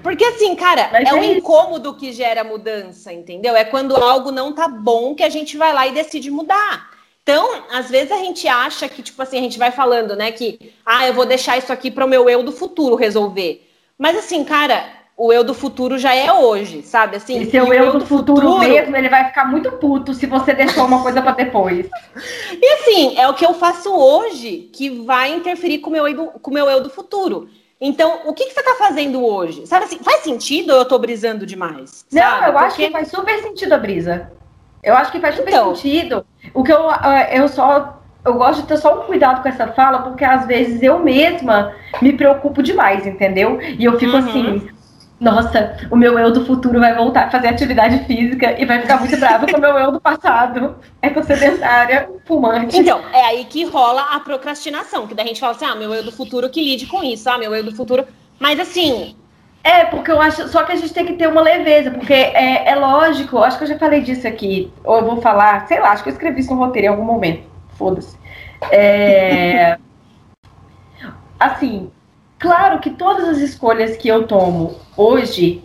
Porque 0.03 0.23
assim, 0.23 0.55
cara, 0.55 0.91
Mas 0.93 1.09
é, 1.09 1.13
é 1.13 1.15
um 1.15 1.25
incômodo 1.25 1.95
que 1.95 2.13
gera 2.13 2.45
mudança, 2.45 3.11
entendeu? 3.11 3.57
É 3.57 3.65
quando 3.65 3.97
algo 3.97 4.31
não 4.31 4.53
tá 4.53 4.69
bom 4.69 5.15
que 5.15 5.23
a 5.23 5.31
gente 5.31 5.57
vai 5.57 5.73
lá 5.73 5.87
e 5.87 5.93
decide 5.93 6.31
mudar. 6.31 6.91
Então, 7.23 7.65
às 7.73 7.89
vezes 7.89 8.13
a 8.13 8.19
gente 8.19 8.47
acha 8.47 8.87
que, 8.87 9.03
tipo 9.03 9.23
assim, 9.23 9.39
a 9.39 9.43
gente 9.43 9.59
vai 9.59 9.71
falando, 9.71 10.15
né, 10.15 10.31
que, 10.31 10.75
ah, 10.85 11.07
eu 11.07 11.15
vou 11.15 11.25
deixar 11.25 11.57
isso 11.57 11.73
aqui 11.73 11.91
para 11.91 12.05
o 12.05 12.09
meu 12.09 12.29
eu 12.29 12.43
do 12.43 12.53
futuro 12.53 12.97
resolver. 12.97 13.67
Mas 13.97 14.15
assim, 14.15 14.45
cara, 14.45 15.00
o 15.23 15.31
eu 15.31 15.45
do 15.45 15.53
futuro 15.53 15.99
já 15.99 16.15
é 16.15 16.33
hoje, 16.33 16.81
sabe? 16.83 17.17
Assim, 17.17 17.43
e 17.43 17.51
seu 17.51 17.67
eu, 17.67 17.85
eu 17.85 17.93
do, 17.93 17.99
do 17.99 18.07
futuro, 18.07 18.41
futuro, 18.41 18.59
mesmo, 18.61 18.97
ele 18.97 19.11
vai 19.11 19.27
ficar 19.27 19.45
muito 19.45 19.71
puto 19.73 20.15
se 20.15 20.25
você 20.25 20.55
deixou 20.55 20.87
uma 20.87 21.03
coisa 21.03 21.21
para 21.21 21.33
depois. 21.33 21.87
E 22.63 22.73
assim, 22.75 23.19
é 23.19 23.29
o 23.29 23.35
que 23.35 23.45
eu 23.45 23.53
faço 23.53 23.95
hoje 23.95 24.71
que 24.73 24.89
vai 25.05 25.35
interferir 25.35 25.79
com 25.79 25.91
o 25.91 25.93
meu, 25.93 26.09
eu 26.09 26.27
com 26.27 26.51
meu 26.51 26.71
eu 26.71 26.83
do 26.83 26.89
futuro. 26.89 27.51
Então, 27.79 28.21
o 28.25 28.33
que, 28.33 28.47
que 28.47 28.55
você 28.55 28.61
está 28.61 28.75
fazendo 28.77 29.23
hoje? 29.23 29.67
Sabe 29.67 29.85
assim, 29.85 29.99
faz 29.99 30.23
sentido 30.23 30.71
ou 30.71 30.77
eu 30.77 30.83
estou 30.83 30.99
brisando 30.99 31.45
demais? 31.45 32.07
Não, 32.11 32.23
sabe? 32.23 32.47
eu 32.47 32.53
Porque... 32.53 32.65
acho 32.65 32.77
que 32.77 32.91
faz 32.91 33.09
super 33.09 33.43
sentido 33.43 33.73
a 33.75 33.79
brisa. 33.79 34.33
Eu 34.83 34.95
acho 34.95 35.13
que 35.13 35.21
faz 35.21 35.35
super 35.35 35.51
então... 35.51 35.75
sentido. 35.75 36.27
O 36.55 36.65
que 36.65 36.73
eu, 36.73 36.89
ah, 36.89 37.29
eu 37.31 37.47
só 37.47 38.01
eu 38.25 38.35
gosto 38.35 38.63
de 38.63 38.69
ter 38.69 38.79
só 38.79 39.01
um 39.01 39.05
cuidado 39.05 39.43
com 39.43 39.49
essa 39.49 39.67
fala, 39.69 40.01
porque 40.01 40.25
às 40.25 40.47
vezes 40.47 40.83
eu 40.83 40.99
mesma 40.99 41.75
me 42.01 42.13
preocupo 42.15 42.63
demais, 42.63 43.07
entendeu? 43.07 43.59
E 43.61 43.85
eu 43.85 43.99
fico 43.99 44.13
uhum. 44.13 44.19
assim, 44.19 44.71
nossa, 45.21 45.77
o 45.91 45.97
meu 45.97 46.19
eu 46.19 46.33
do 46.33 46.47
futuro 46.47 46.81
vai 46.81 46.95
voltar 46.95 47.27
a 47.27 47.31
fazer 47.31 47.49
atividade 47.49 48.07
física 48.07 48.59
e 48.59 48.65
vai 48.65 48.81
ficar 48.81 48.99
muito 48.99 49.15
bravo 49.19 49.47
com 49.47 49.59
o 49.59 49.61
meu 49.61 49.77
eu 49.79 49.93
do 49.93 50.01
passado. 50.01 50.77
É 51.03 51.23
sedentária, 51.23 52.09
fumante. 52.25 52.79
Então, 52.79 53.03
é 53.13 53.27
aí 53.27 53.45
que 53.45 53.65
rola 53.65 54.01
a 54.15 54.21
procrastinação, 54.21 55.07
que 55.07 55.15
daí 55.15 55.27
a 55.27 55.29
gente 55.29 55.41
fala 55.41 55.53
assim, 55.53 55.67
ah, 55.67 55.75
meu 55.75 55.93
eu 55.93 56.03
do 56.03 56.11
futuro 56.11 56.49
que 56.49 56.65
lide 56.65 56.87
com 56.87 57.05
isso, 57.05 57.29
ah, 57.29 57.37
meu 57.37 57.55
eu 57.55 57.63
do 57.63 57.77
futuro. 57.77 58.07
Mas 58.39 58.59
assim. 58.59 59.15
É, 59.63 59.85
porque 59.85 60.11
eu 60.11 60.19
acho. 60.23 60.49
Só 60.49 60.63
que 60.63 60.73
a 60.73 60.77
gente 60.77 60.95
tem 60.95 61.05
que 61.05 61.13
ter 61.13 61.29
uma 61.29 61.43
leveza, 61.43 61.91
porque 61.91 62.15
é, 62.15 62.71
é 62.71 62.75
lógico, 62.75 63.39
acho 63.41 63.59
que 63.59 63.65
eu 63.65 63.69
já 63.69 63.79
falei 63.79 64.01
disso 64.01 64.27
aqui, 64.27 64.73
ou 64.83 65.01
eu 65.01 65.05
vou 65.05 65.21
falar, 65.21 65.69
sei 65.69 65.81
lá, 65.81 65.91
acho 65.91 66.03
que 66.03 66.09
eu 66.09 66.15
escrevi 66.15 66.41
isso 66.41 66.55
no 66.55 66.61
roteiro 66.61 66.87
em 66.87 66.91
algum 66.91 67.05
momento. 67.05 67.43
Foda-se. 67.77 68.17
É. 68.73 69.77
Assim, 71.39 71.91
Claro 72.41 72.81
que 72.81 72.89
todas 72.89 73.29
as 73.29 73.39
escolhas 73.39 73.99
que 73.99 74.09
eu 74.09 74.27
tomo 74.27 74.81
hoje 74.97 75.63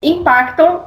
impactam 0.00 0.84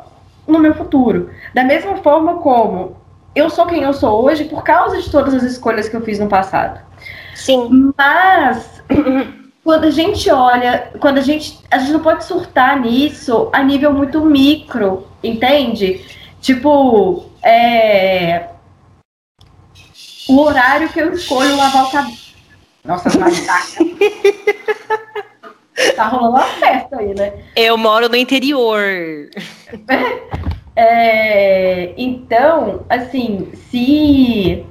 no 0.47 0.57
meu 0.57 0.73
futuro. 0.73 1.29
Da 1.53 1.65
mesma 1.65 1.97
forma 1.97 2.35
como 2.35 2.95
eu 3.35 3.49
sou 3.49 3.67
quem 3.67 3.83
eu 3.83 3.93
sou 3.93 4.23
hoje 4.23 4.45
por 4.45 4.63
causa 4.63 5.01
de 5.01 5.11
todas 5.11 5.33
as 5.33 5.43
escolhas 5.43 5.89
que 5.89 5.97
eu 5.97 6.01
fiz 6.01 6.17
no 6.17 6.29
passado. 6.29 6.79
Sim. 7.35 7.93
Mas 7.97 8.81
quando 9.65 9.83
a 9.83 9.91
gente 9.91 10.31
olha, 10.31 10.91
quando 11.01 11.17
a 11.17 11.21
gente 11.21 11.59
a 11.69 11.77
gente 11.77 11.91
não 11.91 11.99
pode 11.99 12.23
surtar 12.23 12.79
nisso 12.79 13.49
a 13.51 13.61
nível 13.61 13.91
muito 13.91 14.21
micro, 14.21 15.09
entende? 15.21 16.05
Tipo, 16.39 17.25
é, 17.43 18.47
o 20.29 20.39
horário 20.39 20.87
que 20.87 21.01
eu 21.01 21.11
escolho 21.11 21.57
lavar 21.57 21.83
o 21.83 21.91
cabelo. 21.91 22.17
Nossa, 22.85 23.09
mas 23.19 23.45
Tá 25.95 26.07
rolando 26.07 26.37
uma 26.37 26.43
festa 26.43 26.97
aí, 26.97 27.13
né? 27.13 27.33
Eu 27.55 27.77
moro 27.77 28.09
no 28.09 28.15
interior. 28.15 28.81
É, 30.79 31.91
então, 31.97 32.85
assim, 32.87 33.51
se 33.55 34.63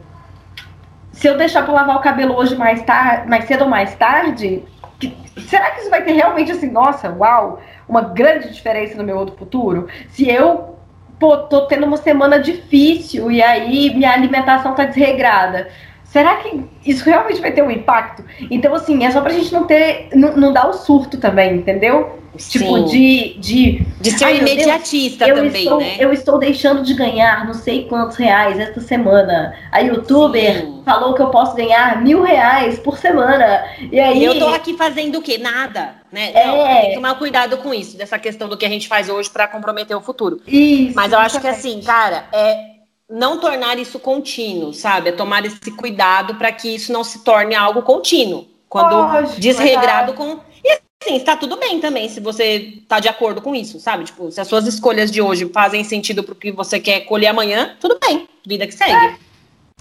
se 1.11 1.27
eu 1.27 1.37
deixar 1.37 1.65
para 1.65 1.75
lavar 1.75 1.97
o 1.97 2.01
cabelo 2.01 2.37
hoje 2.37 2.55
mais 2.55 2.81
tarde, 2.85 3.29
mais 3.29 3.45
cedo 3.47 3.65
ou 3.65 3.69
mais 3.69 3.93
tarde, 3.97 4.63
que, 5.01 5.17
será 5.49 5.73
que 5.73 5.81
isso 5.81 5.91
vai 5.91 6.05
ter 6.05 6.13
realmente 6.13 6.53
assim, 6.53 6.71
nossa, 6.71 7.11
uau, 7.11 7.61
uma 7.89 8.03
grande 8.03 8.53
diferença 8.53 8.97
no 8.97 9.03
meu 9.03 9.17
outro 9.17 9.35
futuro? 9.37 9.89
Se 10.11 10.31
eu 10.31 10.77
pô, 11.19 11.39
tô 11.39 11.63
tendo 11.63 11.87
uma 11.87 11.97
semana 11.97 12.39
difícil 12.39 13.31
e 13.31 13.43
aí 13.43 13.93
minha 13.95 14.13
alimentação 14.13 14.75
tá 14.75 14.85
desregrada 14.85 15.69
será 16.17 16.37
que 16.37 16.64
isso 16.87 17.05
realmente 17.05 17.43
vai 17.43 17.53
ter 17.53 17.62
um 17.62 17.71
impacto? 17.71 18.25
Então, 18.51 18.75
assim, 18.75 19.05
é 19.05 19.11
só 19.11 19.21
pra 19.21 19.35
gente 19.35 19.53
não 19.53 19.67
ter, 19.67 20.09
não, 20.14 20.35
não 20.35 20.51
dar 20.51 20.67
o 20.67 20.73
surto 20.73 21.19
também, 21.19 21.57
entendeu? 21.57 22.19
Tipo, 22.39 22.85
de, 22.85 23.35
de. 23.39 23.87
De 24.01 24.11
ser 24.11 24.25
Ai, 24.25 24.39
imediatista 24.39 25.27
Deus, 25.27 25.39
também, 25.39 25.62
estou, 25.62 25.79
né? 25.79 25.97
Eu 25.99 26.12
estou 26.12 26.39
deixando 26.39 26.83
de 26.83 26.95
ganhar 26.95 27.47
não 27.47 27.55
sei 27.55 27.85
quantos 27.85 28.17
reais 28.17 28.59
esta 28.59 28.81
semana. 28.81 29.55
A 29.73 29.81
youtuber 29.81 30.61
Sim. 30.61 30.83
falou 30.85 31.14
que 31.14 31.23
eu 31.23 31.29
posso 31.29 31.55
ganhar 31.55 32.03
mil 32.03 32.23
reais 32.23 32.79
por 32.79 32.99
semana. 32.99 33.64
E 33.91 33.99
aí. 33.99 34.25
Eu 34.25 34.39
tô 34.39 34.49
aqui 34.49 34.75
fazendo 34.75 35.19
o 35.19 35.23
quê? 35.23 35.39
Nada. 35.39 35.97
Né? 36.12 36.33
É... 36.35 36.47
Não, 36.47 36.67
tem 36.67 36.89
que 36.89 36.95
tomar 36.95 37.14
cuidado 37.14 37.57
com 37.59 37.73
isso, 37.75 37.97
dessa 37.97 38.19
questão 38.19 38.49
do 38.49 38.57
que 38.57 38.64
a 38.64 38.71
gente 38.71 38.89
faz 38.89 39.09
hoje 39.09 39.31
para 39.31 39.47
comprometer 39.49 39.97
o 39.97 40.01
futuro. 40.01 40.41
Isso. 40.47 40.95
Mas 40.95 41.12
eu 41.12 41.19
acho 41.19 41.41
que 41.41 41.49
assim, 41.49 41.81
cara, 41.83 42.25
é 42.33 42.76
não 43.09 43.39
tornar 43.39 43.79
isso 43.79 43.99
contínuo, 43.99 44.75
sabe? 44.75 45.11
É 45.11 45.13
tomar 45.13 45.45
esse 45.45 45.71
cuidado 45.71 46.35
para 46.35 46.51
que 46.53 46.75
isso 46.75 46.93
não 46.93 47.05
se 47.05 47.23
torne 47.23 47.55
algo 47.55 47.83
contínuo. 47.83 48.47
Quando 48.69 48.95
Lógico, 48.95 49.41
desregrado 49.41 50.13
com. 50.13 50.41
E 50.65 50.81
assim, 51.03 51.17
está 51.17 51.37
tudo 51.37 51.57
bem 51.57 51.81
também, 51.81 52.09
se 52.09 52.21
você 52.21 52.79
está 52.83 52.99
de 52.99 53.09
acordo 53.09 53.41
com 53.41 53.55
isso, 53.55 53.79
sabe? 53.79 54.05
Tipo, 54.05 54.31
se 54.31 54.41
as 54.41 54.49
suas 54.49 54.67
escolhas 54.67 55.11
de 55.11 55.23
hoje 55.23 55.49
fazem 55.53 55.85
sentido 55.85 56.23
para 56.25 56.33
o 56.33 56.37
que 56.37 56.51
você 56.51 56.81
quer 56.81 57.01
colher 57.03 57.29
amanhã, 57.29 57.77
tudo 57.81 57.99
bem, 58.01 58.29
vida 58.47 58.67
que 58.67 58.75
segue. 58.75 59.19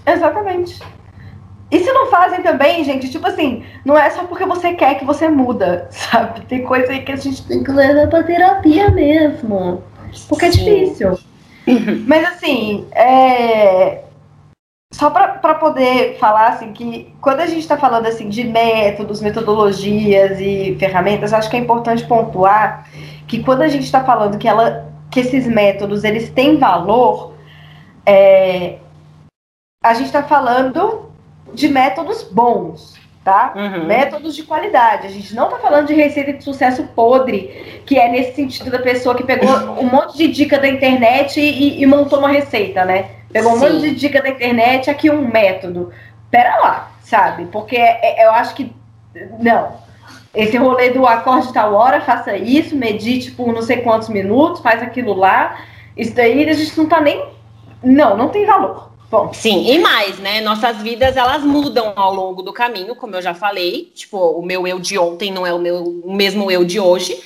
É, 0.06 0.12
exatamente. 0.12 0.78
E 1.68 1.80
se 1.80 1.92
não 1.92 2.06
fazem 2.06 2.42
também, 2.42 2.84
gente, 2.84 3.10
tipo 3.10 3.26
assim, 3.26 3.64
não 3.84 3.98
é 3.98 4.08
só 4.10 4.22
porque 4.24 4.46
você 4.46 4.74
quer 4.74 4.98
que 4.98 5.04
você 5.04 5.28
muda, 5.28 5.88
sabe? 5.90 6.42
Tem 6.46 6.62
coisa 6.62 6.92
aí 6.92 7.02
que 7.02 7.10
a 7.10 7.16
gente 7.16 7.42
tem 7.44 7.64
que 7.64 7.72
levar 7.72 8.08
pra 8.08 8.22
terapia 8.22 8.88
mesmo. 8.90 9.82
Porque 10.28 10.50
Sim. 10.52 10.60
é 10.60 10.64
difícil. 10.84 11.18
Mas 12.06 12.24
assim, 12.28 12.86
é... 12.92 14.04
só 14.92 15.10
para 15.10 15.54
poder 15.54 16.18
falar 16.18 16.48
assim 16.48 16.72
que 16.72 17.14
quando 17.20 17.40
a 17.40 17.46
gente 17.46 17.60
está 17.60 17.76
falando 17.76 18.06
assim 18.06 18.28
de 18.28 18.44
métodos, 18.44 19.20
metodologias 19.20 20.38
e 20.40 20.76
ferramentas, 20.78 21.32
acho 21.32 21.50
que 21.50 21.56
é 21.56 21.60
importante 21.60 22.06
pontuar 22.06 22.88
que 23.26 23.42
quando 23.42 23.62
a 23.62 23.68
gente 23.68 23.84
está 23.84 24.04
falando 24.04 24.38
que 24.38 24.48
ela 24.48 24.86
que 25.10 25.20
esses 25.20 25.46
métodos 25.46 26.04
eles 26.04 26.30
têm 26.30 26.58
valor, 26.58 27.34
é... 28.04 28.78
a 29.82 29.94
gente 29.94 30.06
está 30.06 30.22
falando 30.22 31.10
de 31.54 31.68
métodos 31.68 32.22
bons, 32.22 32.95
tá? 33.26 33.52
Uhum. 33.56 33.86
Métodos 33.86 34.36
de 34.36 34.44
qualidade. 34.44 35.08
A 35.08 35.10
gente 35.10 35.34
não 35.34 35.48
tá 35.48 35.58
falando 35.58 35.88
de 35.88 35.94
receita 35.94 36.32
de 36.32 36.44
sucesso 36.44 36.84
podre, 36.94 37.82
que 37.84 37.98
é 37.98 38.08
nesse 38.08 38.36
sentido 38.36 38.70
da 38.70 38.78
pessoa 38.78 39.16
que 39.16 39.24
pegou 39.24 39.50
um 39.82 39.90
monte 39.90 40.16
de 40.16 40.28
dica 40.28 40.60
da 40.60 40.68
internet 40.68 41.40
e, 41.40 41.82
e 41.82 41.86
montou 41.86 42.20
uma 42.20 42.28
receita, 42.28 42.84
né? 42.84 43.06
Pegou 43.32 43.50
um 43.50 43.56
Sim. 43.56 43.60
monte 43.62 43.80
de 43.80 43.96
dica 43.96 44.22
da 44.22 44.28
internet, 44.28 44.88
aqui 44.88 45.10
um 45.10 45.26
método. 45.26 45.92
Pera 46.30 46.56
lá, 46.58 46.92
sabe? 47.02 47.46
Porque 47.46 47.76
é, 47.76 47.98
é, 48.00 48.26
eu 48.26 48.30
acho 48.30 48.54
que. 48.54 48.72
Não. 49.40 49.72
Esse 50.32 50.56
rolê 50.56 50.90
do 50.90 51.04
acorde 51.04 51.52
tal 51.52 51.74
hora, 51.74 52.00
faça 52.00 52.36
isso, 52.36 52.76
medite 52.76 53.32
por 53.32 53.52
não 53.52 53.62
sei 53.62 53.78
quantos 53.78 54.08
minutos, 54.08 54.62
faz 54.62 54.80
aquilo 54.80 55.14
lá. 55.14 55.58
Isso 55.96 56.14
daí 56.14 56.48
a 56.48 56.52
gente 56.52 56.78
não 56.78 56.86
tá 56.86 57.00
nem. 57.00 57.26
Não, 57.82 58.16
não 58.16 58.28
tem 58.28 58.46
valor. 58.46 58.92
Bom. 59.16 59.32
Sim, 59.32 59.70
e 59.70 59.78
mais, 59.78 60.18
né? 60.18 60.42
Nossas 60.42 60.76
vidas 60.78 61.16
elas 61.16 61.42
mudam 61.42 61.94
ao 61.96 62.12
longo 62.12 62.42
do 62.42 62.52
caminho, 62.52 62.94
como 62.94 63.16
eu 63.16 63.22
já 63.22 63.32
falei. 63.32 63.90
Tipo, 63.94 64.18
o 64.18 64.44
meu 64.44 64.66
eu 64.66 64.78
de 64.78 64.98
ontem 64.98 65.32
não 65.32 65.46
é 65.46 65.54
o 65.54 65.58
meu 65.58 65.82
o 66.04 66.12
mesmo 66.14 66.50
eu 66.50 66.64
de 66.64 66.78
hoje. 66.78 67.18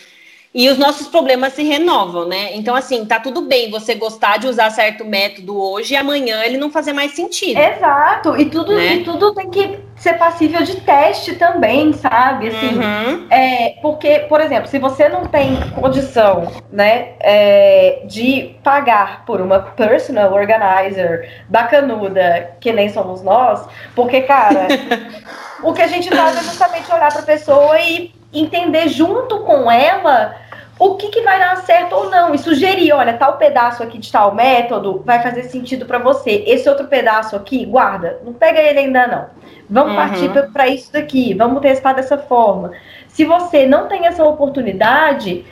E 0.53 0.68
os 0.68 0.78
nossos 0.78 1.07
problemas 1.07 1.53
se 1.53 1.62
renovam, 1.62 2.26
né? 2.26 2.57
Então, 2.57 2.74
assim, 2.74 3.05
tá 3.05 3.20
tudo 3.20 3.43
bem 3.43 3.70
você 3.70 3.95
gostar 3.95 4.36
de 4.36 4.49
usar 4.49 4.70
certo 4.70 5.05
método 5.05 5.61
hoje 5.61 5.95
e 5.95 5.97
amanhã 5.97 6.43
ele 6.43 6.59
não 6.59 6.70
fazer 6.70 6.93
mais 6.93 7.12
sentido. 7.12 7.59
Exato, 7.59 8.36
e 8.36 8.47
tudo, 8.47 8.72
né? 8.72 8.97
e 8.97 9.05
tudo 9.05 9.32
tem 9.32 9.49
que 9.49 9.78
ser 10.01 10.15
passível 10.15 10.63
de 10.63 10.81
teste 10.81 11.37
também, 11.37 11.93
sabe? 11.93 12.49
Assim, 12.49 12.79
uhum. 12.79 13.27
é, 13.29 13.75
porque, 13.83 14.21
por 14.21 14.41
exemplo, 14.41 14.67
se 14.67 14.79
você 14.79 15.11
não 15.11 15.27
tem 15.27 15.61
condição, 15.73 16.51
né, 16.73 17.11
é, 17.21 18.01
de 18.07 18.57
pagar 18.65 19.27
por 19.27 19.43
uma 19.43 19.59
personal 19.61 20.33
organizer 20.33 21.45
bacanuda, 21.51 22.53
que 22.59 22.73
nem 22.73 22.89
somos 22.89 23.23
nós, 23.23 23.63
porque, 23.95 24.23
cara, 24.23 24.69
o 25.63 25.75
que 25.75 25.83
a 25.83 25.87
gente 25.87 26.09
faz 26.09 26.35
é 26.35 26.45
justamente 26.45 26.91
olhar 26.91 27.13
para 27.13 27.21
a 27.21 27.27
pessoa 27.27 27.79
e 27.79 28.11
entender 28.33 28.89
junto 28.89 29.41
com 29.41 29.71
ela 29.71 30.35
o 30.79 30.95
que, 30.95 31.09
que 31.09 31.21
vai 31.21 31.39
dar 31.39 31.59
certo 31.59 31.95
ou 31.95 32.09
não 32.09 32.35
e 32.35 32.39
sugerir, 32.39 32.91
olha, 32.95 33.13
tal 33.13 33.37
pedaço 33.37 33.83
aqui 33.83 33.99
de 33.99 34.11
tal 34.11 34.35
método 34.35 35.03
vai 35.05 35.23
fazer 35.23 35.43
sentido 35.43 35.85
para 35.85 35.99
você. 35.99 36.43
Esse 36.47 36.71
outro 36.71 36.87
pedaço 36.87 37.37
aqui, 37.37 37.67
guarda, 37.67 38.19
não 38.25 38.33
pega 38.33 38.59
ele 38.61 38.79
ainda 38.79 39.07
não. 39.07 39.39
Vamos 39.71 39.93
uhum. 39.93 39.97
partir 39.97 40.53
para 40.53 40.68
isso 40.68 40.93
daqui, 40.93 41.33
vamos 41.35 41.62
testar 41.62 41.93
dessa 41.93 42.18
forma. 42.18 42.73
Se 43.07 43.25
você 43.25 43.66
não 43.66 43.87
tem 43.87 44.07
essa 44.07 44.25
oportunidade, 44.25 45.45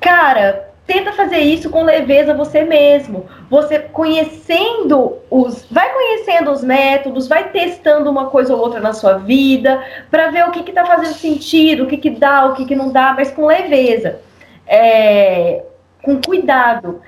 cara, 0.00 0.68
tenta 0.86 1.12
fazer 1.12 1.38
isso 1.38 1.68
com 1.68 1.82
leveza 1.82 2.32
você 2.32 2.62
mesmo. 2.62 3.26
Você 3.50 3.80
conhecendo 3.80 5.16
os, 5.28 5.66
vai 5.70 5.92
conhecendo 5.92 6.52
os 6.52 6.62
métodos, 6.62 7.26
vai 7.26 7.50
testando 7.50 8.08
uma 8.08 8.26
coisa 8.26 8.54
ou 8.54 8.60
outra 8.60 8.80
na 8.80 8.92
sua 8.92 9.18
vida 9.18 9.82
para 10.10 10.30
ver 10.30 10.46
o 10.46 10.52
que 10.52 10.60
está 10.60 10.86
fazendo 10.86 11.14
sentido, 11.14 11.84
o 11.84 11.86
que, 11.88 11.96
que 11.96 12.10
dá, 12.10 12.46
o 12.46 12.54
que, 12.54 12.64
que 12.64 12.76
não 12.76 12.92
dá, 12.92 13.14
mas 13.16 13.32
com 13.32 13.46
leveza, 13.46 14.20
é, 14.66 15.64
com 16.02 16.20
cuidado, 16.22 17.00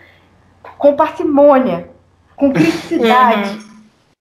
com 0.77 0.97
parcimônia, 0.97 1.89
com 2.35 2.51
criticidade, 2.53 3.51
uhum. 3.51 3.68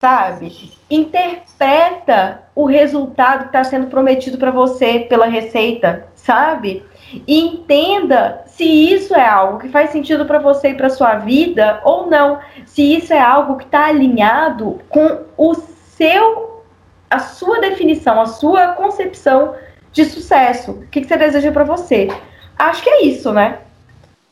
Sabe? 0.02 0.72
Interpreta 0.90 2.44
o 2.54 2.66
resultado 2.66 3.42
que 3.42 3.46
está 3.48 3.64
sendo 3.64 3.88
prometido 3.88 4.38
para 4.38 4.52
você 4.52 5.00
pela 5.00 5.26
receita, 5.26 6.08
sabe? 6.16 6.86
E 7.28 7.40
entenda 7.40 8.44
se 8.46 8.64
isso 8.64 9.16
é 9.16 9.28
algo 9.28 9.60
que 9.60 9.70
faz 9.70 9.92
sentido 9.92 10.26
para 10.26 10.40
você 10.40 10.70
e 10.70 10.76
para 10.76 10.90
sua 10.90 11.16
vida 11.16 11.82
ou 11.84 12.08
não. 12.08 12.40
Se 12.66 12.96
isso 12.96 13.14
é 13.14 13.20
algo 13.20 13.58
que 13.58 13.66
está 13.66 13.86
alinhado 13.86 14.80
com 14.90 15.24
o 15.38 15.54
seu, 15.56 16.64
a 17.10 17.20
sua 17.20 17.60
definição, 17.60 18.20
a 18.20 18.26
sua 18.26 18.70
concepção 18.70 19.56
de 19.92 20.06
sucesso. 20.06 20.72
O 20.72 20.88
que, 20.88 21.02
que 21.02 21.08
você 21.08 21.18
deseja 21.18 21.52
para 21.52 21.64
você? 21.64 22.10
Acho 22.58 22.84
que 22.84 22.90
é 22.90 23.06
isso, 23.06 23.32
né? 23.32 23.60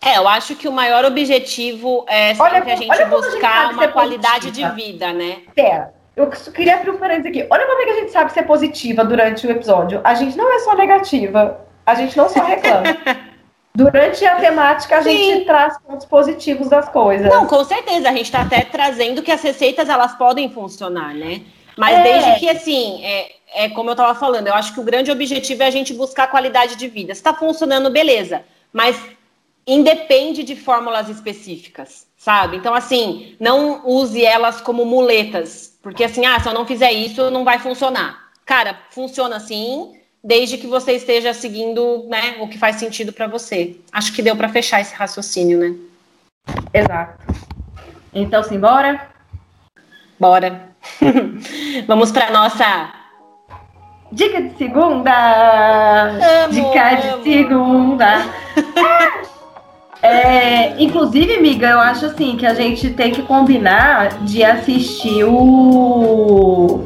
É, 0.06 0.18
eu 0.18 0.28
acho 0.28 0.56
que 0.56 0.68
o 0.68 0.72
maior 0.72 1.06
objetivo 1.06 2.06
é 2.10 2.34
sempre 2.34 2.44
olha, 2.44 2.64
a 2.64 2.76
gente 2.76 3.06
buscar 3.06 3.50
a 3.50 3.66
gente 3.68 3.74
uma 3.74 3.88
qualidade 3.88 4.48
positiva. 4.48 4.70
de 4.70 4.76
vida, 4.76 5.14
né? 5.14 5.38
Pera, 5.56 5.94
eu 6.16 6.28
queria 6.28 6.76
abrir 6.76 6.92
um 6.92 6.98
parênteses 6.98 7.28
aqui. 7.28 7.48
Olha 7.50 7.66
como 7.66 7.82
é 7.82 7.86
que 7.86 7.92
a 7.92 8.00
gente 8.02 8.12
sabe 8.12 8.34
ser 8.34 8.44
positiva 8.44 9.06
durante 9.06 9.48
o 9.48 9.52
episódio. 9.52 10.02
A 10.04 10.14
gente 10.14 10.38
não 10.38 10.54
é 10.54 10.60
só 10.60 10.76
negativa. 10.76 11.62
A 11.86 11.96
gente 11.96 12.18
não 12.18 12.28
só 12.28 12.44
reclama. 12.44 12.84
Durante 13.76 14.24
a 14.24 14.36
temática, 14.36 14.98
a 14.98 15.02
Sim. 15.02 15.18
gente 15.18 15.46
traz 15.46 15.80
pontos 15.80 16.06
positivos 16.06 16.70
das 16.70 16.88
coisas. 16.90 17.28
Não, 17.28 17.48
com 17.48 17.64
certeza. 17.64 18.10
A 18.10 18.12
gente 18.12 18.26
está 18.26 18.42
até 18.42 18.62
trazendo 18.62 19.24
que 19.24 19.32
as 19.32 19.42
receitas 19.42 19.90
elas 19.90 20.14
podem 20.14 20.50
funcionar, 20.52 21.16
né? 21.16 21.42
Mas 21.76 21.98
é. 21.98 22.04
desde 22.04 22.40
que, 22.40 22.50
assim, 22.50 23.04
é, 23.04 23.32
é 23.56 23.70
como 23.70 23.90
eu 23.90 23.94
estava 23.94 24.14
falando, 24.14 24.48
eu 24.48 24.54
acho 24.54 24.76
que 24.76 24.80
o 24.80 24.84
grande 24.84 25.10
objetivo 25.10 25.64
é 25.64 25.66
a 25.66 25.72
gente 25.72 25.92
buscar 25.92 26.28
qualidade 26.28 26.76
de 26.76 26.88
vida. 26.88 27.16
Se 27.16 27.22
está 27.22 27.34
funcionando, 27.34 27.90
beleza. 27.90 28.44
Mas 28.72 28.96
independe 29.66 30.44
de 30.44 30.56
fórmulas 30.56 31.10
específicas, 31.10 32.08
sabe? 32.18 32.58
Então, 32.58 32.74
assim, 32.74 33.36
não 33.40 33.86
use 33.86 34.24
elas 34.24 34.62
como 34.62 34.86
muletas. 34.86 35.78
Porque, 35.82 36.04
assim, 36.04 36.26
ah, 36.26 36.40
se 36.40 36.48
eu 36.48 36.54
não 36.54 36.66
fizer 36.66 36.92
isso, 36.92 37.30
não 37.32 37.44
vai 37.44 37.60
funcionar. 37.60 38.32
Cara, 38.46 38.78
funciona 38.90 39.38
assim 39.38 39.94
desde 40.24 40.58
que 40.58 40.68
você 40.68 40.94
esteja 40.94 41.34
seguindo 41.34 42.06
né, 42.08 42.38
o 42.40 42.48
que 42.48 42.58
faz 42.58 42.78
sentido 42.78 43.12
para 43.12 43.28
você. 43.28 43.76
Acho 43.92 44.14
que 44.14 44.22
deu 44.22 44.36
para 44.36 44.50
fechar 44.50 44.80
esse 44.80 44.96
raciocínio, 44.96 45.60
né? 45.60 45.76
Exato. 46.74 47.26
Então, 48.14 48.44
simbora? 48.44 49.10
Bora. 50.20 50.70
Vamos 51.88 52.12
para 52.12 52.32
nossa 52.32 52.94
dica 54.12 54.42
de 54.42 54.58
segunda. 54.58 55.12
Amo, 56.44 56.54
dica 56.54 56.96
de 56.96 57.24
segunda. 57.24 58.08
É, 60.04 60.82
inclusive, 60.84 61.34
amiga, 61.34 61.70
eu 61.70 61.80
acho 61.80 62.08
assim 62.08 62.36
que 62.36 62.46
a 62.46 62.54
gente 62.54 62.90
tem 62.90 63.14
que 63.14 63.22
combinar 63.22 64.22
de 64.26 64.44
assistir 64.44 65.24
o 65.24 66.86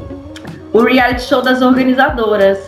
o 0.72 0.84
reality 0.84 1.24
show 1.24 1.41
das 1.41 1.63
organizadoras. 1.63 2.59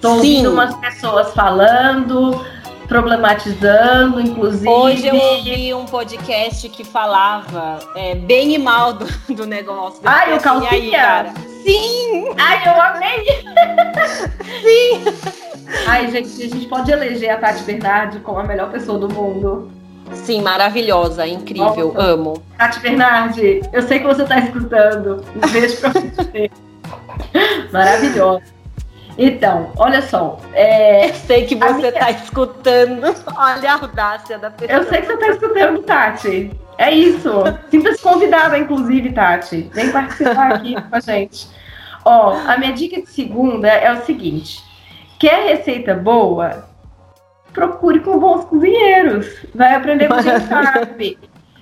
Tô 0.00 0.14
ouvindo 0.14 0.50
umas 0.50 0.74
pessoas 0.74 1.32
falando, 1.32 2.44
problematizando, 2.88 4.20
inclusive. 4.20 4.68
Hoje 4.68 5.06
eu 5.06 5.14
ouvi 5.14 5.74
um 5.74 5.84
podcast 5.84 6.68
que 6.68 6.82
falava 6.82 7.78
é, 7.94 8.16
bem 8.16 8.54
e 8.54 8.58
mal 8.58 8.92
do, 8.92 9.06
do 9.32 9.46
negócio. 9.46 10.00
Ai, 10.04 10.36
o 10.36 10.40
Calcinha? 10.40 11.32
Sim! 11.62 12.34
Ai, 12.36 12.62
eu 12.66 12.80
amei! 12.82 13.24
Sim! 14.62 15.04
Ai, 15.86 16.10
gente, 16.10 16.42
a 16.42 16.48
gente 16.48 16.66
pode 16.66 16.90
eleger 16.90 17.30
a 17.30 17.36
Tati 17.36 17.62
Bernardi 17.62 18.18
como 18.20 18.38
a 18.38 18.44
melhor 18.44 18.70
pessoa 18.70 18.98
do 18.98 19.08
mundo. 19.08 19.75
Sim, 20.12 20.42
maravilhosa, 20.42 21.26
incrível, 21.26 21.92
Nossa. 21.92 22.02
amo. 22.02 22.42
Tati 22.56 22.80
Bernardi, 22.80 23.60
eu 23.72 23.82
sei 23.82 23.98
que 23.98 24.06
você 24.06 24.22
está 24.22 24.38
escutando. 24.38 25.24
Um 25.34 25.52
beijo 25.52 25.76
pra 25.80 25.90
você. 25.90 26.50
Maravilhosa. 27.72 28.56
Então, 29.18 29.72
olha 29.76 30.02
só. 30.02 30.38
É... 30.52 31.08
Eu 31.08 31.14
sei 31.14 31.46
que 31.46 31.54
você 31.54 31.88
está 31.88 32.06
minha... 32.06 32.22
escutando. 32.22 33.04
Olha 33.36 33.72
a 33.72 33.80
audácia 33.80 34.38
da 34.38 34.50
pessoa. 34.50 34.78
Eu 34.78 34.88
sei 34.88 35.00
que 35.00 35.06
você 35.06 35.12
está 35.14 35.28
escutando, 35.28 35.82
Tati. 35.82 36.50
É 36.76 36.90
isso. 36.90 37.30
Sinta-se 37.70 38.02
convidada, 38.02 38.58
inclusive, 38.58 39.12
Tati. 39.12 39.70
Vem 39.72 39.90
participar 39.90 40.52
aqui 40.52 40.74
com 40.74 40.96
a 40.96 41.00
gente. 41.00 41.48
Ó, 42.04 42.36
a 42.46 42.58
minha 42.58 42.72
dica 42.72 43.00
de 43.00 43.08
segunda 43.08 43.68
é 43.68 43.90
o 43.92 44.04
seguinte: 44.04 44.62
quer 45.18 45.56
receita 45.56 45.94
boa? 45.94 46.68
Procure 47.56 48.00
com 48.00 48.18
bons 48.18 48.44
cozinheiros. 48.44 49.26
Vai 49.54 49.74
aprender 49.74 50.08
com 50.08 50.22
quem 50.22 50.40
sabe. 50.46 51.18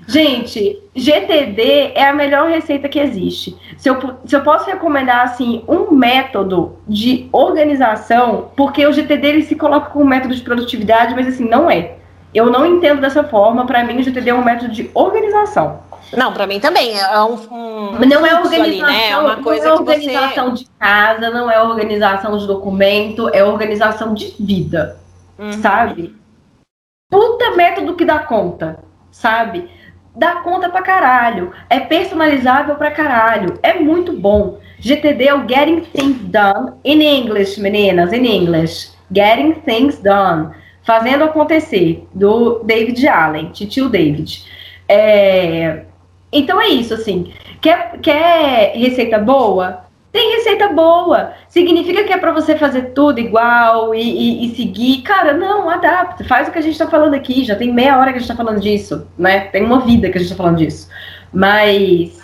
Gente, 0.06 0.82
GTD 0.94 1.92
é 1.94 2.08
a 2.08 2.12
melhor 2.12 2.50
receita 2.50 2.88
que 2.88 2.98
existe. 2.98 3.56
Se 3.78 3.88
eu, 3.88 3.96
se 4.26 4.34
eu 4.34 4.42
posso 4.42 4.66
recomendar 4.66 5.20
assim 5.20 5.64
um 5.66 5.94
método 5.94 6.76
de 6.86 7.28
organização, 7.32 8.50
porque 8.56 8.84
o 8.84 8.92
GTD 8.92 9.26
ele 9.26 9.42
se 9.42 9.54
coloca 9.54 9.90
como 9.90 10.04
método 10.04 10.34
de 10.34 10.42
produtividade, 10.42 11.14
mas 11.14 11.28
assim 11.28 11.48
não 11.48 11.70
é. 11.70 11.94
Eu 12.34 12.50
não 12.50 12.66
entendo 12.66 13.00
dessa 13.00 13.22
forma. 13.22 13.64
Para 13.64 13.84
mim, 13.84 13.98
o 13.98 14.02
GTD 14.02 14.30
é 14.30 14.34
um 14.34 14.44
método 14.44 14.72
de 14.72 14.90
organização. 14.92 15.78
Não, 16.12 16.32
para 16.32 16.46
mim 16.46 16.60
também 16.60 16.98
é 16.98 17.20
um, 17.20 17.34
um 17.50 17.92
não 18.06 18.26
é 18.26 18.34
organização, 18.34 18.62
ali, 18.62 18.82
né? 18.82 19.10
é 19.10 19.16
uma 19.16 19.36
coisa 19.36 19.66
não 19.66 19.76
é 19.76 19.78
organização 19.78 20.50
você... 20.50 20.64
de 20.64 20.70
casa, 20.78 21.30
não 21.30 21.50
é 21.50 21.62
organização 21.62 22.36
de 22.36 22.46
documento, 22.46 23.30
é 23.32 23.42
organização 23.42 24.12
de 24.12 24.34
vida, 24.38 24.98
uhum. 25.38 25.52
sabe? 25.52 26.16
Puta 27.10 27.54
método 27.56 27.94
que 27.94 28.04
dá 28.04 28.20
conta, 28.20 28.82
sabe? 29.10 29.70
dá 30.14 30.36
conta 30.36 30.68
pra 30.68 30.82
caralho. 30.82 31.52
É 31.68 31.80
personalizável 31.80 32.76
pra 32.76 32.90
caralho. 32.90 33.58
É 33.62 33.74
muito 33.74 34.12
bom. 34.12 34.58
GTD 34.78 35.28
é 35.28 35.34
o 35.34 35.48
Getting 35.48 35.80
Things 35.80 36.20
Done 36.24 36.72
in 36.84 37.00
English, 37.02 37.60
meninas, 37.60 38.12
in 38.12 38.24
English. 38.24 38.90
Getting 39.12 39.52
Things 39.60 40.00
Done. 40.00 40.50
Fazendo 40.82 41.24
acontecer, 41.24 42.06
do 42.14 42.62
David 42.62 43.06
Allen, 43.08 43.50
titio 43.50 43.88
David. 43.88 44.44
É... 44.86 45.84
Então 46.30 46.60
é 46.60 46.68
isso, 46.68 46.92
assim. 46.92 47.32
Quer, 47.60 47.98
quer 48.00 48.72
receita 48.76 49.18
boa? 49.18 49.83
Tem 50.14 50.36
receita 50.36 50.68
boa. 50.68 51.32
Significa 51.48 52.04
que 52.04 52.12
é 52.12 52.16
para 52.16 52.30
você 52.30 52.56
fazer 52.56 52.92
tudo 52.92 53.18
igual 53.18 53.92
e, 53.92 54.00
e, 54.00 54.46
e, 54.46 54.54
seguir. 54.54 55.02
Cara, 55.02 55.32
não, 55.32 55.68
adapta. 55.68 56.22
Faz 56.22 56.46
o 56.46 56.52
que 56.52 56.58
a 56.60 56.62
gente 56.62 56.78
tá 56.78 56.86
falando 56.86 57.14
aqui. 57.14 57.44
Já 57.44 57.56
tem 57.56 57.74
meia 57.74 57.98
hora 57.98 58.12
que 58.12 58.18
a 58.18 58.20
gente 58.20 58.28
tá 58.28 58.36
falando 58.36 58.60
disso, 58.60 59.08
né? 59.18 59.46
Tem 59.46 59.64
uma 59.64 59.80
vida 59.80 60.08
que 60.08 60.16
a 60.16 60.20
gente 60.20 60.30
tá 60.30 60.36
falando 60.36 60.58
disso. 60.58 60.88
Mas. 61.32 62.22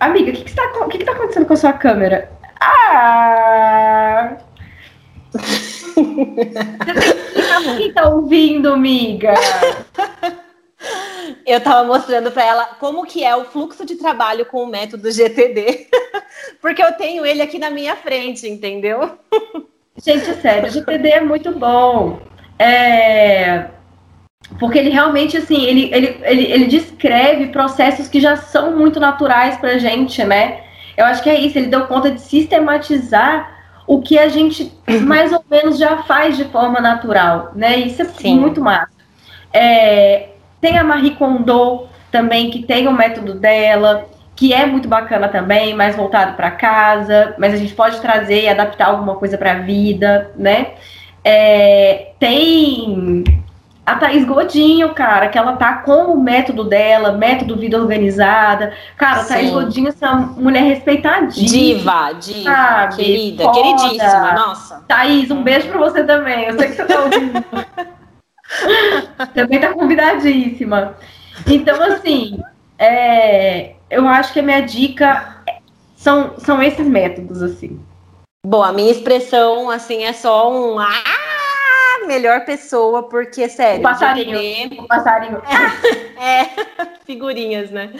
Amiga, 0.00 0.30
o 0.30 0.34
que, 0.34 0.44
que, 0.44 0.54
tá, 0.54 0.62
que, 0.90 0.96
que 0.96 1.04
tá 1.04 1.12
acontecendo 1.12 1.44
com 1.44 1.52
a 1.52 1.56
sua 1.56 1.74
câmera? 1.74 2.30
Ah! 2.58 4.38
Você 5.34 6.02
tem 6.02 7.62
que 7.62 7.76
quem 7.76 7.92
tá 7.92 8.08
ouvindo, 8.08 8.72
amiga. 8.72 9.34
eu 11.50 11.58
estava 11.58 11.86
mostrando 11.86 12.30
para 12.30 12.44
ela 12.44 12.64
como 12.78 13.06
que 13.06 13.24
é 13.24 13.34
o 13.34 13.44
fluxo 13.44 13.84
de 13.86 13.96
trabalho 13.96 14.44
com 14.46 14.62
o 14.62 14.66
método 14.66 15.10
GTD, 15.10 15.88
porque 16.60 16.82
eu 16.82 16.92
tenho 16.92 17.24
ele 17.24 17.40
aqui 17.40 17.58
na 17.58 17.70
minha 17.70 17.96
frente, 17.96 18.48
entendeu? 18.48 19.18
Gente, 20.04 20.34
sério, 20.40 20.68
o 20.68 20.70
GTD 20.70 21.08
é 21.08 21.20
muito 21.20 21.50
bom. 21.52 22.20
É... 22.58 23.66
Porque 24.58 24.78
ele 24.78 24.90
realmente, 24.90 25.36
assim, 25.36 25.64
ele, 25.64 25.90
ele, 25.92 26.16
ele, 26.22 26.52
ele 26.52 26.66
descreve 26.66 27.48
processos 27.48 28.08
que 28.08 28.20
já 28.20 28.36
são 28.36 28.76
muito 28.76 28.98
naturais 28.98 29.56
pra 29.58 29.78
gente, 29.78 30.22
né? 30.24 30.62
Eu 30.96 31.04
acho 31.04 31.22
que 31.22 31.30
é 31.30 31.38
isso, 31.38 31.58
ele 31.58 31.68
deu 31.68 31.86
conta 31.86 32.10
de 32.10 32.20
sistematizar 32.20 33.56
o 33.86 34.02
que 34.02 34.18
a 34.18 34.28
gente 34.28 34.72
mais 35.04 35.32
ou 35.32 35.44
menos 35.50 35.78
já 35.78 36.02
faz 36.02 36.36
de 36.36 36.44
forma 36.44 36.80
natural, 36.80 37.52
né? 37.54 37.78
Isso 37.78 38.02
é 38.02 38.04
Sim. 38.04 38.38
muito 38.38 38.60
massa. 38.60 38.90
É, 39.52 40.28
tem 40.60 40.78
a 40.78 40.84
Marie 40.84 41.16
Kondo 41.16 41.86
também, 42.10 42.50
que 42.50 42.62
tem 42.62 42.88
o 42.88 42.92
método 42.92 43.34
dela, 43.34 44.06
que 44.34 44.52
é 44.52 44.66
muito 44.66 44.88
bacana 44.88 45.28
também, 45.28 45.74
mais 45.74 45.96
voltado 45.96 46.34
para 46.34 46.50
casa, 46.50 47.34
mas 47.38 47.52
a 47.52 47.56
gente 47.56 47.74
pode 47.74 48.00
trazer 48.00 48.44
e 48.44 48.48
adaptar 48.48 48.86
alguma 48.86 49.16
coisa 49.16 49.36
para 49.36 49.52
a 49.52 49.58
vida, 49.58 50.30
né? 50.36 50.74
É, 51.24 52.12
tem 52.18 53.24
a 53.84 53.96
Thaís 53.96 54.24
Godinho, 54.24 54.90
cara, 54.94 55.28
que 55.28 55.38
ela 55.38 55.54
tá 55.54 55.78
com 55.78 56.12
o 56.12 56.22
método 56.22 56.62
dela, 56.62 57.12
método 57.12 57.56
vida 57.56 57.80
organizada. 57.80 58.72
Cara, 58.96 59.22
a 59.22 59.24
Thaís 59.24 59.50
Godinho 59.50 59.88
é 59.88 60.06
uma 60.06 60.20
mulher 60.36 60.62
respeitadíssima. 60.62 61.48
Diva, 61.48 62.12
diva, 62.12 62.42
sabe? 62.42 62.96
querida, 62.96 63.44
Foda. 63.44 63.60
queridíssima, 63.60 64.32
nossa. 64.34 64.84
Thaís, 64.86 65.30
um 65.30 65.42
beijo 65.42 65.68
pra 65.68 65.78
você 65.78 66.04
também. 66.04 66.44
Eu 66.44 66.58
sei 66.58 66.68
que 66.68 66.74
você 66.74 66.84
tá 66.84 67.00
ouvindo. 67.00 67.44
Também 69.34 69.60
tá 69.60 69.72
convidadíssima. 69.72 70.96
Então, 71.46 71.82
assim, 71.82 72.38
é, 72.78 73.74
eu 73.90 74.06
acho 74.06 74.32
que 74.32 74.40
a 74.40 74.42
minha 74.42 74.60
dica 74.60 75.42
são, 75.96 76.38
são 76.38 76.62
esses 76.62 76.86
métodos, 76.86 77.42
assim. 77.42 77.80
Bom, 78.46 78.62
a 78.62 78.72
minha 78.72 78.90
expressão, 78.90 79.68
assim, 79.68 80.04
é 80.04 80.12
só 80.12 80.50
um 80.50 80.78
ah, 80.78 82.06
melhor 82.06 82.44
pessoa, 82.44 83.02
porque, 83.02 83.48
sério, 83.48 83.80
o 83.80 83.82
passarinho, 83.82 84.36
GTD... 84.38 84.80
o 84.80 84.86
passarinho. 84.86 85.42
É, 86.20 86.40
é, 86.40 86.48
figurinhas, 87.06 87.70
né? 87.70 87.92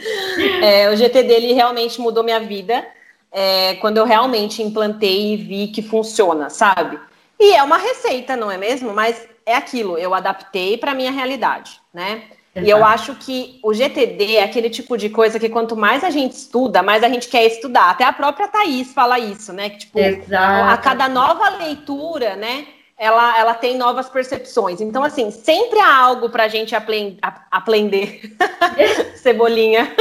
É, 0.62 0.90
o 0.90 0.96
GTD, 0.96 1.32
ele 1.32 1.52
realmente 1.52 2.00
mudou 2.00 2.24
minha 2.24 2.40
vida 2.40 2.84
é, 3.30 3.74
quando 3.76 3.98
eu 3.98 4.04
realmente 4.04 4.62
implantei 4.62 5.34
e 5.34 5.36
vi 5.36 5.68
que 5.68 5.82
funciona, 5.82 6.50
sabe? 6.50 6.98
E 7.38 7.54
é 7.54 7.62
uma 7.62 7.76
receita, 7.76 8.36
não 8.36 8.50
é 8.50 8.56
mesmo? 8.56 8.92
Mas 8.92 9.28
é 9.48 9.56
aquilo, 9.56 9.96
eu 9.96 10.12
adaptei 10.12 10.76
para 10.76 10.94
minha 10.94 11.10
realidade, 11.10 11.80
né? 11.92 12.22
Exato. 12.54 12.66
E 12.66 12.70
eu 12.70 12.84
acho 12.84 13.14
que 13.14 13.58
o 13.62 13.72
GTD 13.72 14.36
é 14.36 14.42
aquele 14.42 14.68
tipo 14.68 14.96
de 14.96 15.08
coisa 15.08 15.38
que 15.38 15.48
quanto 15.48 15.76
mais 15.76 16.02
a 16.02 16.10
gente 16.10 16.32
estuda, 16.32 16.82
mais 16.82 17.02
a 17.02 17.08
gente 17.08 17.28
quer 17.28 17.46
estudar. 17.46 17.90
Até 17.90 18.04
a 18.04 18.12
própria 18.12 18.48
Thaís 18.48 18.92
fala 18.92 19.18
isso, 19.18 19.52
né? 19.52 19.70
Que, 19.70 19.78
tipo, 19.78 19.98
Exato. 19.98 20.70
a 20.70 20.76
cada 20.76 21.08
nova 21.08 21.48
leitura, 21.50 22.36
né? 22.36 22.66
Ela, 22.98 23.38
ela 23.38 23.54
tem 23.54 23.76
novas 23.78 24.08
percepções. 24.08 24.80
Então, 24.80 25.04
assim, 25.04 25.30
sempre 25.30 25.78
há 25.78 25.96
algo 25.96 26.30
para 26.30 26.44
a 26.44 26.48
gente 26.48 26.74
aprender. 26.74 28.20
Cebolinha. 29.14 29.94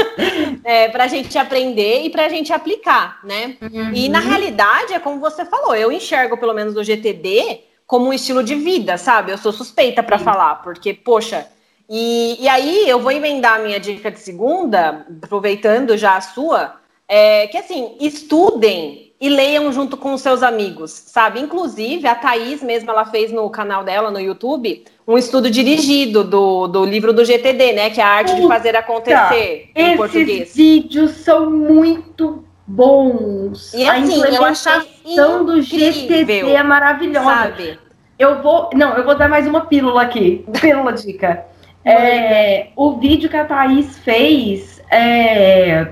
É, 0.64 0.89
para 0.89 1.04
a 1.04 1.08
gente 1.08 1.38
aprender 1.38 2.02
e 2.06 2.10
para 2.10 2.26
a 2.26 2.30
gente 2.30 2.52
aplicar, 2.52 3.20
né? 3.24 3.56
Uhum. 3.62 3.91
E 3.93 4.10
na 4.10 4.20
realidade, 4.20 4.95
é 4.95 5.00
como 5.00 5.20
você 5.20 5.45
falou, 5.45 5.76
eu 5.76 5.91
enxergo, 5.91 6.38
pelo 6.38 6.54
menos, 6.54 6.76
o 6.76 6.84
GTD 6.84 7.66
como 7.88 8.08
um 8.08 8.14
estilo 8.14 8.44
de 8.44 8.54
vida, 8.54 8.98
sabe? 8.98 9.32
Eu 9.32 9.38
sou 9.38 9.54
suspeita 9.54 10.04
para 10.04 10.20
falar, 10.20 10.56
porque, 10.56 10.94
poxa. 10.94 11.48
E, 11.90 12.38
e 12.38 12.50
aí 12.50 12.88
eu 12.88 13.00
vou 13.00 13.12
emendar 13.12 13.56
a 13.56 13.64
minha 13.64 13.80
dica 13.80 14.12
de 14.12 14.20
segunda, 14.20 15.08
aproveitando 15.24 15.98
já 15.98 16.18
a 16.18 16.22
sua, 16.22 16.76
é, 17.08 17.48
que 17.48 17.58
assim, 17.58 17.96
estudem 18.02 19.14
e 19.20 19.30
leiam 19.30 19.72
junto 19.72 19.96
com 19.96 20.14
os 20.14 20.22
seus 20.22 20.44
amigos, 20.44 20.92
sabe? 20.92 21.40
Inclusive, 21.40 22.06
a 22.06 22.14
Thaís 22.14 22.62
mesmo, 22.62 22.92
ela 22.92 23.06
fez 23.06 23.32
no 23.32 23.50
canal 23.50 23.86
dela, 23.86 24.12
no 24.12 24.20
YouTube, 24.20 24.84
um 25.08 25.18
estudo 25.18 25.50
dirigido 25.50 26.26
do, 26.26 26.68
do 26.68 26.86
livro 26.86 27.14
do 27.14 27.24
GTD, 27.24 27.72
né? 27.72 27.90
Que 27.90 28.02
é 28.02 28.04
a 28.04 28.10
arte 28.10 28.32
Puta, 28.32 28.42
de 28.42 28.48
fazer 28.48 28.76
acontecer 28.76 29.72
em 29.74 29.96
português. 29.96 30.42
Esses 30.42 30.56
vídeos 30.56 31.12
são 31.12 31.50
muito 31.50 32.44
bons. 32.68 33.74
E 33.74 33.88
assim, 33.88 34.24
a 34.24 34.28
implementação 34.28 35.45
do 35.45 35.61
GTD 35.61 36.51
é 36.51 36.61
maravilhosa. 36.61 37.24
Sabe? 37.24 37.80
Eu 38.20 38.41
vou. 38.41 38.70
Não, 38.74 38.95
eu 38.95 39.05
vou 39.05 39.15
dar 39.15 39.30
mais 39.30 39.47
uma 39.47 39.61
pílula 39.61 40.01
aqui. 40.01 40.45
Pílula 40.59 40.91
dica. 40.93 41.45
É, 41.86 42.70
o 42.76 42.97
vídeo 42.97 43.30
que 43.30 43.38
a 43.38 43.45
Thaís 43.45 43.97
fez 43.99 44.82
é, 44.91 45.88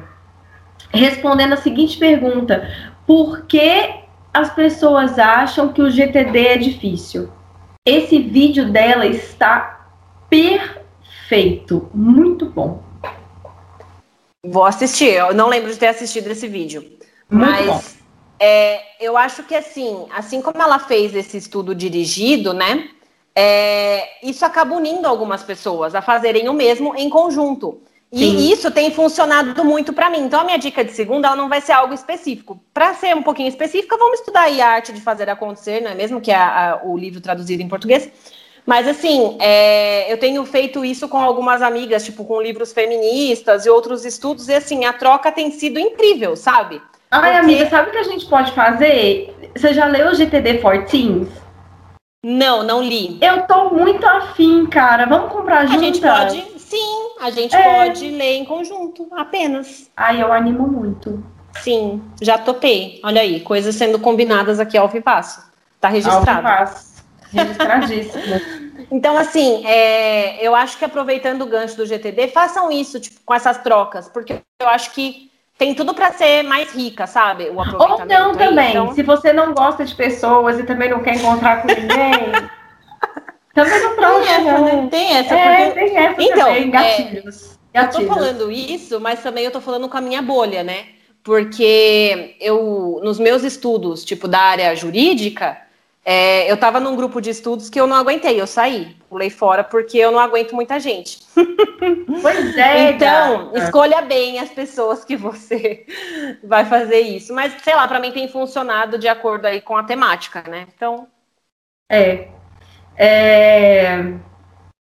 respondendo 0.91 1.53
a 1.53 1.57
seguinte 1.57 1.97
pergunta: 1.97 2.69
Por 3.07 3.45
que 3.45 3.91
as 4.34 4.53
pessoas 4.53 5.17
acham 5.17 5.71
que 5.71 5.82
o 5.82 5.89
GTD 5.89 6.47
é 6.47 6.57
difícil? 6.57 7.30
Esse 7.86 8.19
vídeo 8.19 8.71
dela 8.71 9.05
está 9.05 9.88
perfeito, 10.30 11.88
muito 11.93 12.47
bom. 12.47 12.84
Vou 14.48 14.66
assistir. 14.66 15.14
Eu 15.14 15.34
não 15.34 15.50
lembro 15.50 15.72
de 15.72 15.78
ter 15.78 15.88
assistido 15.88 16.28
esse 16.28 16.48
vídeo. 16.48 16.82
Muito 17.30 17.50
mas 17.50 17.98
é, 18.39 18.82
eu 19.00 19.18
acho 19.18 19.43
que 19.43 19.56
assim, 19.56 20.06
assim 20.14 20.41
como 20.41 20.62
ela 20.62 20.80
fez 20.80 21.16
esse 21.16 21.38
estudo 21.38 21.74
dirigido, 21.74 22.54
né? 22.54 22.89
É, 23.36 24.08
isso 24.24 24.46
acaba 24.46 24.76
unindo 24.76 25.08
algumas 25.08 25.43
pessoas 25.43 25.93
a 25.93 26.02
fazerem 26.02 26.48
o 26.48 26.54
mesmo 26.54 26.96
em 26.96 27.10
conjunto. 27.10 27.82
E 28.12 28.20
Sim. 28.20 28.52
isso 28.52 28.72
tem 28.72 28.91
funcionado 28.91 29.66
muito 29.66 29.91
para 29.91 30.10
mim. 30.10 30.20
Então, 30.20 30.39
a 30.39 30.43
minha 30.46 30.58
dica 30.58 30.86
de 30.86 30.93
segunda 30.93 31.28
ela 31.28 31.36
não 31.36 31.50
vai 31.50 31.60
ser 31.60 31.74
algo 31.74 31.93
específico. 31.93 32.58
Para 32.74 32.93
ser 32.93 33.14
um 33.14 33.22
pouquinho 33.22 33.50
específica, 33.50 33.98
vamos 33.98 34.20
estudar 34.20 34.43
aí 34.43 34.62
a 34.62 34.70
arte 34.70 34.93
de 34.93 35.02
fazer 35.02 35.30
acontecer, 35.30 35.82
não 35.82 35.91
é 35.91 35.96
mesmo? 35.96 36.22
Que 36.22 36.32
é 36.32 36.36
a, 36.36 36.74
a, 36.74 36.86
o 36.86 36.98
livro 36.98 37.20
traduzido 37.20 37.62
em 37.62 37.68
português. 37.68 38.10
Mas 38.66 38.88
assim, 38.88 39.38
é, 39.39 40.11
eu 40.11 40.18
tenho 40.18 40.43
feito 40.45 40.84
isso 40.84 41.07
com 41.07 41.20
algumas 41.20 41.61
amigas, 41.61 42.03
tipo 42.03 42.26
com 42.26 42.41
livros 42.41 42.74
feministas 42.74 43.66
e 43.66 43.70
outros 43.70 44.03
estudos, 44.03 44.47
e 44.49 44.53
assim, 44.53 44.86
a 44.86 44.93
troca 44.93 45.32
tem 45.32 45.51
sido 45.51 45.80
incrível, 45.80 46.36
sabe? 46.36 46.82
Ai, 47.11 47.34
porque... 47.34 47.38
amiga, 47.38 47.70
sabe 47.70 47.89
o 47.89 47.91
que 47.91 47.97
a 47.97 48.03
gente 48.03 48.26
pode 48.26 48.51
fazer? 48.53 49.34
Você 49.55 49.74
já 49.74 49.86
leu 49.86 50.09
o 50.09 50.16
GTD 50.16 50.57
14? 50.57 51.28
Não, 52.24 52.63
não 52.63 52.82
li. 52.82 53.20
Eu 53.22 53.43
tô 53.43 53.70
muito 53.70 54.03
afim, 54.03 54.66
cara. 54.66 55.05
Vamos 55.05 55.32
comprar 55.32 55.68
junto. 55.68 55.78
A 55.78 55.84
gente 55.84 56.01
pode, 56.01 56.59
sim, 56.59 57.09
a 57.22 57.30
gente 57.30 57.55
é. 57.55 57.63
pode 57.63 58.09
ler 58.09 58.38
em 58.38 58.45
conjunto, 58.45 59.07
apenas. 59.11 59.91
Ai, 59.95 60.24
eu 60.24 60.34
animo 60.34 60.68
muito. 60.68 61.24
Sim, 61.61 62.01
já 62.20 62.39
topei. 62.39 62.99
Olha 63.03 63.22
aí, 63.22 63.41
coisas 63.41 63.76
sendo 63.76 63.99
combinadas 63.99 64.59
aqui 64.59 64.76
ao 64.76 64.89
vivaço. 64.89 65.39
Tá 65.80 65.88
registrado. 65.88 66.47
Ao 66.47 66.68
vivaço. 67.43 67.89
Registradíssimo. 67.89 68.65
Então, 68.91 69.17
assim, 69.17 69.65
é, 69.65 70.45
eu 70.45 70.55
acho 70.55 70.77
que 70.77 70.86
aproveitando 70.86 71.41
o 71.41 71.47
gancho 71.47 71.75
do 71.75 71.86
GTD, 71.86 72.27
façam 72.27 72.71
isso 72.71 72.99
tipo, 72.99 73.19
com 73.25 73.33
essas 73.33 73.57
trocas, 73.57 74.07
porque 74.07 74.41
eu 74.61 74.67
acho 74.67 74.91
que 74.91 75.31
tem 75.57 75.73
tudo 75.73 75.93
para 75.93 76.11
ser 76.11 76.43
mais 76.43 76.73
rica, 76.73 77.07
sabe? 77.07 77.45
O 77.45 77.57
Ou 77.57 78.05
não 78.05 78.31
aí, 78.31 78.38
também. 78.38 78.69
Então... 78.71 78.93
Se 78.93 79.03
você 79.03 79.31
não 79.31 79.53
gosta 79.53 79.86
de 79.86 79.95
pessoas 79.95 80.59
e 80.59 80.63
também 80.63 80.89
não 80.89 81.01
quer 81.01 81.15
encontrar 81.15 81.61
com 81.61 81.67
ninguém. 81.67 82.49
também 83.53 83.83
não 83.83 83.95
troca, 83.95 84.25
tem 84.25 84.33
essa, 84.33 84.59
né? 84.59 84.88
Tem 84.91 85.17
essa, 85.17 85.36
é, 85.36 85.65
porque... 85.65 85.79
tem 85.79 85.97
essa 85.97 86.21
então, 86.21 86.47
também, 86.47 86.71
gatilhos. 86.71 87.59
É, 87.73 87.81
gatilhos. 87.81 87.99
Eu 88.01 88.07
tô 88.07 88.13
falando 88.13 88.51
isso, 88.51 88.99
mas 88.99 89.23
também 89.23 89.45
eu 89.45 89.51
tô 89.51 89.61
falando 89.61 89.88
com 89.88 89.97
a 89.97 90.01
minha 90.01 90.21
bolha, 90.21 90.63
né? 90.63 90.88
Porque 91.23 92.36
eu, 92.39 92.99
nos 93.01 93.17
meus 93.17 93.43
estudos, 93.43 94.05
tipo, 94.05 94.27
da 94.27 94.39
área 94.39 94.75
jurídica, 94.75 95.57
é, 96.08 96.47
eu 96.47 96.53
estava 96.53 96.80
num 96.80 96.95
grupo 96.95 97.20
de 97.20 97.32
estudos 97.32 97.68
que 97.68 97.82
eu 97.82 97.88
não 97.88 97.95
aguentei, 97.95 98.39
eu 98.39 98.45
saí, 98.45 98.95
pulei 99.10 99.32
fora 99.32 99.64
porque 99.64 99.97
eu 99.97 100.12
não 100.12 100.20
aguento 100.20 100.53
muita 100.53 100.80
gente. 100.80 101.20
Pois 102.22 102.58
é. 102.58 102.91
então, 102.91 103.51
cara. 103.51 103.64
escolha 103.64 104.01
bem 104.01 104.39
as 104.39 104.49
pessoas 104.49 105.03
que 105.03 105.16
você 105.16 105.86
vai 106.43 106.66
fazer 106.66 106.99
isso. 106.99 107.34
Mas, 107.34 107.53
sei 107.62 107.76
lá, 107.76 107.88
para 107.88 107.99
mim 107.99 108.12
tem 108.12 108.28
funcionado 108.28 108.97
de 108.97 109.08
acordo 109.08 109.45
aí 109.45 109.62
com 109.62 109.76
a 109.78 109.84
temática, 109.84 110.43
né? 110.49 110.66
Então. 110.76 111.08
É. 111.91 112.30
é... 112.97 114.14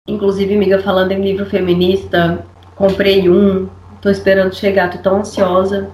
Inclusive, 0.08 0.56
amiga, 0.56 0.82
falando 0.82 1.12
em 1.12 1.22
livro 1.22 1.46
feminista, 1.46 2.46
comprei 2.76 3.30
um, 3.30 3.68
tô 4.02 4.10
esperando 4.10 4.56
chegar, 4.56 4.90
tô 4.90 5.00
tão 5.00 5.18
ansiosa. 5.18 5.92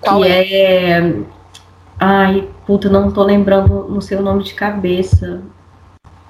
Qual 0.00 0.20
que 0.20 0.28
é? 0.28 0.54
é 0.54 1.12
Ai, 2.04 2.48
puta, 2.66 2.88
não 2.88 3.12
tô 3.12 3.22
lembrando 3.22 3.86
no 3.88 4.02
seu 4.02 4.20
nome 4.20 4.42
de 4.42 4.54
cabeça. 4.54 5.40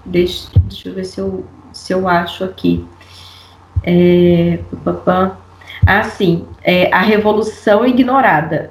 Deixa, 0.05 0.51
deixa 0.65 0.91
eu 0.91 0.95
ver 0.95 1.05
se 1.05 1.19
eu, 1.19 1.47
se 1.73 1.95
eu 1.95 2.07
acho 2.07 2.45
aqui. 2.45 2.87
É, 3.83 4.59
ah, 5.87 6.03
sim. 6.03 6.47
É, 6.63 6.93
a 6.93 7.01
Revolução 7.01 7.87
Ignorada. 7.87 8.71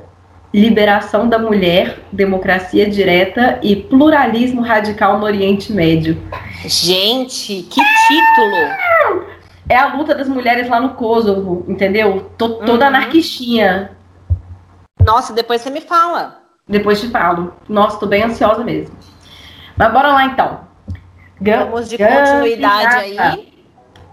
Liberação 0.54 1.28
da 1.28 1.39
Mulher, 1.39 2.04
Democracia 2.12 2.88
Direta 2.88 3.58
e 3.64 3.76
Pluralismo 3.76 4.62
Radical 4.62 5.18
no 5.18 5.26
Oriente 5.26 5.74
Médio. 5.74 6.22
Gente, 6.66 7.64
que 7.64 7.82
título! 7.82 9.26
É 9.68 9.76
a 9.76 9.95
luta 9.95 10.14
das 10.14 10.30
mulheres 10.30 10.70
lá 10.70 10.80
no 10.80 10.89
Kosovo, 10.89 11.66
entendeu? 11.68 12.30
Toda 12.38 12.72
uhum. 12.72 12.84
anarquistinha. 12.84 13.97
Nossa, 15.04 15.34
depois 15.34 15.62
você 15.62 15.72
me 15.72 15.82
fala. 15.82 16.41
Depois 16.72 17.02
te 17.02 17.10
falo. 17.10 17.54
Nossa, 17.68 18.00
tô 18.00 18.08
bem 18.08 18.24
ansiosa 18.24 18.64
mesmo. 18.64 18.96
Mas 19.78 19.92
bora 19.92 20.08
lá 20.14 20.26
então. 20.26 20.62
Vamos 21.40 21.90
de 21.90 21.98
continuidade 21.98 22.96
aí. 22.96 23.52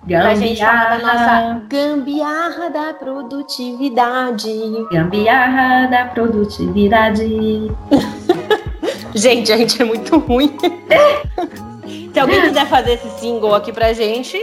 Gambiarra. 0.05 0.25
Pra 0.25 0.35
gente 0.35 0.61
falar 0.61 0.89
da 0.91 0.99
nossa 0.99 1.63
gambiarra 1.69 2.71
da 2.71 2.95
produtividade. 2.95 4.51
Gambiarra 4.91 5.87
da 5.87 6.05
produtividade. 6.07 7.25
gente, 9.15 9.53
a 9.53 9.57
gente 9.57 9.81
é 9.81 9.85
muito 9.85 10.19
ruim. 10.19 10.57
Se 12.13 12.19
alguém 12.19 12.41
quiser 12.41 12.67
fazer 12.67 12.95
esse 12.95 13.09
single 13.21 13.55
aqui 13.55 13.73
pra 13.73 13.93
gente, 13.93 14.39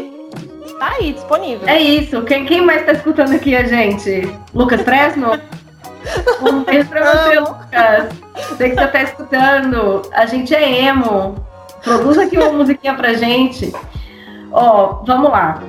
tá 0.80 0.94
aí, 1.00 1.14
disponível. 1.14 1.68
É 1.68 1.82
isso. 1.82 2.22
Quem, 2.22 2.46
quem 2.46 2.62
mais 2.62 2.86
tá 2.86 2.94
escutando 2.94 3.34
aqui 3.34 3.56
a 3.56 3.64
gente? 3.64 4.32
Lucas 4.54 4.82
Fresno? 4.82 5.32
Um 6.42 6.64
beijo 6.64 6.90
pra 6.90 7.04
você, 7.04 7.40
Lucas. 7.40 8.14
Você 8.50 8.70
que 8.70 8.76
você 8.76 8.88
tá 8.88 9.02
escutando. 9.02 10.02
A 10.14 10.26
gente 10.26 10.54
é 10.54 10.84
emo. 10.86 11.36
Produz 11.84 12.18
aqui 12.18 12.38
uma 12.38 12.52
musiquinha 12.52 12.96
pra 12.96 13.14
gente. 13.14 13.74
Ó, 14.52 15.04
vamos 15.06 15.30
lá. 15.30 15.62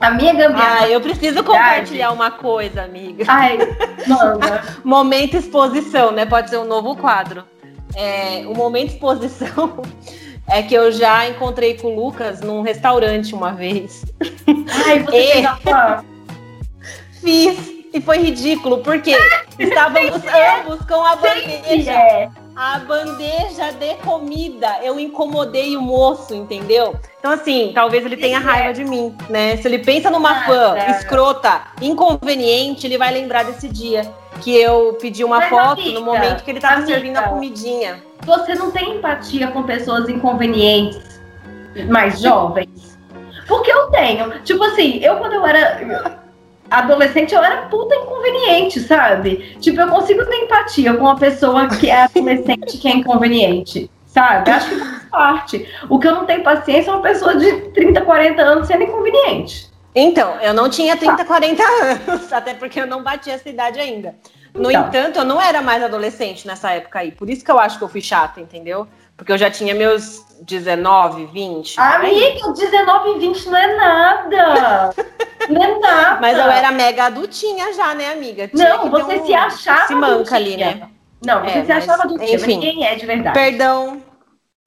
A 0.00 0.10
minha 0.10 0.32
gambiarra. 0.32 0.80
Ai, 0.80 0.94
eu 0.94 1.00
preciso 1.00 1.44
compartilhar 1.44 2.10
uma 2.10 2.30
coisa, 2.30 2.82
amiga. 2.82 3.24
Ai, 3.28 3.58
manda. 4.06 4.62
momento 4.82 5.36
exposição, 5.36 6.10
né? 6.10 6.26
Pode 6.26 6.50
ser 6.50 6.58
um 6.58 6.64
novo 6.64 6.96
quadro. 6.96 7.44
É, 7.94 8.44
o 8.46 8.54
momento 8.54 8.90
exposição 8.90 9.82
é 10.48 10.62
que 10.62 10.74
eu 10.74 10.90
já 10.90 11.28
encontrei 11.28 11.76
com 11.76 11.88
o 11.88 12.04
Lucas 12.04 12.40
num 12.40 12.62
restaurante 12.62 13.34
uma 13.34 13.52
vez. 13.52 14.04
Ai, 14.86 15.00
você 15.04 15.38
e... 15.38 15.42
já 15.42 16.04
Fiz. 17.22 17.71
E 17.92 18.00
foi 18.00 18.18
ridículo, 18.18 18.78
porque 18.78 19.14
estávamos 19.58 20.22
ambos 20.60 20.86
com 20.86 21.04
a 21.04 21.16
bandeja. 21.16 21.92
É. 21.92 22.30
A 22.56 22.78
bandeja 22.78 23.72
de 23.72 23.94
comida. 23.96 24.78
Eu 24.82 24.98
incomodei 24.98 25.76
o 25.76 25.80
moço, 25.80 26.34
entendeu? 26.34 26.94
Então, 27.18 27.32
assim, 27.32 27.70
talvez 27.74 28.04
ele 28.04 28.16
tenha 28.16 28.38
raiva 28.38 28.72
de 28.72 28.84
mim, 28.84 29.14
né? 29.28 29.56
Se 29.58 29.68
ele 29.68 29.78
pensa 29.78 30.10
numa 30.10 30.44
fã 30.44 30.76
escrota, 30.90 31.62
inconveniente, 31.80 32.86
ele 32.86 32.98
vai 32.98 33.12
lembrar 33.12 33.44
desse 33.44 33.68
dia 33.68 34.10
que 34.40 34.54
eu 34.54 34.94
pedi 35.00 35.22
uma 35.22 35.38
Mas, 35.38 35.50
foto 35.50 35.80
amiga, 35.80 36.00
no 36.00 36.04
momento 36.04 36.42
que 36.42 36.50
ele 36.50 36.58
estava 36.58 36.84
servindo 36.84 37.16
a 37.16 37.22
comidinha. 37.22 38.02
Você 38.24 38.54
não 38.54 38.70
tem 38.70 38.96
empatia 38.96 39.48
com 39.48 39.62
pessoas 39.62 40.08
inconvenientes, 40.08 41.20
mais 41.88 42.20
jovens? 42.20 42.98
Porque 43.46 43.70
eu 43.70 43.90
tenho. 43.90 44.42
Tipo 44.42 44.64
assim, 44.64 44.98
eu 44.98 45.16
quando 45.16 45.34
eu 45.34 45.46
era 45.46 46.21
adolescente 46.78 47.34
eu 47.34 47.42
era 47.42 47.62
puta 47.62 47.94
inconveniente, 47.94 48.80
sabe? 48.80 49.56
Tipo, 49.60 49.80
eu 49.80 49.88
consigo 49.88 50.24
ter 50.24 50.36
empatia 50.36 50.94
com 50.94 51.04
uma 51.04 51.16
pessoa 51.16 51.68
que 51.68 51.90
é 51.90 52.04
adolescente 52.04 52.78
que 52.78 52.88
é 52.88 52.92
inconveniente, 52.92 53.90
sabe? 54.06 54.50
Acho 54.50 54.68
que 54.70 54.76
faz 54.76 55.02
parte. 55.04 55.68
O 55.88 55.98
que 55.98 56.08
eu 56.08 56.14
não 56.14 56.24
tenho 56.24 56.42
paciência 56.42 56.90
é 56.90 56.94
uma 56.94 57.02
pessoa 57.02 57.36
de 57.36 57.52
30, 57.70 58.00
40 58.00 58.42
anos 58.42 58.66
sendo 58.66 58.84
inconveniente. 58.84 59.70
Então, 59.94 60.36
eu 60.40 60.54
não 60.54 60.70
tinha 60.70 60.96
30, 60.96 61.24
40 61.24 61.62
anos, 61.62 62.32
até 62.32 62.54
porque 62.54 62.80
eu 62.80 62.86
não 62.86 63.02
bati 63.02 63.30
essa 63.30 63.48
idade 63.48 63.78
ainda. 63.78 64.16
No 64.54 64.70
então. 64.70 64.86
entanto, 64.86 65.18
eu 65.18 65.24
não 65.24 65.40
era 65.40 65.62
mais 65.62 65.82
adolescente 65.82 66.46
nessa 66.46 66.70
época 66.72 66.98
aí. 66.98 67.12
Por 67.12 67.28
isso 67.28 67.44
que 67.44 67.50
eu 67.50 67.58
acho 67.58 67.78
que 67.78 67.84
eu 67.84 67.88
fui 67.88 68.00
chata, 68.00 68.40
entendeu? 68.40 68.86
Porque 69.22 69.30
eu 69.30 69.38
já 69.38 69.48
tinha 69.48 69.72
meus 69.72 70.26
19, 70.40 71.26
20. 71.26 71.78
Amiga, 71.78 72.52
19 72.52 73.10
e 73.10 73.18
20 73.20 73.46
não 73.50 73.56
é 73.56 73.76
nada. 73.76 74.94
não 75.48 75.62
é 75.62 75.78
nada. 75.78 76.20
Mas 76.20 76.36
eu 76.36 76.50
era 76.50 76.72
mega 76.72 77.04
adultinha 77.04 77.72
já, 77.72 77.94
né, 77.94 78.10
amiga? 78.10 78.48
Tinha 78.48 78.78
não, 78.78 78.90
você 78.90 79.20
um... 79.20 79.24
se 79.24 79.32
achava. 79.32 79.86
Se 79.86 79.94
manca 79.94 80.34
ali, 80.34 80.56
né? 80.56 80.90
Não, 81.24 81.40
você 81.40 81.58
é, 81.58 81.64
se 81.64 81.70
achava 81.70 82.02
adultinha, 82.02 82.34
enfim, 82.34 82.56
mas 82.56 82.64
quem 82.64 82.84
é 82.84 82.96
de 82.96 83.06
verdade? 83.06 83.38
Perdão. 83.38 84.02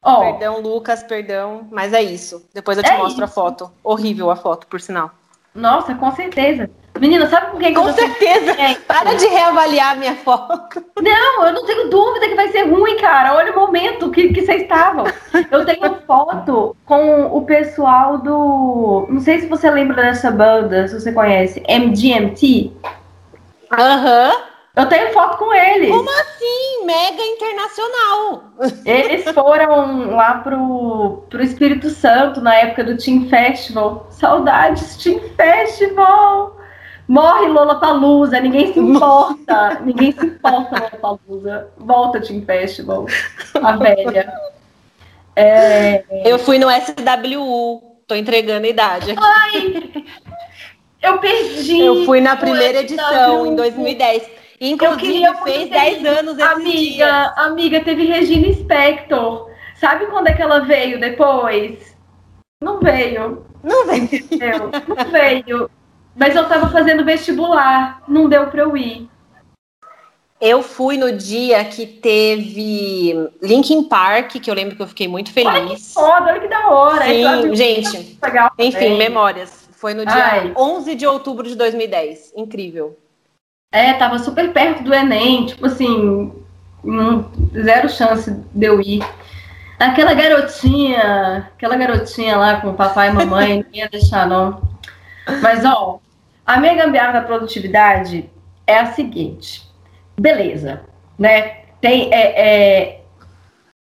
Oh. 0.02 0.20
Perdão, 0.22 0.62
Lucas, 0.62 1.04
perdão. 1.04 1.68
Mas 1.70 1.92
é 1.92 2.02
isso. 2.02 2.48
Depois 2.54 2.78
eu 2.78 2.84
te 2.86 2.92
é 2.92 2.98
mostro 2.98 3.12
isso. 3.12 3.24
a 3.26 3.28
foto. 3.28 3.70
Horrível 3.84 4.32
a 4.32 4.38
foto, 4.38 4.68
por 4.68 4.80
sinal. 4.80 5.12
Nossa, 5.54 5.94
com 5.96 6.10
certeza. 6.14 6.70
Menina, 7.00 7.28
sabe 7.28 7.52
com 7.52 7.58
quem 7.58 7.74
com 7.74 7.84
que 7.84 7.90
eu 7.90 7.94
Com 7.94 8.00
certeza. 8.00 8.56
Para 8.88 9.14
de 9.16 9.26
reavaliar 9.28 9.98
minha 9.98 10.16
foto. 10.16 10.84
Não, 11.02 11.46
eu 11.46 11.54
não 11.54 11.66
tenho 11.66 11.90
dúvida 11.90 12.28
que 12.28 12.36
vai 12.36 12.48
ser 12.50 12.64
ruim, 12.64 12.98
cara. 12.98 13.36
Olha 13.36 13.52
o 13.52 13.56
momento 13.56 14.12
que, 14.12 14.34
que 14.34 14.46
vocês 14.46 14.62
estavam. 14.62 15.06
Eu 15.52 15.66
tenho 15.66 15.96
foto 16.08 16.76
com 16.86 17.26
o 17.26 17.46
pessoal 17.46 18.18
do. 18.18 19.08
Não 19.10 19.20
sei 19.20 19.42
se 19.42 19.48
você 19.48 19.70
lembra 19.70 20.02
dessa 20.04 20.32
banda, 20.32 20.88
se 20.88 21.00
você 21.00 21.12
conhece. 21.12 21.62
MGMT. 21.68 22.72
Aham. 23.72 24.30
Uhum. 24.30 24.56
Eu 24.76 24.88
tenho 24.88 25.14
foto 25.14 25.38
com 25.38 25.54
eles. 25.54 25.90
Como 25.90 26.10
assim? 26.10 26.86
Mega 26.86 27.22
internacional. 27.22 28.44
Eles 28.86 29.24
foram 29.32 30.14
lá 30.14 30.40
pro, 30.40 31.24
pro 31.30 31.42
Espírito 31.42 31.90
Santo 31.90 32.42
na 32.42 32.54
época 32.56 32.84
do 32.84 32.98
Team 32.98 33.30
Festival. 33.30 34.06
Saudades, 34.12 34.98
Team 34.98 35.22
Festival. 35.38 36.58
Morre 37.08 37.48
Lola 37.48 37.76
Palusa, 37.80 38.40
ninguém 38.40 38.74
se 38.74 38.80
importa. 38.80 39.80
ninguém 39.82 40.12
se 40.12 40.26
importa, 40.26 40.76
Lola 41.02 41.18
Palusa. 41.20 41.68
Volta 41.78 42.22
Team 42.22 42.42
Festival. 42.46 43.06
A 43.62 43.72
velha. 43.78 44.34
É... 45.36 46.04
Eu 46.26 46.40
fui 46.40 46.58
no 46.58 46.68
SWU. 46.70 47.96
Tô 48.08 48.16
entregando 48.16 48.66
a 48.66 48.70
idade. 48.70 49.12
Aqui. 49.12 49.22
Ai! 49.22 50.06
Eu 51.02 51.20
perdi. 51.20 51.82
Eu 51.82 52.06
fui 52.06 52.20
na 52.20 52.36
primeira 52.36 52.80
edição, 52.80 53.46
em 53.46 53.56
2010. 53.56 54.30
Inclusive, 54.60 55.26
fez 55.44 55.70
10 55.70 56.06
anos 56.06 56.38
esse 56.38 56.48
Amiga, 56.48 56.72
dia. 56.72 57.34
amiga, 57.38 57.82
teve 57.82 58.06
Regina 58.06 58.52
Spector. 58.54 59.50
Sabe 59.76 60.06
quando 60.08 60.28
é 60.28 60.34
que 60.34 60.42
ela 60.42 60.60
veio 60.60 61.00
depois? 61.00 61.96
Não 62.62 62.80
veio. 62.80 63.46
Não 63.62 63.86
veio. 63.86 64.10
Não 64.88 65.12
veio. 65.12 65.70
Mas 66.16 66.36
eu 66.36 66.48
tava 66.48 66.70
fazendo 66.70 67.04
vestibular. 67.04 68.02
Não 68.08 68.30
deu 68.30 68.48
pra 68.48 68.62
eu 68.62 68.78
ir. 68.78 69.10
Eu 70.40 70.62
fui 70.62 70.98
no 70.98 71.12
dia 71.12 71.64
que 71.66 71.86
teve 71.86 73.30
Linkin 73.42 73.84
Park, 73.84 74.34
que 74.34 74.50
eu 74.50 74.54
lembro 74.54 74.76
que 74.76 74.82
eu 74.82 74.88
fiquei 74.88 75.08
muito 75.08 75.32
feliz. 75.32 75.54
Olha 75.54 75.68
que 75.68 75.82
foda, 75.82 76.32
olha 76.32 76.40
que 76.40 76.48
da 76.48 76.70
hora. 76.70 77.06
Sim, 77.06 77.56
gente. 77.56 78.20
Legal 78.22 78.52
enfim, 78.60 78.98
memórias. 78.98 79.68
Foi 79.72 79.94
no 79.94 80.06
dia 80.06 80.14
Ai. 80.14 80.54
11 80.56 80.96
de 80.96 81.08
outubro 81.08 81.48
de 81.48 81.56
2010. 81.56 82.34
Incrível. 82.36 82.98
É, 83.72 83.94
tava 83.94 84.20
super 84.20 84.52
perto 84.54 84.84
do 84.84 84.94
Enem, 84.94 85.48
tipo 85.48 85.66
assim, 85.66 86.34
zero 87.54 87.90
chance 87.90 88.32
de 88.32 88.66
eu 88.66 88.80
ir. 88.82 89.04
Aquela 89.80 90.14
garotinha, 90.14 91.50
aquela 91.56 91.76
garotinha 91.76 92.38
lá 92.38 92.62
com 92.62 92.70
o 92.70 92.74
papai 92.74 93.10
e 93.10 93.14
mamãe, 93.14 93.58
não 93.64 93.74
ia 93.74 93.90
deixar, 93.90 94.28
não. 94.28 94.62
Mas, 95.42 95.66
ó, 95.66 96.00
a 96.46 96.60
minha 96.60 96.76
gambiarra 96.76 97.14
da 97.14 97.22
produtividade 97.22 98.30
é 98.68 98.78
a 98.78 98.94
seguinte. 98.94 99.64
Beleza, 100.20 100.82
né? 101.18 101.66
Tem, 101.82 102.14
é, 102.14 102.42
é, 102.42 103.02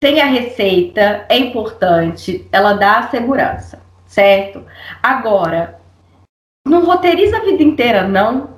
tem 0.00 0.20
a 0.20 0.26
receita, 0.26 1.24
é 1.28 1.38
importante, 1.38 2.46
ela 2.50 2.74
dá 2.74 3.08
segurança, 3.08 3.82
certo? 4.06 4.64
Agora, 5.02 5.80
não 6.66 6.84
roteiriza 6.84 7.36
a 7.36 7.44
vida 7.44 7.62
inteira, 7.62 8.06
não 8.06 8.54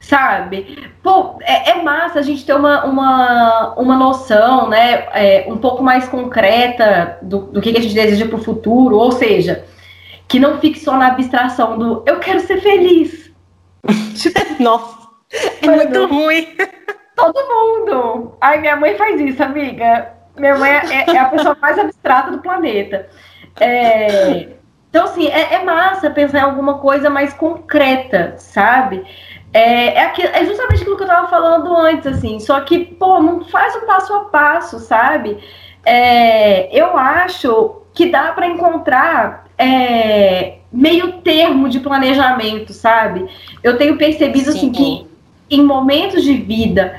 sabe? 0.00 0.90
Pô, 1.02 1.36
é, 1.42 1.70
é, 1.70 1.82
massa 1.82 2.18
a 2.18 2.22
gente 2.22 2.44
ter 2.44 2.54
uma, 2.54 2.84
uma, 2.84 3.74
uma 3.74 3.96
noção, 3.96 4.68
né, 4.68 5.06
é, 5.12 5.46
um 5.46 5.58
pouco 5.58 5.82
mais 5.82 6.08
concreta 6.08 7.18
do, 7.22 7.40
do 7.40 7.60
que 7.60 7.76
a 7.76 7.80
gente 7.80 7.94
deseja 7.94 8.26
para 8.26 8.36
o 8.36 8.42
futuro, 8.42 8.96
ou 8.96 9.12
seja, 9.12 9.64
que 10.30 10.38
não 10.38 10.60
fique 10.60 10.78
só 10.78 10.96
na 10.96 11.08
abstração 11.08 11.76
do 11.76 12.04
eu 12.06 12.20
quero 12.20 12.38
ser 12.38 12.60
feliz. 12.62 13.32
Nossa, 14.60 15.08
é 15.60 15.68
muito 15.68 16.06
ruim. 16.06 16.56
Todo 17.16 17.34
mundo. 17.34 18.36
Ai, 18.40 18.60
minha 18.60 18.76
mãe 18.76 18.96
faz 18.96 19.20
isso, 19.20 19.42
amiga. 19.42 20.12
Minha 20.36 20.56
mãe 20.56 20.70
é, 20.70 21.10
é 21.10 21.18
a 21.18 21.24
pessoa 21.24 21.56
mais 21.60 21.76
abstrata 21.76 22.30
do 22.30 22.38
planeta. 22.38 23.08
É, 23.58 24.50
então, 24.88 25.04
assim, 25.04 25.26
é, 25.26 25.54
é 25.54 25.64
massa 25.64 26.08
pensar 26.10 26.38
em 26.38 26.42
alguma 26.42 26.78
coisa 26.78 27.10
mais 27.10 27.34
concreta, 27.34 28.34
sabe? 28.38 29.04
É, 29.52 29.94
é, 29.94 30.04
aquilo, 30.04 30.28
é, 30.28 30.44
justamente 30.44 30.82
aquilo 30.82 30.96
que 30.96 31.02
eu 31.02 31.08
tava 31.08 31.26
falando 31.26 31.76
antes, 31.76 32.06
assim, 32.06 32.38
só 32.38 32.60
que, 32.60 32.84
pô, 32.84 33.20
não 33.20 33.44
faz 33.46 33.74
o 33.74 33.80
passo 33.80 34.14
a 34.14 34.24
passo, 34.26 34.78
sabe? 34.78 35.42
É, 35.84 36.70
eu 36.76 36.96
acho 36.96 37.82
que 37.92 38.06
dá 38.06 38.32
para 38.32 38.46
encontrar 38.46 39.49
é, 39.60 40.54
meio 40.72 41.12
termo 41.20 41.68
de 41.68 41.80
planejamento, 41.80 42.72
sabe? 42.72 43.26
Eu 43.62 43.76
tenho 43.76 43.98
percebido, 43.98 44.50
Sim. 44.52 44.58
assim, 44.58 44.72
que 44.72 45.06
em 45.50 45.62
momentos 45.62 46.24
de 46.24 46.32
vida 46.34 46.96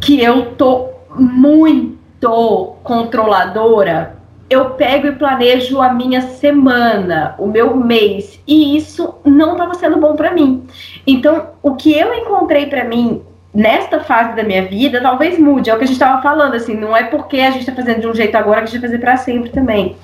que 0.00 0.22
eu 0.22 0.52
tô 0.52 0.88
muito 1.14 2.72
controladora, 2.82 4.16
eu 4.48 4.70
pego 4.70 5.08
e 5.08 5.12
planejo 5.12 5.80
a 5.80 5.92
minha 5.92 6.22
semana, 6.22 7.34
o 7.38 7.46
meu 7.46 7.76
mês, 7.76 8.40
e 8.46 8.76
isso 8.76 9.14
não 9.24 9.52
estava 9.52 9.74
sendo 9.74 9.98
bom 9.98 10.14
para 10.14 10.32
mim. 10.32 10.64
Então, 11.06 11.48
o 11.62 11.74
que 11.74 11.92
eu 11.92 12.14
encontrei 12.14 12.66
para 12.66 12.84
mim 12.84 13.22
nesta 13.52 14.00
fase 14.00 14.34
da 14.34 14.42
minha 14.42 14.66
vida, 14.66 15.00
talvez 15.00 15.38
mude, 15.38 15.68
é 15.68 15.74
o 15.74 15.78
que 15.78 15.84
a 15.84 15.86
gente 15.86 15.96
estava 15.96 16.22
falando, 16.22 16.54
assim, 16.54 16.74
não 16.74 16.96
é 16.96 17.04
porque 17.04 17.38
a 17.40 17.50
gente 17.50 17.68
está 17.68 17.74
fazendo 17.74 18.00
de 18.00 18.06
um 18.06 18.14
jeito 18.14 18.34
agora 18.34 18.60
que 18.60 18.64
a 18.64 18.66
gente 18.66 18.80
vai 18.80 18.88
fazer 18.88 18.98
para 18.98 19.16
sempre 19.18 19.50
também. 19.50 19.96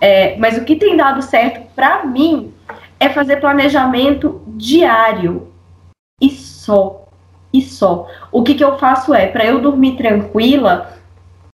É, 0.00 0.36
mas 0.36 0.56
o 0.56 0.64
que 0.64 0.76
tem 0.76 0.96
dado 0.96 1.22
certo 1.22 1.60
para 1.74 2.04
mim 2.04 2.52
é 3.00 3.08
fazer 3.08 3.36
planejamento 3.36 4.42
diário 4.48 5.48
e 6.20 6.30
só. 6.30 7.06
E 7.52 7.62
só. 7.62 8.06
O 8.30 8.42
que, 8.42 8.54
que 8.54 8.64
eu 8.64 8.76
faço 8.78 9.14
é, 9.14 9.26
para 9.26 9.44
eu 9.44 9.60
dormir 9.60 9.96
tranquila, 9.96 10.92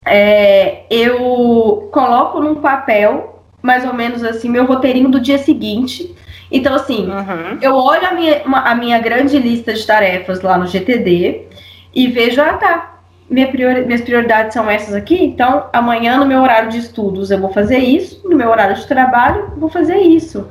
é, 0.04 0.84
eu 0.90 1.88
coloco 1.92 2.40
num 2.40 2.56
papel, 2.56 3.42
mais 3.62 3.84
ou 3.84 3.94
menos 3.94 4.22
assim, 4.24 4.48
meu 4.48 4.66
roteirinho 4.66 5.08
do 5.08 5.20
dia 5.20 5.38
seguinte. 5.38 6.14
Então, 6.50 6.74
assim, 6.74 7.10
uhum. 7.10 7.58
eu 7.62 7.74
olho 7.74 8.06
a 8.06 8.12
minha, 8.12 8.42
a 8.44 8.74
minha 8.74 8.98
grande 8.98 9.38
lista 9.38 9.72
de 9.72 9.86
tarefas 9.86 10.42
lá 10.42 10.58
no 10.58 10.66
GTD 10.66 11.48
e 11.94 12.08
vejo, 12.08 12.40
ah, 12.40 12.54
tá. 12.54 12.93
Minha 13.28 13.48
priori, 13.48 13.86
minhas 13.86 14.02
prioridades 14.02 14.52
são 14.52 14.70
essas 14.70 14.94
aqui, 14.94 15.24
então 15.24 15.66
amanhã 15.72 16.18
no 16.18 16.26
meu 16.26 16.42
horário 16.42 16.70
de 16.70 16.78
estudos 16.78 17.30
eu 17.30 17.38
vou 17.38 17.50
fazer 17.52 17.78
isso, 17.78 18.20
no 18.28 18.36
meu 18.36 18.50
horário 18.50 18.76
de 18.76 18.86
trabalho 18.86 19.50
eu 19.52 19.60
vou 19.60 19.70
fazer 19.70 19.98
isso 19.98 20.46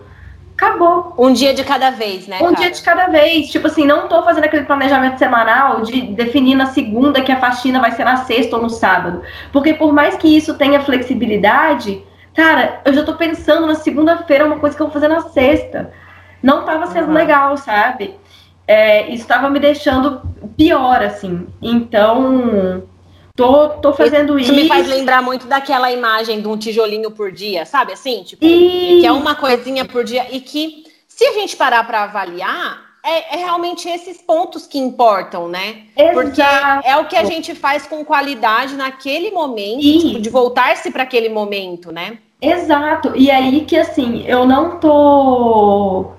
acabou. 0.64 1.14
Um 1.18 1.34
dia 1.34 1.54
de 1.54 1.64
cada 1.64 1.92
vez, 1.92 2.28
né? 2.28 2.38
Um 2.38 2.46
cara? 2.46 2.56
dia 2.56 2.72
de 2.72 2.82
cada 2.82 3.08
vez. 3.08 3.50
Tipo 3.50 3.68
assim, 3.68 3.86
não 3.86 4.08
tô 4.08 4.24
fazendo 4.24 4.46
aquele 4.46 4.64
planejamento 4.64 5.18
semanal 5.18 5.82
de 5.82 6.02
definir 6.14 6.56
na 6.56 6.68
segunda 6.68 7.22
que 7.22 7.32
a 7.32 7.40
faxina 7.40 7.80
vai 7.80 7.92
ser 7.92 8.06
na 8.06 8.18
sexta 8.18 8.56
ou 8.56 8.62
no 8.62 8.70
sábado. 8.70 9.22
Porque 9.52 9.74
por 9.74 9.92
mais 9.92 10.16
que 10.16 10.28
isso 10.28 10.54
tenha 10.56 10.82
flexibilidade, 10.82 12.04
cara, 12.34 12.82
eu 12.86 12.94
já 12.94 13.04
tô 13.04 13.16
pensando 13.16 13.68
na 13.68 13.76
segunda-feira 13.76 14.46
uma 14.46 14.60
coisa 14.60 14.76
que 14.76 14.82
eu 14.82 14.88
vou 14.88 14.94
fazer 14.94 15.08
na 15.08 15.22
sexta. 15.22 15.92
Não 16.42 16.66
tava 16.66 16.88
sendo 16.88 17.08
uhum. 17.08 17.14
legal, 17.14 17.58
sabe? 17.58 18.16
É, 18.68 19.10
isso 19.10 19.28
tava 19.28 19.50
me 19.50 19.60
deixando 19.60 20.22
pior, 20.56 21.04
assim. 21.04 21.48
Então 21.62 22.84
Tô, 23.36 23.70
tô 23.70 23.94
fazendo 23.94 24.38
isso. 24.38 24.52
Isso 24.52 24.62
me 24.62 24.68
faz 24.68 24.88
lembrar 24.88 25.22
muito 25.24 25.48
daquela 25.48 25.92
imagem 25.92 26.40
de 26.40 26.48
um 26.48 26.56
tijolinho 26.56 27.10
por 27.10 27.32
dia, 27.32 27.66
sabe? 27.66 27.92
Assim, 27.92 28.22
tipo, 28.22 28.46
e... 28.46 29.00
que 29.02 29.08
é 29.08 29.12
uma 29.12 29.34
coisinha 29.34 29.86
por 29.86 30.04
dia 30.04 30.28
e 30.32 30.40
que, 30.40 30.84
se 31.08 31.26
a 31.26 31.34
gente 31.34 31.58
parar 31.58 31.84
para 31.88 32.04
avaliar, 32.04 32.80
é, 33.04 33.36
é, 33.36 33.38
realmente 33.38 33.90
esses 33.90 34.22
pontos 34.22 34.68
que 34.68 34.78
importam, 34.78 35.48
né? 35.48 35.84
Exato. 35.98 36.14
Porque 36.14 36.42
é 36.42 36.96
o 36.98 37.06
que 37.06 37.16
a 37.16 37.24
gente 37.24 37.56
faz 37.56 37.88
com 37.88 38.06
qualidade 38.06 38.76
naquele 38.76 39.32
momento, 39.32 39.82
tipo, 39.82 40.22
de 40.22 40.30
voltar-se 40.30 40.92
para 40.92 41.02
aquele 41.02 41.30
momento, 41.30 41.92
né? 41.92 42.20
Exato. 42.40 43.14
E 43.16 43.32
aí 43.32 43.66
que 43.66 43.76
assim, 43.76 44.24
eu 44.28 44.46
não 44.46 44.80
tô 44.80 46.12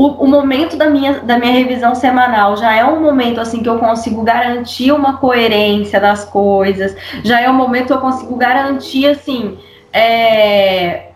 o, 0.00 0.24
o, 0.24 0.26
momento 0.26 0.78
da 0.78 0.88
minha, 0.88 1.20
da 1.20 1.38
minha 1.38 1.52
revisão 1.52 1.94
semanal 1.94 2.56
já 2.56 2.74
é 2.74 2.82
um 2.82 3.02
momento 3.02 3.38
assim 3.38 3.62
que 3.62 3.68
eu 3.68 3.78
consigo 3.78 4.22
garantir 4.22 4.92
uma 4.92 5.18
coerência 5.18 6.00
das 6.00 6.24
coisas, 6.24 6.96
já 7.22 7.38
é 7.38 7.50
um 7.50 7.54
momento 7.54 7.88
que 7.88 7.92
eu 7.92 8.00
consigo 8.00 8.34
garantir 8.34 9.06
assim 9.06 9.58
é, 9.92 11.08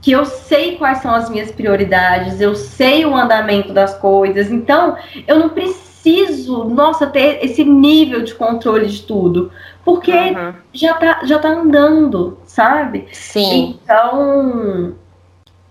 que 0.00 0.10
eu 0.10 0.24
sei 0.24 0.74
quais 0.74 0.98
são 0.98 1.14
as 1.14 1.30
minhas 1.30 1.52
prioridades, 1.52 2.40
eu 2.40 2.56
sei 2.56 3.06
o 3.06 3.14
andamento 3.14 3.72
das 3.72 3.96
coisas, 3.96 4.50
então 4.50 4.96
eu 5.24 5.38
não 5.38 5.50
preciso, 5.50 6.64
nossa, 6.64 7.06
ter 7.06 7.44
esse 7.44 7.62
nível 7.62 8.24
de 8.24 8.34
controle 8.34 8.88
de 8.88 9.02
tudo, 9.02 9.52
porque 9.84 10.10
uhum. 10.10 10.52
já, 10.72 10.94
tá, 10.94 11.20
já 11.22 11.38
tá 11.38 11.48
andando, 11.48 12.38
sabe? 12.44 13.06
Sim. 13.12 13.78
Então, 13.84 14.96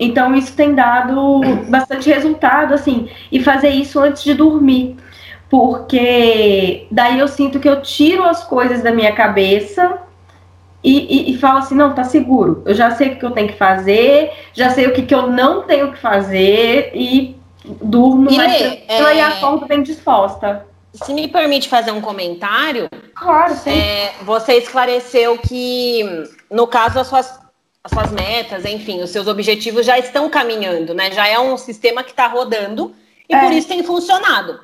então 0.03 0.33
isso 0.35 0.53
tem 0.53 0.73
dado 0.73 1.41
bastante 1.69 2.09
resultado, 2.09 2.73
assim, 2.73 3.07
e 3.31 3.39
fazer 3.39 3.69
isso 3.69 3.99
antes 3.99 4.23
de 4.23 4.33
dormir. 4.33 4.97
Porque 5.47 6.87
daí 6.89 7.19
eu 7.19 7.27
sinto 7.27 7.59
que 7.59 7.69
eu 7.69 7.83
tiro 7.83 8.23
as 8.23 8.43
coisas 8.43 8.81
da 8.81 8.91
minha 8.91 9.13
cabeça 9.13 9.99
e, 10.83 11.29
e, 11.29 11.31
e 11.31 11.37
falo 11.37 11.59
assim, 11.59 11.75
não, 11.75 11.93
tá 11.93 12.03
seguro. 12.03 12.63
Eu 12.65 12.73
já 12.73 12.89
sei 12.91 13.09
o 13.09 13.19
que 13.19 13.25
eu 13.25 13.29
tenho 13.29 13.49
que 13.49 13.57
fazer, 13.57 14.31
já 14.53 14.71
sei 14.71 14.87
o 14.87 14.93
que, 14.93 15.03
que 15.03 15.13
eu 15.13 15.27
não 15.27 15.63
tenho 15.63 15.91
que 15.91 15.99
fazer 15.99 16.91
e 16.95 17.35
durmo 17.63 18.31
e 18.31 18.37
mais 18.37 18.59
é... 18.59 18.85
e 18.87 19.21
acordo 19.21 19.67
bem 19.67 19.83
disposta. 19.83 20.65
Se 20.93 21.13
me 21.13 21.27
permite 21.27 21.69
fazer 21.69 21.91
um 21.91 22.01
comentário. 22.01 22.89
Claro, 23.13 23.53
sim. 23.53 23.69
É, 23.69 24.13
você 24.23 24.53
esclareceu 24.55 25.37
que, 25.37 26.25
no 26.49 26.65
caso, 26.65 26.99
as 26.99 27.07
suas 27.07 27.40
as 27.83 27.91
suas 27.91 28.11
metas, 28.11 28.63
enfim, 28.65 29.01
os 29.01 29.09
seus 29.09 29.27
objetivos 29.27 29.85
já 29.85 29.97
estão 29.97 30.29
caminhando, 30.29 30.93
né? 30.93 31.11
Já 31.11 31.27
é 31.27 31.39
um 31.39 31.57
sistema 31.57 32.03
que 32.03 32.11
está 32.11 32.27
rodando 32.27 32.93
e 33.27 33.33
é. 33.33 33.39
por 33.39 33.51
isso 33.51 33.67
tem 33.67 33.83
funcionado. 33.83 34.59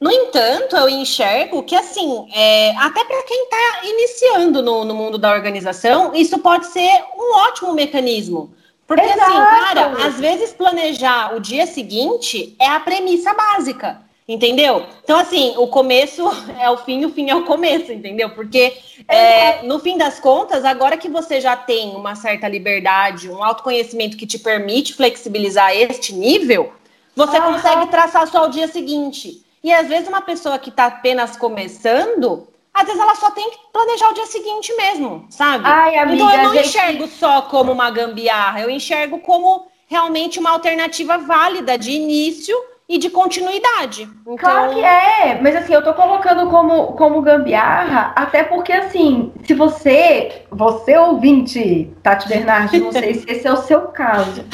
No 0.00 0.10
entanto, 0.10 0.74
eu 0.74 0.88
enxergo 0.88 1.62
que, 1.62 1.76
assim, 1.76 2.28
é, 2.34 2.74
até 2.76 3.04
para 3.04 3.22
quem 3.22 3.44
está 3.44 3.80
iniciando 3.84 4.62
no, 4.62 4.84
no, 4.84 4.94
mundo 4.94 5.16
da 5.16 5.32
organização, 5.32 6.12
isso 6.14 6.38
pode 6.38 6.66
ser 6.66 7.04
um 7.16 7.36
ótimo 7.36 7.72
mecanismo. 7.72 8.52
Porque, 8.84 9.04
Exato. 9.04 9.22
assim, 9.22 9.38
cara, 9.38 10.06
às 10.06 10.18
vezes 10.18 10.52
planejar 10.52 11.36
o 11.36 11.40
dia 11.40 11.66
seguinte 11.66 12.56
é 12.58 12.66
a 12.66 12.80
premissa 12.80 13.32
básica. 13.32 14.00
Entendeu? 14.26 14.86
Então, 15.02 15.18
assim, 15.18 15.54
o 15.56 15.66
começo 15.66 16.22
é 16.58 16.70
o 16.70 16.76
fim, 16.78 17.04
o 17.04 17.10
fim 17.10 17.28
é 17.28 17.34
o 17.34 17.44
começo, 17.44 17.92
entendeu? 17.92 18.30
Porque, 18.30 18.78
é, 19.08 19.62
no 19.62 19.80
fim 19.80 19.98
das 19.98 20.20
contas, 20.20 20.64
agora 20.64 20.96
que 20.96 21.08
você 21.08 21.40
já 21.40 21.56
tem 21.56 21.90
uma 21.90 22.14
certa 22.14 22.48
liberdade, 22.48 23.28
um 23.28 23.42
autoconhecimento 23.42 24.16
que 24.16 24.26
te 24.26 24.38
permite 24.38 24.94
flexibilizar 24.94 25.74
este 25.74 26.14
nível, 26.14 26.72
você 27.16 27.38
uhum. 27.38 27.54
consegue 27.54 27.86
traçar 27.88 28.26
só 28.28 28.46
o 28.46 28.50
dia 28.50 28.68
seguinte. 28.68 29.44
E 29.62 29.72
às 29.72 29.88
vezes, 29.88 30.08
uma 30.08 30.22
pessoa 30.22 30.58
que 30.58 30.70
está 30.70 30.86
apenas 30.86 31.36
começando, 31.36 32.48
às 32.72 32.86
vezes 32.86 33.00
ela 33.00 33.14
só 33.14 33.30
tem 33.30 33.50
que 33.50 33.58
planejar 33.72 34.08
o 34.08 34.14
dia 34.14 34.26
seguinte 34.26 34.72
mesmo, 34.76 35.26
sabe? 35.30 35.64
Ai, 35.66 35.96
amiga, 35.96 36.22
então, 36.22 36.30
eu 36.30 36.42
não 36.44 36.54
gente... 36.54 36.68
enxergo 36.68 37.06
só 37.06 37.42
como 37.42 37.70
uma 37.70 37.90
gambiarra, 37.90 38.60
eu 38.60 38.70
enxergo 38.70 39.18
como 39.18 39.66
realmente 39.86 40.38
uma 40.38 40.50
alternativa 40.50 41.18
válida 41.18 41.76
de 41.76 41.90
início 41.90 42.56
e 42.88 42.98
de 42.98 43.10
continuidade. 43.10 44.08
Então... 44.22 44.36
Claro 44.36 44.74
que 44.74 44.84
é, 44.84 45.38
mas 45.40 45.56
assim, 45.56 45.72
eu 45.72 45.82
tô 45.82 45.94
colocando 45.94 46.50
como, 46.50 46.88
como 46.88 47.22
gambiarra, 47.22 48.12
até 48.14 48.42
porque 48.42 48.72
assim, 48.72 49.32
se 49.44 49.54
você, 49.54 50.42
você 50.50 50.96
ouvinte, 50.96 51.90
Tati 52.02 52.28
Bernardi, 52.28 52.80
não 52.80 52.92
sei 52.92 53.14
se 53.14 53.30
esse 53.30 53.46
é 53.46 53.52
o 53.52 53.56
seu 53.56 53.82
caso, 53.88 54.44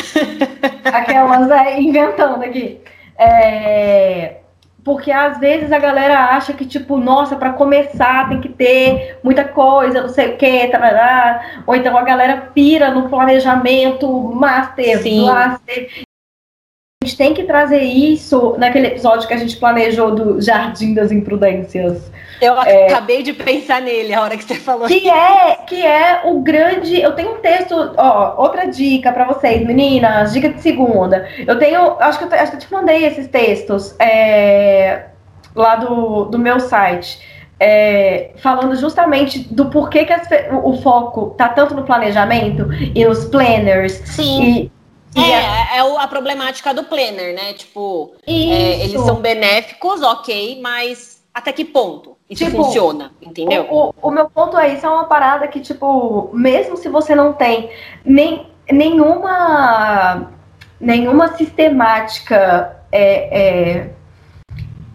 aquelas 0.85 1.51
é, 1.51 1.81
inventando 1.81 2.43
aqui, 2.45 2.81
é, 3.19 4.37
porque 4.85 5.11
às 5.11 5.39
vezes 5.39 5.71
a 5.73 5.79
galera 5.79 6.31
acha 6.31 6.53
que, 6.53 6.65
tipo, 6.65 6.97
nossa, 6.97 7.37
para 7.37 7.53
começar 7.53 8.29
tem 8.29 8.41
que 8.41 8.49
ter 8.49 9.19
muita 9.23 9.45
coisa, 9.45 10.03
não 10.03 10.09
sei 10.09 10.35
o 10.35 10.37
que, 10.37 10.71
ou 11.67 11.75
então 11.75 11.97
a 11.97 12.03
galera 12.03 12.51
pira 12.55 12.91
no 12.91 13.09
planejamento 13.09 14.09
master, 14.09 15.03
Sim. 15.03 15.27
blaster, 15.27 16.07
gente 17.09 17.17
tem 17.17 17.33
que 17.33 17.45
trazer 17.45 17.81
isso 17.81 18.55
naquele 18.59 18.89
episódio 18.89 19.27
que 19.27 19.33
a 19.33 19.39
gente 19.39 19.57
planejou 19.57 20.15
do 20.15 20.41
Jardim 20.41 20.93
das 20.93 21.11
Imprudências. 21.11 22.11
Eu 22.41 22.55
é, 22.63 22.87
acabei 22.87 23.23
de 23.23 23.33
pensar 23.33 23.81
nele 23.81 24.13
a 24.13 24.23
hora 24.23 24.37
que 24.37 24.45
você 24.45 24.57
falou. 24.57 24.87
Que 24.87 25.09
é, 25.09 25.57
que 25.67 25.85
é 25.85 26.21
o 26.25 26.41
grande. 26.41 27.01
Eu 27.01 27.13
tenho 27.13 27.33
um 27.33 27.39
texto, 27.39 27.95
ó, 27.97 28.35
outra 28.37 28.67
dica 28.67 29.11
para 29.11 29.25
vocês, 29.25 29.67
meninas, 29.67 30.33
dica 30.35 30.51
de 30.51 30.61
segunda. 30.61 31.27
Eu 31.47 31.59
tenho, 31.59 31.97
acho 31.99 32.19
que 32.19 32.25
eu, 32.25 32.39
acho 32.39 32.53
que 32.53 32.57
eu 32.57 32.61
te 32.61 32.73
mandei 32.73 33.05
esses 33.07 33.27
textos 33.27 33.97
é, 33.99 35.07
lá 35.55 35.77
do, 35.77 36.27
do 36.27 36.39
meu 36.39 36.61
site. 36.61 37.39
É, 37.61 38.31
falando 38.37 38.77
justamente 38.77 39.41
do 39.53 39.67
porquê 39.67 40.05
que 40.05 40.13
as, 40.13 40.29
o, 40.53 40.71
o, 40.71 40.81
foco 40.81 41.35
tá 41.37 41.49
tanto 41.49 41.75
no 41.75 41.83
planejamento 41.83 42.69
e 42.95 43.05
nos 43.05 43.25
planners. 43.25 43.95
Sim. 44.05 44.43
E, 44.45 44.78
é, 45.15 45.79
é 45.79 45.81
a 45.81 46.07
problemática 46.07 46.73
do 46.75 46.85
planner, 46.85 47.35
né? 47.35 47.53
Tipo, 47.55 48.13
é, 48.27 48.85
eles 48.85 49.01
são 49.01 49.17
benéficos, 49.17 50.03
ok, 50.03 50.61
mas 50.61 51.23
até 51.33 51.53
que 51.53 51.65
ponto 51.65 52.17
isso 52.29 52.45
tipo, 52.45 52.65
funciona, 52.65 53.13
entendeu? 53.23 53.67
O, 53.71 53.89
o, 53.89 53.95
o, 54.03 54.11
meu 54.11 54.29
ponto 54.29 54.59
é 54.59 54.75
isso 54.75 54.85
é 54.85 54.89
uma 54.89 55.05
parada 55.05 55.49
que, 55.49 55.61
tipo, 55.61 56.31
mesmo 56.33 56.77
se 56.77 56.89
você 56.89 57.15
não 57.15 57.33
tem 57.33 57.71
nem, 58.05 58.47
nenhuma, 58.71 60.31
nenhuma 60.79 61.37
sistemática 61.37 62.77
é, 62.93 63.79
é 63.81 63.91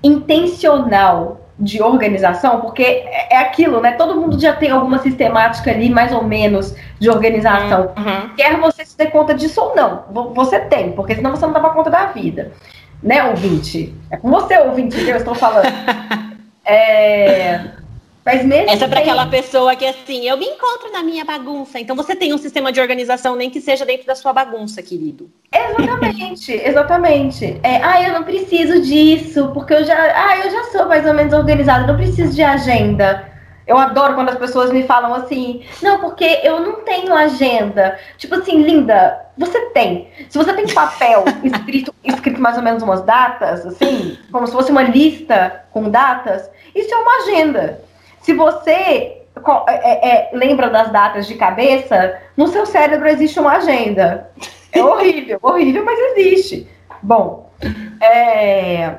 intencional 0.04 1.43
de 1.64 1.82
organização, 1.82 2.62
porque 2.62 2.84
é, 2.84 3.36
é 3.36 3.38
aquilo, 3.38 3.80
né? 3.80 3.94
Todo 3.94 4.20
mundo 4.20 4.40
já 4.40 4.54
tem 4.54 4.70
alguma 4.70 5.00
sistemática 5.00 5.72
ali, 5.72 5.90
mais 5.90 6.12
ou 6.12 6.24
menos, 6.24 6.76
de 7.00 7.10
organização. 7.10 7.92
Uhum. 7.98 8.36
Quer 8.36 8.58
você 8.58 8.86
se 8.86 8.98
dê 8.98 9.08
conta 9.08 9.34
disso 9.34 9.62
ou 9.62 9.76
não. 9.76 10.04
Você 10.34 10.60
tem, 10.60 10.92
porque 10.92 11.16
senão 11.16 11.32
você 11.32 11.46
não 11.46 11.54
dá 11.54 11.62
conta 11.62 11.90
da 11.90 12.08
vida. 12.08 12.52
Né, 13.02 13.24
ouvinte? 13.24 13.94
É 14.10 14.18
com 14.18 14.30
você, 14.30 14.58
ouvinte, 14.60 14.96
que 15.04 15.10
eu 15.10 15.18
estou 15.18 15.36
falando. 15.36 15.66
é... 16.66 17.73
Mas 18.26 18.46
mesmo 18.46 18.70
Essa 18.70 18.86
é 18.86 18.88
para 18.88 19.02
aquela 19.02 19.26
pessoa 19.28 19.76
que 19.76 19.86
assim, 19.86 20.28
eu 20.28 20.38
me 20.38 20.46
encontro 20.46 20.92
na 20.92 21.04
minha 21.04 21.26
bagunça. 21.26 21.80
Então 21.80 21.96
você 21.96 22.16
tem 22.16 22.34
um 22.34 22.38
sistema 22.38 22.72
de 22.72 22.80
organização, 22.80 23.36
nem 23.36 23.50
que 23.50 23.60
seja 23.60 23.86
dentro 23.86 24.08
da 24.08 24.16
sua 24.16 24.32
bagunça, 24.32 24.82
querido. 24.82 25.30
Exatamente, 25.52 26.54
exatamente. 26.64 27.60
É, 27.62 27.84
ah, 27.84 28.02
eu 28.02 28.14
não 28.14 28.24
preciso 28.24 28.82
disso, 28.82 29.52
porque 29.54 29.74
eu 29.74 29.84
já, 29.84 29.96
ah, 29.96 30.38
eu 30.38 30.50
já 30.50 30.64
sou 30.66 30.88
mais 30.88 31.06
ou 31.06 31.14
menos 31.14 31.34
organizada, 31.34 31.86
não 31.86 31.98
preciso 31.98 32.34
de 32.34 32.42
agenda. 32.42 33.32
Eu 33.66 33.78
adoro 33.78 34.16
quando 34.16 34.30
as 34.30 34.38
pessoas 34.38 34.72
me 34.72 34.84
falam 34.84 35.14
assim, 35.14 35.64
não, 35.82 36.00
porque 36.00 36.42
eu 36.44 36.60
não 36.60 36.82
tenho 36.82 37.14
agenda. 37.14 37.98
Tipo 38.18 38.36
assim, 38.36 38.62
linda, 38.62 39.26
você 39.38 39.68
tem. 39.68 40.10
Se 40.30 40.38
você 40.38 40.54
tem 40.54 40.68
papel 40.68 41.24
escrito, 41.44 41.94
escrito 42.04 42.42
mais 42.42 42.58
ou 42.58 42.64
menos 42.64 42.84
umas 42.84 43.02
datas, 43.04 43.66
assim, 43.66 44.18
como 44.32 44.48
se 44.48 44.54
fosse 44.54 44.72
uma 44.72 44.84
lista 44.84 45.64
com 45.72 45.90
datas, 45.90 46.50
isso 46.76 46.94
é 46.94 46.98
uma 46.98 47.24
agenda. 47.24 47.82
Se 48.24 48.34
você 48.34 49.24
é, 49.68 49.74
é, 49.74 50.10
é, 50.10 50.30
lembra 50.34 50.70
das 50.70 50.92
datas 50.92 51.28
de 51.28 51.36
cabeça, 51.36 52.20
no 52.38 52.48
seu 52.48 52.66
cérebro 52.66 53.08
existe 53.08 53.40
uma 53.40 53.58
agenda. 53.58 54.32
É 54.72 54.82
horrível, 54.84 55.40
horrível, 55.42 55.84
mas 55.84 56.00
existe. 56.00 56.68
Bom, 57.02 57.52
é, 58.02 58.96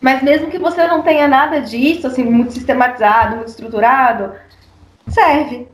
mas 0.00 0.22
mesmo 0.22 0.50
que 0.50 0.58
você 0.58 0.86
não 0.86 1.02
tenha 1.02 1.26
nada 1.26 1.60
disso, 1.60 2.06
assim, 2.06 2.22
muito 2.22 2.52
sistematizado, 2.52 3.36
muito 3.36 3.48
estruturado, 3.48 4.32
serve. 5.08 5.66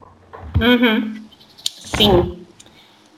Uhum. 0.58 1.22
Sim. 1.64 2.46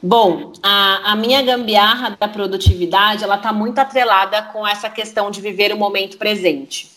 Bom, 0.02 0.52
a, 0.62 1.12
a 1.12 1.16
minha 1.16 1.42
gambiarra 1.42 2.16
da 2.18 2.26
produtividade, 2.26 3.22
ela 3.22 3.36
está 3.36 3.52
muito 3.52 3.78
atrelada 3.78 4.42
com 4.44 4.66
essa 4.66 4.90
questão 4.90 5.30
de 5.30 5.40
viver 5.40 5.72
o 5.72 5.76
momento 5.76 6.16
presente. 6.16 6.90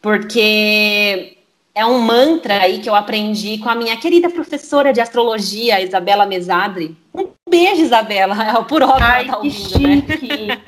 Porque 0.00 1.36
é 1.74 1.86
um 1.86 1.98
mantra 2.00 2.62
aí 2.62 2.80
que 2.80 2.88
eu 2.88 2.94
aprendi 2.94 3.58
com 3.58 3.68
a 3.68 3.74
minha 3.74 3.96
querida 3.96 4.28
professora 4.28 4.92
de 4.92 5.00
astrologia, 5.00 5.80
Isabela 5.80 6.26
Mesadri. 6.26 6.96
Um 7.14 7.28
beijo, 7.48 7.82
Isabela. 7.82 8.36
É 8.42 8.52
por 8.64 8.82
óbvio 8.82 9.04
Ai, 9.04 9.26
tá 9.26 9.36
ouvindo, 9.38 9.88
né? 9.88 10.02
chique. 10.06 10.46
né? 10.46 10.60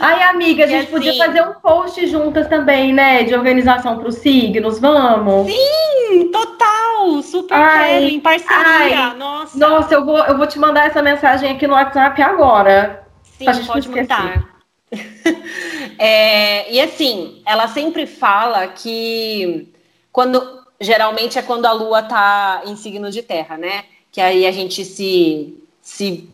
Ai, 0.00 0.22
amiga, 0.22 0.64
a 0.64 0.66
gente 0.68 0.82
assim, 0.82 0.90
podia 0.92 1.14
fazer 1.16 1.42
um 1.42 1.54
post 1.54 2.06
juntas 2.06 2.46
também, 2.46 2.92
né? 2.92 3.24
De 3.24 3.34
organização 3.34 3.98
para 3.98 4.08
os 4.08 4.16
signos, 4.16 4.78
vamos? 4.78 5.50
Sim, 5.50 6.30
total, 6.30 7.20
super 7.22 7.54
ai, 7.54 7.88
quero, 7.88 8.04
em 8.06 8.20
parceria, 8.20 9.08
ai, 9.08 9.16
nossa. 9.16 9.58
Nossa, 9.58 9.94
eu 9.94 10.04
vou, 10.04 10.18
eu 10.18 10.38
vou 10.38 10.46
te 10.46 10.60
mandar 10.60 10.86
essa 10.86 11.02
mensagem 11.02 11.50
aqui 11.50 11.66
no 11.66 11.74
WhatsApp 11.74 12.22
agora. 12.22 13.04
Sim, 13.22 13.46
pode 13.66 13.88
mandar. 13.88 14.48
é, 15.98 16.72
e 16.72 16.80
assim, 16.80 17.42
ela 17.44 17.66
sempre 17.66 18.06
fala 18.06 18.68
que 18.68 19.73
quando 20.14 20.64
geralmente 20.80 21.40
é 21.40 21.42
quando 21.42 21.66
a 21.66 21.72
lua 21.72 22.00
tá 22.00 22.62
em 22.66 22.76
signo 22.76 23.10
de 23.10 23.20
terra, 23.20 23.58
né? 23.58 23.84
Que 24.12 24.20
aí 24.20 24.46
a 24.46 24.52
gente 24.52 24.84
se, 24.84 25.60
se 25.82 26.30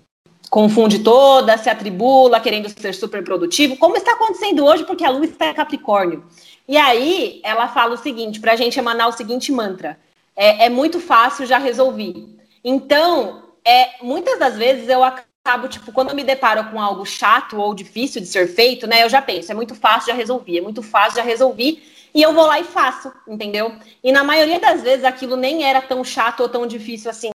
confunde 0.50 0.98
toda, 0.98 1.56
se 1.56 1.70
atribula, 1.70 2.40
querendo 2.40 2.68
ser 2.68 2.94
super 2.94 3.24
produtivo, 3.24 3.78
como 3.78 3.96
está 3.96 4.12
acontecendo 4.12 4.66
hoje, 4.66 4.84
porque 4.84 5.02
a 5.02 5.08
lua 5.08 5.24
está 5.24 5.46
em 5.46 5.54
Capricórnio. 5.54 6.22
E 6.68 6.76
aí 6.76 7.40
ela 7.42 7.68
fala 7.68 7.94
o 7.94 7.96
seguinte, 7.96 8.38
para 8.38 8.52
a 8.52 8.56
gente 8.56 8.78
emanar 8.78 9.08
o 9.08 9.12
seguinte 9.12 9.50
mantra: 9.50 9.98
é, 10.36 10.66
é 10.66 10.68
muito 10.68 11.00
fácil, 11.00 11.46
já 11.46 11.56
resolvi. 11.56 12.38
Então, 12.62 13.44
é, 13.64 13.92
muitas 14.02 14.38
das 14.38 14.58
vezes 14.58 14.90
eu 14.90 15.02
acabo, 15.02 15.68
tipo, 15.68 15.90
quando 15.90 16.10
eu 16.10 16.14
me 16.14 16.22
deparo 16.22 16.70
com 16.70 16.78
algo 16.78 17.06
chato 17.06 17.58
ou 17.58 17.74
difícil 17.74 18.20
de 18.20 18.26
ser 18.26 18.46
feito, 18.46 18.86
né? 18.86 19.04
Eu 19.04 19.08
já 19.08 19.22
penso, 19.22 19.50
é 19.50 19.54
muito 19.54 19.74
fácil, 19.74 20.08
já 20.08 20.14
resolvi, 20.14 20.58
é 20.58 20.60
muito 20.60 20.82
fácil, 20.82 21.16
já 21.16 21.22
resolvi 21.22 21.82
e 22.14 22.22
eu 22.22 22.32
vou 22.32 22.46
lá 22.46 22.60
e 22.60 22.64
faço, 22.64 23.12
entendeu? 23.26 23.72
E 24.02 24.12
na 24.12 24.24
maioria 24.24 24.58
das 24.58 24.82
vezes 24.82 25.04
aquilo 25.04 25.36
nem 25.36 25.64
era 25.64 25.80
tão 25.80 26.02
chato 26.04 26.40
ou 26.40 26.48
tão 26.48 26.66
difícil 26.66 27.10
assim, 27.10 27.30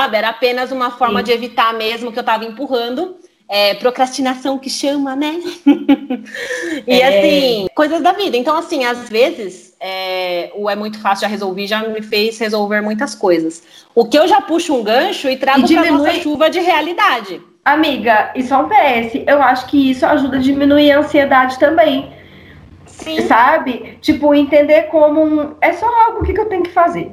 sabe? 0.00 0.16
Era 0.16 0.30
apenas 0.30 0.70
uma 0.70 0.90
forma 0.90 1.20
Sim. 1.20 1.24
de 1.24 1.32
evitar 1.32 1.74
mesmo 1.74 2.12
que 2.12 2.18
eu 2.18 2.22
estava 2.22 2.44
empurrando. 2.44 3.16
É, 3.50 3.72
procrastinação 3.74 4.58
que 4.58 4.68
chama, 4.68 5.16
né? 5.16 5.40
e 6.86 7.00
é... 7.00 7.06
assim, 7.06 7.66
coisas 7.74 8.02
da 8.02 8.12
vida. 8.12 8.36
Então, 8.36 8.54
assim, 8.54 8.84
às 8.84 9.08
vezes 9.08 9.74
é, 9.80 10.52
o 10.54 10.68
é 10.68 10.76
muito 10.76 11.00
fácil 11.00 11.22
já 11.22 11.28
resolver, 11.28 11.66
já 11.66 11.82
me 11.88 12.02
fez 12.02 12.38
resolver 12.38 12.82
muitas 12.82 13.14
coisas. 13.14 13.62
O 13.94 14.04
que 14.04 14.18
eu 14.18 14.28
já 14.28 14.42
puxo 14.42 14.74
um 14.74 14.82
gancho 14.82 15.30
e 15.30 15.36
trago 15.38 15.60
e 15.60 15.64
diminui... 15.64 15.88
pra 15.88 15.98
nossa 15.98 16.20
chuva 16.20 16.50
de 16.50 16.60
realidade. 16.60 17.40
Amiga, 17.64 18.32
isso 18.34 18.52
é 18.52 18.56
um 18.58 18.68
PS. 18.68 19.22
Eu 19.26 19.42
acho 19.42 19.66
que 19.66 19.90
isso 19.90 20.04
ajuda 20.04 20.36
a 20.36 20.40
diminuir 20.40 20.90
a 20.92 21.00
ansiedade 21.00 21.58
também. 21.58 22.10
Sim. 22.98 23.26
Sabe? 23.26 23.98
Tipo, 24.00 24.34
entender 24.34 24.84
como 24.84 25.22
um... 25.22 25.56
é 25.60 25.72
só 25.72 25.86
algo 25.86 26.24
que, 26.24 26.32
que 26.32 26.40
eu 26.40 26.48
tenho 26.48 26.62
que 26.62 26.70
fazer. 26.70 27.12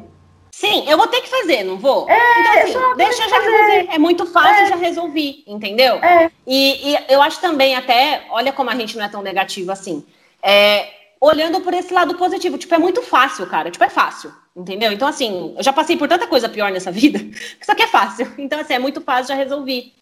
Sim, 0.52 0.90
eu 0.90 0.98
vou 0.98 1.08
ter 1.08 1.20
que 1.20 1.30
fazer, 1.30 1.64
não 1.64 1.78
vou? 1.78 2.10
É, 2.10 2.40
então, 2.40 2.54
assim, 2.64 2.96
deixa 2.96 3.24
eu 3.24 3.30
já 3.30 3.36
fazer. 3.36 3.52
resolver. 3.52 3.88
É 3.94 3.98
muito 4.00 4.26
fácil, 4.26 4.64
é. 4.64 4.68
já 4.68 4.76
resolvi, 4.78 5.44
entendeu? 5.46 5.96
É. 5.96 6.32
E, 6.48 6.92
e, 6.92 6.98
eu 7.10 7.22
acho 7.22 7.42
também, 7.42 7.76
até, 7.76 8.26
olha 8.30 8.54
como 8.54 8.70
a 8.70 8.76
gente 8.76 8.96
não 8.98 9.04
é 9.04 9.10
tão 9.10 9.22
negativo 9.22 9.70
assim. 9.70 10.06
É, 10.42 10.88
olhando 11.20 11.60
por 11.60 11.74
esse 11.74 11.94
lado 11.94 12.16
positivo, 12.16 12.58
tipo, 12.58 12.74
é 12.74 12.78
muito 12.78 13.02
fácil, 13.02 13.46
cara. 13.48 13.70
Tipo, 13.70 13.84
é 13.84 13.90
fácil, 13.90 14.32
entendeu? 14.56 14.94
Então, 14.94 15.10
assim, 15.10 15.54
eu 15.58 15.64
já 15.64 15.74
passei 15.74 15.98
por 15.98 16.08
tanta 16.08 16.26
coisa 16.26 16.48
pior 16.48 16.72
nessa 16.72 16.90
vida, 16.92 17.20
que 17.20 17.62
isso 17.62 17.72
aqui 17.72 17.84
é 17.84 17.88
fácil. 17.88 18.32
Então, 18.38 18.58
assim, 18.58 18.76
é 18.76 18.80
muito 18.80 19.02
fácil, 19.02 19.28
já 19.28 19.36
resolvi. 19.36 19.94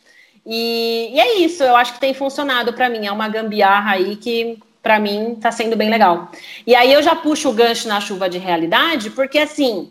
E, 0.46 1.10
e 1.14 1.20
é 1.20 1.40
isso, 1.40 1.64
eu 1.64 1.76
acho 1.76 1.94
que 1.94 2.00
tem 2.00 2.14
funcionado 2.14 2.74
para 2.74 2.90
mim. 2.90 3.08
É 3.08 3.12
uma 3.12 3.28
gambiarra 3.28 3.94
aí 3.94 4.16
que 4.18 4.60
para 4.84 5.00
mim 5.00 5.34
está 5.34 5.50
sendo 5.50 5.78
bem 5.78 5.90
legal. 5.90 6.30
E 6.68 6.76
aí 6.76 6.92
eu 6.92 7.02
já 7.02 7.16
puxo 7.16 7.50
o 7.50 7.54
gancho 7.54 7.88
na 7.88 8.02
chuva 8.02 8.30
de 8.30 8.38
realidade, 8.38 9.10
porque 9.10 9.40
assim, 9.40 9.90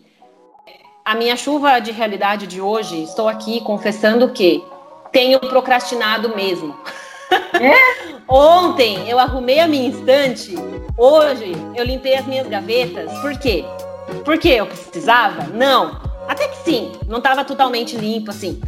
a 1.03 1.15
minha 1.15 1.35
chuva 1.35 1.79
de 1.79 1.91
realidade 1.91 2.45
de 2.45 2.61
hoje, 2.61 3.01
estou 3.01 3.27
aqui 3.27 3.59
confessando 3.61 4.29
que 4.29 4.63
tenho 5.11 5.39
procrastinado 5.39 6.35
mesmo. 6.35 6.77
É? 7.59 8.13
Ontem 8.29 9.09
eu 9.09 9.19
arrumei 9.19 9.59
a 9.59 9.67
minha 9.67 9.89
estante, 9.89 10.55
hoje 10.95 11.51
eu 11.75 11.83
limpei 11.83 12.15
as 12.15 12.25
minhas 12.27 12.47
gavetas. 12.47 13.11
Por 13.19 13.37
quê? 13.37 13.65
Porque 14.23 14.49
eu 14.49 14.67
precisava? 14.67 15.47
Não. 15.47 15.99
Até 16.27 16.47
que 16.47 16.57
sim, 16.63 16.91
não 17.07 17.17
estava 17.17 17.43
totalmente 17.43 17.97
limpo 17.97 18.29
assim. 18.29 18.61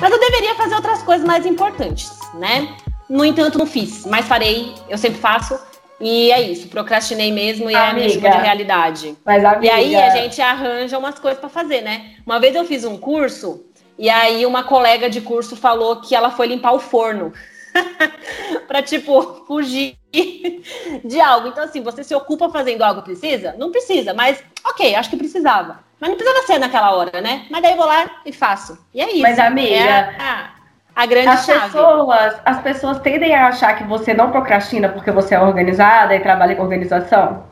Mas 0.00 0.10
eu 0.10 0.18
deveria 0.18 0.56
fazer 0.56 0.74
outras 0.74 1.02
coisas 1.04 1.26
mais 1.26 1.46
importantes, 1.46 2.10
né? 2.34 2.76
No 3.12 3.26
entanto, 3.26 3.58
não 3.58 3.66
fiz, 3.66 4.06
mas 4.06 4.26
farei, 4.26 4.74
eu 4.88 4.96
sempre 4.96 5.20
faço. 5.20 5.60
E 6.00 6.32
é 6.32 6.40
isso, 6.40 6.66
procrastinei 6.68 7.30
mesmo 7.30 7.70
e 7.70 7.74
amiga, 7.74 7.82
é 7.82 7.90
a 7.90 7.92
minha 7.92 8.08
de 8.08 8.42
realidade. 8.42 9.16
Mas, 9.22 9.44
amiga... 9.44 9.66
E 9.66 9.70
aí 9.70 9.94
a 9.94 10.10
gente 10.16 10.40
arranja 10.40 10.98
umas 10.98 11.18
coisas 11.18 11.38
para 11.38 11.50
fazer, 11.50 11.82
né? 11.82 12.16
Uma 12.24 12.40
vez 12.40 12.56
eu 12.56 12.64
fiz 12.64 12.84
um 12.84 12.96
curso 12.96 13.66
e 13.98 14.08
aí 14.08 14.46
uma 14.46 14.64
colega 14.64 15.10
de 15.10 15.20
curso 15.20 15.54
falou 15.54 16.00
que 16.00 16.14
ela 16.14 16.30
foi 16.30 16.46
limpar 16.46 16.72
o 16.72 16.80
forno. 16.80 17.34
para 18.66 18.82
tipo 18.82 19.44
fugir 19.46 19.96
de 21.04 21.20
algo. 21.20 21.48
Então 21.48 21.64
assim, 21.64 21.82
você 21.82 22.02
se 22.02 22.14
ocupa 22.14 22.48
fazendo 22.48 22.82
algo 22.82 23.02
precisa? 23.02 23.54
Não 23.58 23.70
precisa, 23.70 24.14
mas 24.14 24.42
OK, 24.64 24.94
acho 24.94 25.10
que 25.10 25.16
precisava. 25.18 25.80
Mas 26.00 26.10
não 26.10 26.16
precisava 26.16 26.46
ser 26.46 26.58
naquela 26.58 26.94
hora, 26.96 27.20
né? 27.20 27.46
Mas 27.50 27.62
daí 27.62 27.72
eu 27.72 27.76
vou 27.76 27.86
lá 27.86 28.22
e 28.24 28.32
faço. 28.32 28.78
E 28.94 29.00
é 29.02 29.10
isso. 29.10 29.22
Mas 29.22 29.38
amiga, 29.38 29.74
é 29.74 30.16
a, 30.18 30.50
a 30.94 31.06
grande 31.06 31.28
as 31.28 31.46
chave. 31.46 31.60
pessoas, 31.60 32.34
as 32.44 32.60
pessoas 32.62 32.98
tendem 33.00 33.34
a 33.34 33.48
achar 33.48 33.76
que 33.76 33.84
você 33.84 34.12
não 34.12 34.30
procrastina 34.30 34.88
porque 34.88 35.10
você 35.10 35.34
é 35.34 35.40
organizada 35.40 36.14
e 36.14 36.20
trabalha 36.20 36.54
com 36.54 36.62
organização? 36.62 37.44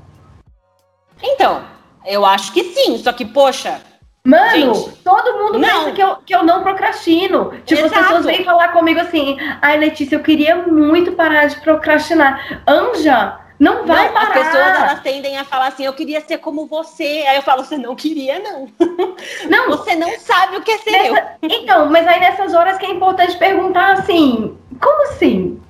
Então, 1.22 1.62
eu 2.06 2.24
acho 2.24 2.52
que 2.52 2.64
sim, 2.64 2.98
só 2.98 3.12
que 3.12 3.24
poxa, 3.24 3.80
Mano, 4.22 4.74
Gente, 4.74 4.96
todo 5.02 5.38
mundo 5.38 5.58
não. 5.58 5.68
pensa 5.68 5.92
que 5.92 6.02
eu, 6.02 6.16
que 6.16 6.34
eu 6.34 6.42
não 6.42 6.62
procrastino. 6.62 7.52
Tipo, 7.64 7.86
Exato. 7.86 7.94
as 8.00 8.06
pessoas 8.06 8.26
vêm 8.26 8.44
falar 8.44 8.68
comigo 8.68 9.00
assim: 9.00 9.38
ai, 9.62 9.78
Letícia, 9.78 10.16
eu 10.16 10.20
queria 10.20 10.56
muito 10.56 11.12
parar 11.12 11.46
de 11.46 11.58
procrastinar. 11.60 12.62
Anja, 12.66 13.39
não 13.60 13.86
vai 13.86 14.06
não, 14.06 14.14
parar. 14.14 14.28
As 14.28 14.32
pessoas 14.32 14.66
elas 14.66 15.00
tendem 15.02 15.36
a 15.36 15.44
falar 15.44 15.66
assim: 15.66 15.84
eu 15.84 15.92
queria 15.92 16.22
ser 16.22 16.38
como 16.38 16.66
você. 16.66 17.26
Aí 17.28 17.36
eu 17.36 17.42
falo: 17.42 17.62
você 17.62 17.76
não 17.76 17.94
queria, 17.94 18.38
não. 18.38 18.66
Não. 19.50 19.68
você 19.68 19.94
não 19.94 20.18
sabe 20.18 20.56
o 20.56 20.62
que 20.62 20.70
é 20.70 20.78
ser 20.78 20.90
Nessa... 20.90 21.36
eu. 21.42 21.48
Então, 21.50 21.90
mas 21.90 22.06
aí 22.06 22.20
nessas 22.20 22.54
horas 22.54 22.78
que 22.78 22.86
é 22.86 22.90
importante 22.90 23.36
perguntar 23.36 23.92
assim: 23.92 24.56
como 24.80 25.02
assim? 25.02 25.60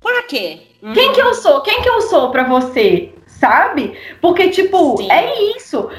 Por 0.00 0.26
quê? 0.26 0.60
Quem 0.94 1.12
que 1.12 1.20
eu 1.20 1.34
sou? 1.34 1.62
Quem 1.62 1.82
que 1.82 1.88
eu 1.88 2.00
sou 2.02 2.30
para 2.30 2.44
você? 2.44 3.12
Sabe? 3.26 3.98
Porque, 4.20 4.50
tipo, 4.50 4.96
Sim. 4.98 5.10
é 5.10 5.56
isso. 5.56 5.90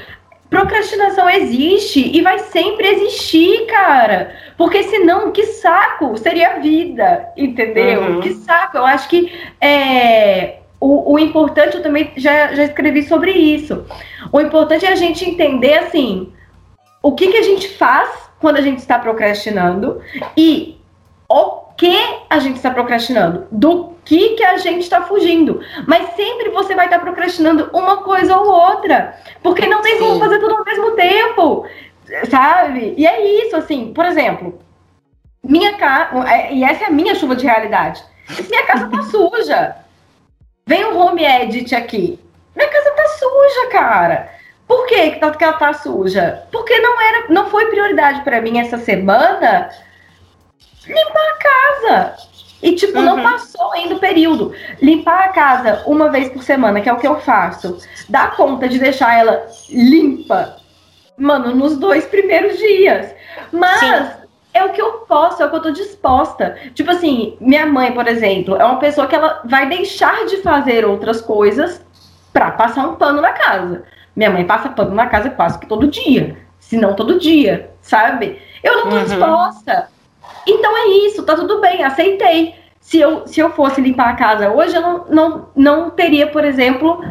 Procrastinação 0.48 1.28
existe 1.28 2.00
e 2.16 2.22
vai 2.22 2.38
sempre 2.38 2.88
existir, 2.88 3.66
cara. 3.66 4.34
Porque 4.56 4.82
senão, 4.84 5.30
que 5.30 5.44
saco 5.44 6.16
seria 6.16 6.54
a 6.54 6.58
vida, 6.58 7.28
entendeu? 7.36 8.00
Uhum. 8.00 8.20
Que 8.20 8.32
saco. 8.32 8.78
Eu 8.78 8.86
acho 8.86 9.08
que 9.10 9.30
é, 9.60 10.57
o, 10.80 11.14
o 11.14 11.18
importante, 11.18 11.76
eu 11.76 11.82
também 11.82 12.12
já, 12.16 12.54
já 12.54 12.64
escrevi 12.64 13.02
sobre 13.02 13.32
isso. 13.32 13.84
O 14.32 14.40
importante 14.40 14.86
é 14.86 14.92
a 14.92 14.96
gente 14.96 15.28
entender, 15.28 15.78
assim, 15.78 16.32
o 17.02 17.12
que, 17.12 17.28
que 17.28 17.36
a 17.36 17.42
gente 17.42 17.68
faz 17.76 18.10
quando 18.40 18.56
a 18.56 18.60
gente 18.60 18.78
está 18.78 18.98
procrastinando 18.98 20.00
e 20.36 20.80
o 21.28 21.68
que 21.76 21.96
a 22.28 22.38
gente 22.38 22.56
está 22.56 22.70
procrastinando, 22.70 23.46
do 23.50 23.94
que, 24.04 24.30
que 24.30 24.44
a 24.44 24.56
gente 24.56 24.82
está 24.82 25.02
fugindo. 25.02 25.60
Mas 25.86 26.14
sempre 26.14 26.50
você 26.50 26.74
vai 26.74 26.86
estar 26.86 26.98
tá 26.98 27.04
procrastinando 27.04 27.70
uma 27.72 27.98
coisa 27.98 28.36
ou 28.36 28.48
outra, 28.48 29.16
porque 29.42 29.66
não 29.66 29.82
tem 29.82 29.96
Sim. 29.96 30.00
como 30.00 30.20
fazer 30.20 30.38
tudo 30.38 30.56
ao 30.56 30.64
mesmo 30.64 30.92
tempo, 30.92 31.66
sabe? 32.30 32.94
E 32.96 33.06
é 33.06 33.46
isso, 33.46 33.56
assim, 33.56 33.92
por 33.92 34.04
exemplo, 34.06 34.58
minha 35.42 35.74
casa, 35.74 36.28
é, 36.28 36.52
e 36.52 36.64
essa 36.64 36.84
é 36.84 36.86
a 36.86 36.90
minha 36.92 37.14
chuva 37.14 37.36
de 37.36 37.44
realidade. 37.44 38.02
Minha 38.48 38.66
casa 38.66 38.88
tá 38.88 39.02
suja. 39.02 39.76
Vem 40.68 40.84
o 40.84 40.98
home 40.98 41.24
edit 41.24 41.74
aqui. 41.74 42.20
Minha 42.54 42.68
casa 42.68 42.90
tá 42.90 43.08
suja, 43.08 43.70
cara. 43.72 44.28
Por 44.66 44.86
que, 44.86 45.12
que 45.12 45.24
ela 45.24 45.54
tá 45.54 45.72
suja? 45.72 46.42
Porque 46.52 46.78
não 46.78 47.00
era, 47.00 47.26
não 47.30 47.48
foi 47.48 47.70
prioridade 47.70 48.20
para 48.20 48.42
mim 48.42 48.58
essa 48.58 48.76
semana 48.76 49.70
limpar 50.86 51.26
a 51.30 51.38
casa. 51.38 52.16
E, 52.62 52.74
tipo, 52.74 52.98
uhum. 52.98 53.02
não 53.02 53.22
passou 53.22 53.72
ainda 53.72 53.94
o 53.94 53.98
período. 53.98 54.54
Limpar 54.82 55.24
a 55.24 55.28
casa 55.28 55.84
uma 55.86 56.10
vez 56.10 56.28
por 56.28 56.42
semana, 56.42 56.82
que 56.82 56.88
é 56.90 56.92
o 56.92 56.98
que 56.98 57.08
eu 57.08 57.18
faço, 57.18 57.78
dá 58.06 58.26
conta 58.26 58.68
de 58.68 58.78
deixar 58.78 59.18
ela 59.18 59.46
limpa, 59.70 60.54
mano, 61.16 61.54
nos 61.54 61.78
dois 61.78 62.04
primeiros 62.04 62.58
dias. 62.58 63.14
Mas 63.50 63.80
Sim. 63.80 64.17
É 64.52 64.64
o 64.64 64.72
que 64.72 64.80
eu 64.80 64.92
posso, 65.08 65.42
é 65.42 65.46
o 65.46 65.50
que 65.50 65.56
eu 65.56 65.62
tô 65.62 65.70
disposta. 65.70 66.56
Tipo 66.74 66.90
assim, 66.90 67.36
minha 67.40 67.66
mãe, 67.66 67.92
por 67.92 68.06
exemplo, 68.06 68.56
é 68.56 68.64
uma 68.64 68.78
pessoa 68.78 69.06
que 69.06 69.14
ela 69.14 69.40
vai 69.44 69.68
deixar 69.68 70.26
de 70.26 70.38
fazer 70.38 70.84
outras 70.84 71.20
coisas 71.20 71.84
pra 72.32 72.50
passar 72.50 72.88
um 72.88 72.96
pano 72.96 73.20
na 73.20 73.32
casa. 73.32 73.84
Minha 74.14 74.30
mãe 74.30 74.44
passa 74.44 74.68
pano 74.68 74.94
na 74.94 75.06
casa 75.06 75.30
quase 75.30 75.58
que 75.58 75.66
todo 75.66 75.86
dia. 75.88 76.36
Se 76.58 76.76
não 76.76 76.94
todo 76.94 77.18
dia, 77.18 77.70
sabe? 77.80 78.40
Eu 78.62 78.76
não 78.76 78.90
tô 78.90 78.96
uhum. 78.96 79.04
disposta. 79.04 79.88
Então 80.46 80.76
é 80.76 80.88
isso, 81.06 81.22
tá 81.22 81.36
tudo 81.36 81.60
bem, 81.60 81.84
aceitei. 81.84 82.54
Se 82.80 82.98
eu, 82.98 83.26
se 83.26 83.38
eu 83.38 83.50
fosse 83.50 83.80
limpar 83.80 84.10
a 84.10 84.16
casa 84.16 84.50
hoje, 84.50 84.74
eu 84.74 84.80
não, 84.80 85.04
não, 85.08 85.48
não 85.54 85.90
teria, 85.90 86.26
por 86.26 86.44
exemplo, 86.44 87.04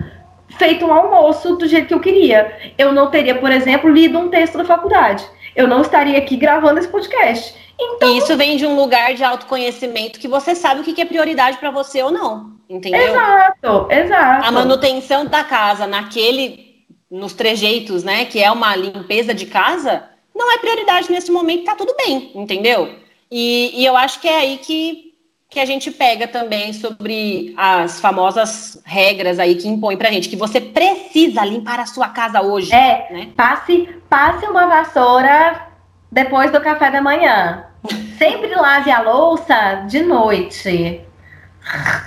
feito 0.58 0.86
um 0.86 0.94
almoço 0.94 1.56
do 1.56 1.68
jeito 1.68 1.88
que 1.88 1.94
eu 1.94 2.00
queria. 2.00 2.74
Eu 2.78 2.92
não 2.92 3.10
teria, 3.10 3.36
por 3.36 3.52
exemplo, 3.52 3.90
lido 3.90 4.18
um 4.18 4.30
texto 4.30 4.58
da 4.58 4.66
faculdade. 4.66 5.24
Eu 5.58 5.68
não 5.68 5.82
estaria 5.82 6.20
aqui 6.20 6.38
gravando 6.38 6.80
esse 6.80 6.88
podcast. 6.88 7.56
Então, 7.80 8.10
e 8.10 8.20
isso 8.20 8.38
vem 8.38 8.58
de 8.58 8.66
um 8.66 8.76
lugar 8.76 9.16
de 9.16 9.24
autoconhecimento 9.24 10.20
que 10.20 10.28
você 10.28 10.54
sabe 10.54 10.82
o 10.82 10.84
que 10.84 11.02
é 11.02 11.06
prioridade 11.06 11.58
para 11.58 11.72
você 11.72 12.02
ou 12.04 12.12
não, 12.12 12.54
entendeu? 12.70 13.02
Exato, 13.02 13.88
exato. 13.90 14.48
A 14.48 14.52
manutenção 14.52 15.26
da 15.26 15.44
casa 15.44 15.88
naquele, 15.88 16.86
nos 17.10 17.34
trejeitos, 17.34 18.04
né, 18.04 18.26
que 18.26 18.40
é 18.40 18.52
uma 18.52 18.76
limpeza 18.76 19.34
de 19.34 19.48
casa, 19.48 20.04
não 20.36 20.52
é 20.52 20.60
prioridade 20.60 21.12
nesse 21.12 21.32
momento, 21.32 21.66
tá 21.66 21.76
tudo 21.76 21.96
bem, 21.98 22.32
entendeu? 22.36 22.96
E, 23.32 23.82
e, 23.82 23.86
eu 23.86 23.98
acho 23.98 24.22
que 24.22 24.28
é 24.28 24.38
aí 24.38 24.58
que, 24.58 25.07
que 25.50 25.60
a 25.60 25.66
gente 25.66 25.90
pega 25.92 26.28
também 26.28 26.74
sobre 26.74 27.54
as 27.56 28.00
famosas 28.00 28.82
regras 28.86 29.40
aí 29.40 29.56
que 29.56 29.68
impõem 29.68 29.98
pra 29.98 30.12
gente, 30.12 30.30
que 30.30 30.36
você 30.36 30.60
precisa 30.60 31.46
limpar 31.46 31.80
a 31.80 31.86
sua 31.86 32.10
casa 32.10 32.42
hoje. 32.42 32.74
É, 32.74 33.08
né? 33.12 33.30
passe, 33.36 33.90
passe 34.10 34.46
uma 34.46 34.68
vassoura 34.68 35.68
depois 36.12 36.52
do 36.52 36.60
café 36.60 36.92
da 36.92 37.02
manhã. 37.02 37.66
Sempre 38.18 38.54
lave 38.56 38.92
a 38.92 39.02
louça 39.02 39.86
de 39.88 40.02
noite. 40.02 41.02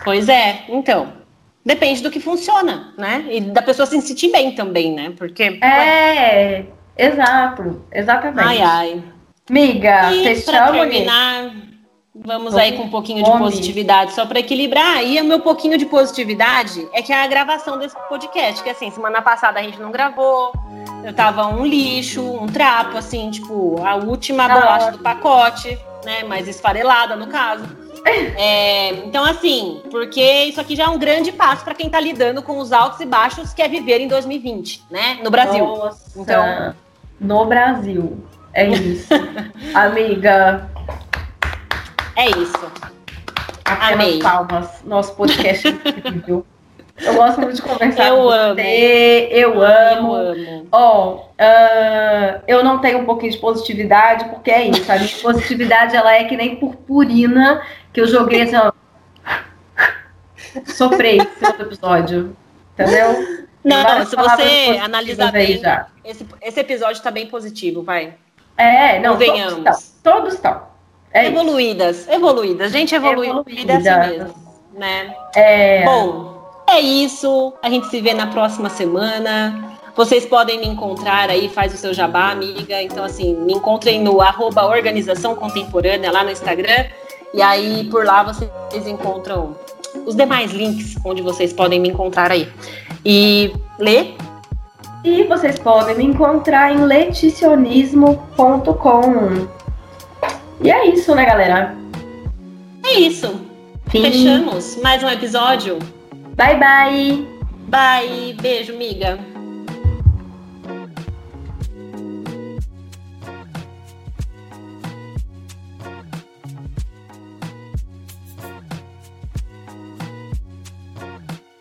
Pois 0.05 0.29
é, 0.29 0.65
então. 0.69 1.21
Depende 1.65 2.03
do 2.03 2.11
que 2.11 2.19
funciona, 2.19 2.95
né? 2.97 3.27
E 3.31 3.41
da 3.43 3.61
pessoa 3.61 3.85
se 3.85 4.01
sentir 4.01 4.33
bem 4.33 4.55
também, 4.55 4.95
né? 4.95 5.13
Porque. 5.17 5.59
É, 5.61 5.67
ué... 5.67 6.67
exato, 6.97 7.85
exatamente. 7.93 8.49
Ai, 8.49 8.63
ai. 8.63 9.05
Miga, 9.51 10.11
e 10.11 10.41
para 10.43 10.73
terminar, 10.73 11.53
vamos 12.15 12.55
aí 12.55 12.77
com 12.77 12.85
um 12.85 12.91
pouquinho 12.91 13.25
de 13.25 13.31
positividade, 13.31 14.13
só 14.13 14.27
para 14.27 14.41
equilibrar. 14.41 15.05
E 15.05 15.21
o 15.21 15.25
meu 15.25 15.41
pouquinho 15.41 15.79
de 15.79 15.87
positividade 15.87 16.87
é 16.93 17.03
que 17.03 17.13
é 17.13 17.23
a 17.23 17.27
gravação 17.27 17.79
desse 17.79 17.97
podcast, 18.09 18.63
que 18.63 18.71
assim, 18.71 18.91
semana 18.91 19.23
passada 19.23 19.61
a 19.61 19.63
gente 19.63 19.79
não 19.79 19.91
gravou, 19.91 20.53
eu 21.05 21.15
tava 21.15 21.47
um 21.47 21.65
lixo, 21.65 22.23
um 22.23 22.47
trapo, 22.47 22.97
assim, 22.99 23.31
tipo, 23.31 23.81
a 23.85 23.95
última 23.97 24.45
ah. 24.45 24.49
bolacha 24.49 24.93
do 24.93 24.99
pacote, 24.99 25.79
né, 26.05 26.25
mais 26.25 26.49
esfarelada 26.49 27.17
no 27.17 27.27
caso. 27.27 27.65
É, 28.03 28.93
então, 29.05 29.23
assim, 29.27 29.83
porque 29.91 30.23
isso 30.45 30.59
aqui 30.59 30.75
já 30.75 30.85
é 30.85 30.89
um 30.89 30.99
grande 30.99 31.31
passo 31.31 31.63
para 31.63 31.75
quem 31.75 31.85
está 31.85 32.01
lidando 32.01 32.43
com 32.43 32.59
os 32.59 32.73
altos 32.73 32.99
e 33.01 33.05
baixos 33.05 33.53
que 33.53 33.61
é 33.61 33.69
viver 33.69 34.01
em 34.01 34.09
2020, 34.09 34.85
né? 34.91 35.19
No 35.23 35.31
Brasil. 35.31 35.67
Nossa, 35.67 36.19
então, 36.19 36.75
no 37.21 37.45
Brasil. 37.45 38.25
É 38.55 38.67
isso. 38.67 39.13
Amiga. 39.75 40.71
É 42.21 42.29
isso. 42.39 42.71
Amei. 43.65 44.19
palmas. 44.19 44.83
Nosso 44.85 45.15
podcast 45.15 45.67
é 45.67 45.71
incrível. 45.71 46.45
Eu 46.99 47.15
gosto 47.15 47.41
muito 47.41 47.57
de 47.57 47.63
conversar 47.63 48.09
eu 48.09 48.17
com 48.17 48.29
amo. 48.29 48.55
você. 48.57 49.29
Eu 49.31 49.63
amo. 49.63 50.17
Eu 50.17 50.33
amo. 50.33 50.69
Ó, 50.71 51.07
oh, 51.07 51.15
uh, 51.17 52.43
eu 52.47 52.63
não 52.63 52.79
tenho 52.79 52.99
um 52.99 53.07
pouquinho 53.07 53.33
de 53.33 53.39
positividade, 53.39 54.27
porque 54.27 54.51
é 54.51 54.67
isso. 54.67 54.93
A 54.93 54.97
minha 54.97 55.09
positividade, 55.23 55.97
ela 55.97 56.15
é 56.15 56.25
que 56.25 56.37
nem 56.37 56.57
purpurina, 56.57 57.63
que 57.91 58.03
eu 58.03 58.07
joguei 58.07 58.43
assim, 58.43 58.57
ó. 58.57 58.71
Soprei 60.67 61.21
esse 61.21 61.47
outro 61.47 61.63
episódio. 61.63 62.37
Entendeu? 62.75 63.49
Não, 63.65 64.05
se 64.05 64.15
você 64.15 64.79
analisar 64.83 65.33
bem, 65.33 65.59
esse, 66.05 66.27
esse 66.43 66.61
episódio 66.61 66.99
está 66.99 67.11
bem 67.11 67.29
positivo, 67.29 67.83
vai. 67.83 68.13
É, 68.59 68.99
não, 68.99 69.17
venhamos. 69.17 69.95
Todos 70.03 70.35
estão. 70.35 70.70
É 71.13 71.27
evoluídas, 71.27 72.01
isso. 72.01 72.13
evoluídas. 72.13 72.73
Gente 72.73 72.95
evoluída, 72.95 73.41
evoluída 73.41 73.77
assim 73.77 74.11
mesmo, 74.11 74.35
né? 74.75 75.15
É... 75.35 75.85
Bom, 75.85 76.41
é 76.69 76.81
isso. 76.81 77.53
A 77.63 77.69
gente 77.69 77.89
se 77.89 78.01
vê 78.01 78.15
na 78.15 78.29
próxima 78.29 78.69
semana. 78.69 79.79
Vocês 79.97 80.25
podem 80.25 80.61
me 80.61 80.69
encontrar 80.69 81.29
aí, 81.29 81.49
faz 81.49 81.75
o 81.75 81.77
seu 81.77 81.93
jabá, 81.93 82.31
amiga. 82.31 82.81
Então, 82.81 83.05
assim, 83.05 83.35
me 83.35 83.55
encontrem 83.55 84.01
no 84.01 84.21
arroba 84.21 84.65
Organização 84.65 85.35
Contemporânea 85.35 86.13
lá 86.13 86.23
no 86.23 86.31
Instagram. 86.31 86.87
E 87.35 87.43
aí, 87.43 87.89
por 87.91 88.05
lá, 88.05 88.23
vocês 88.23 88.87
encontram 88.87 89.57
os 90.07 90.15
demais 90.15 90.53
links 90.53 90.97
onde 91.05 91.23
vocês 91.23 91.53
podem 91.53 91.81
me 91.81 91.89
encontrar 91.89 92.31
aí. 92.31 92.49
E 93.05 93.53
Lê, 93.79 94.15
e 95.03 95.25
vocês 95.25 95.59
podem 95.59 95.97
me 95.97 96.05
encontrar 96.05 96.73
em 96.73 96.85
leticionismo.com. 96.85 99.49
E 100.63 100.71
é 100.71 100.87
isso, 100.87 101.15
né, 101.15 101.25
galera? 101.25 101.75
É 102.85 102.93
isso. 102.99 103.29
Sim. 103.91 104.03
Fechamos 104.03 104.77
mais 104.83 105.03
um 105.03 105.09
episódio. 105.09 105.79
Bye, 106.37 106.59
bye. 106.59 107.27
Bye. 107.69 108.37
Beijo, 108.41 108.77
miga. 108.77 109.19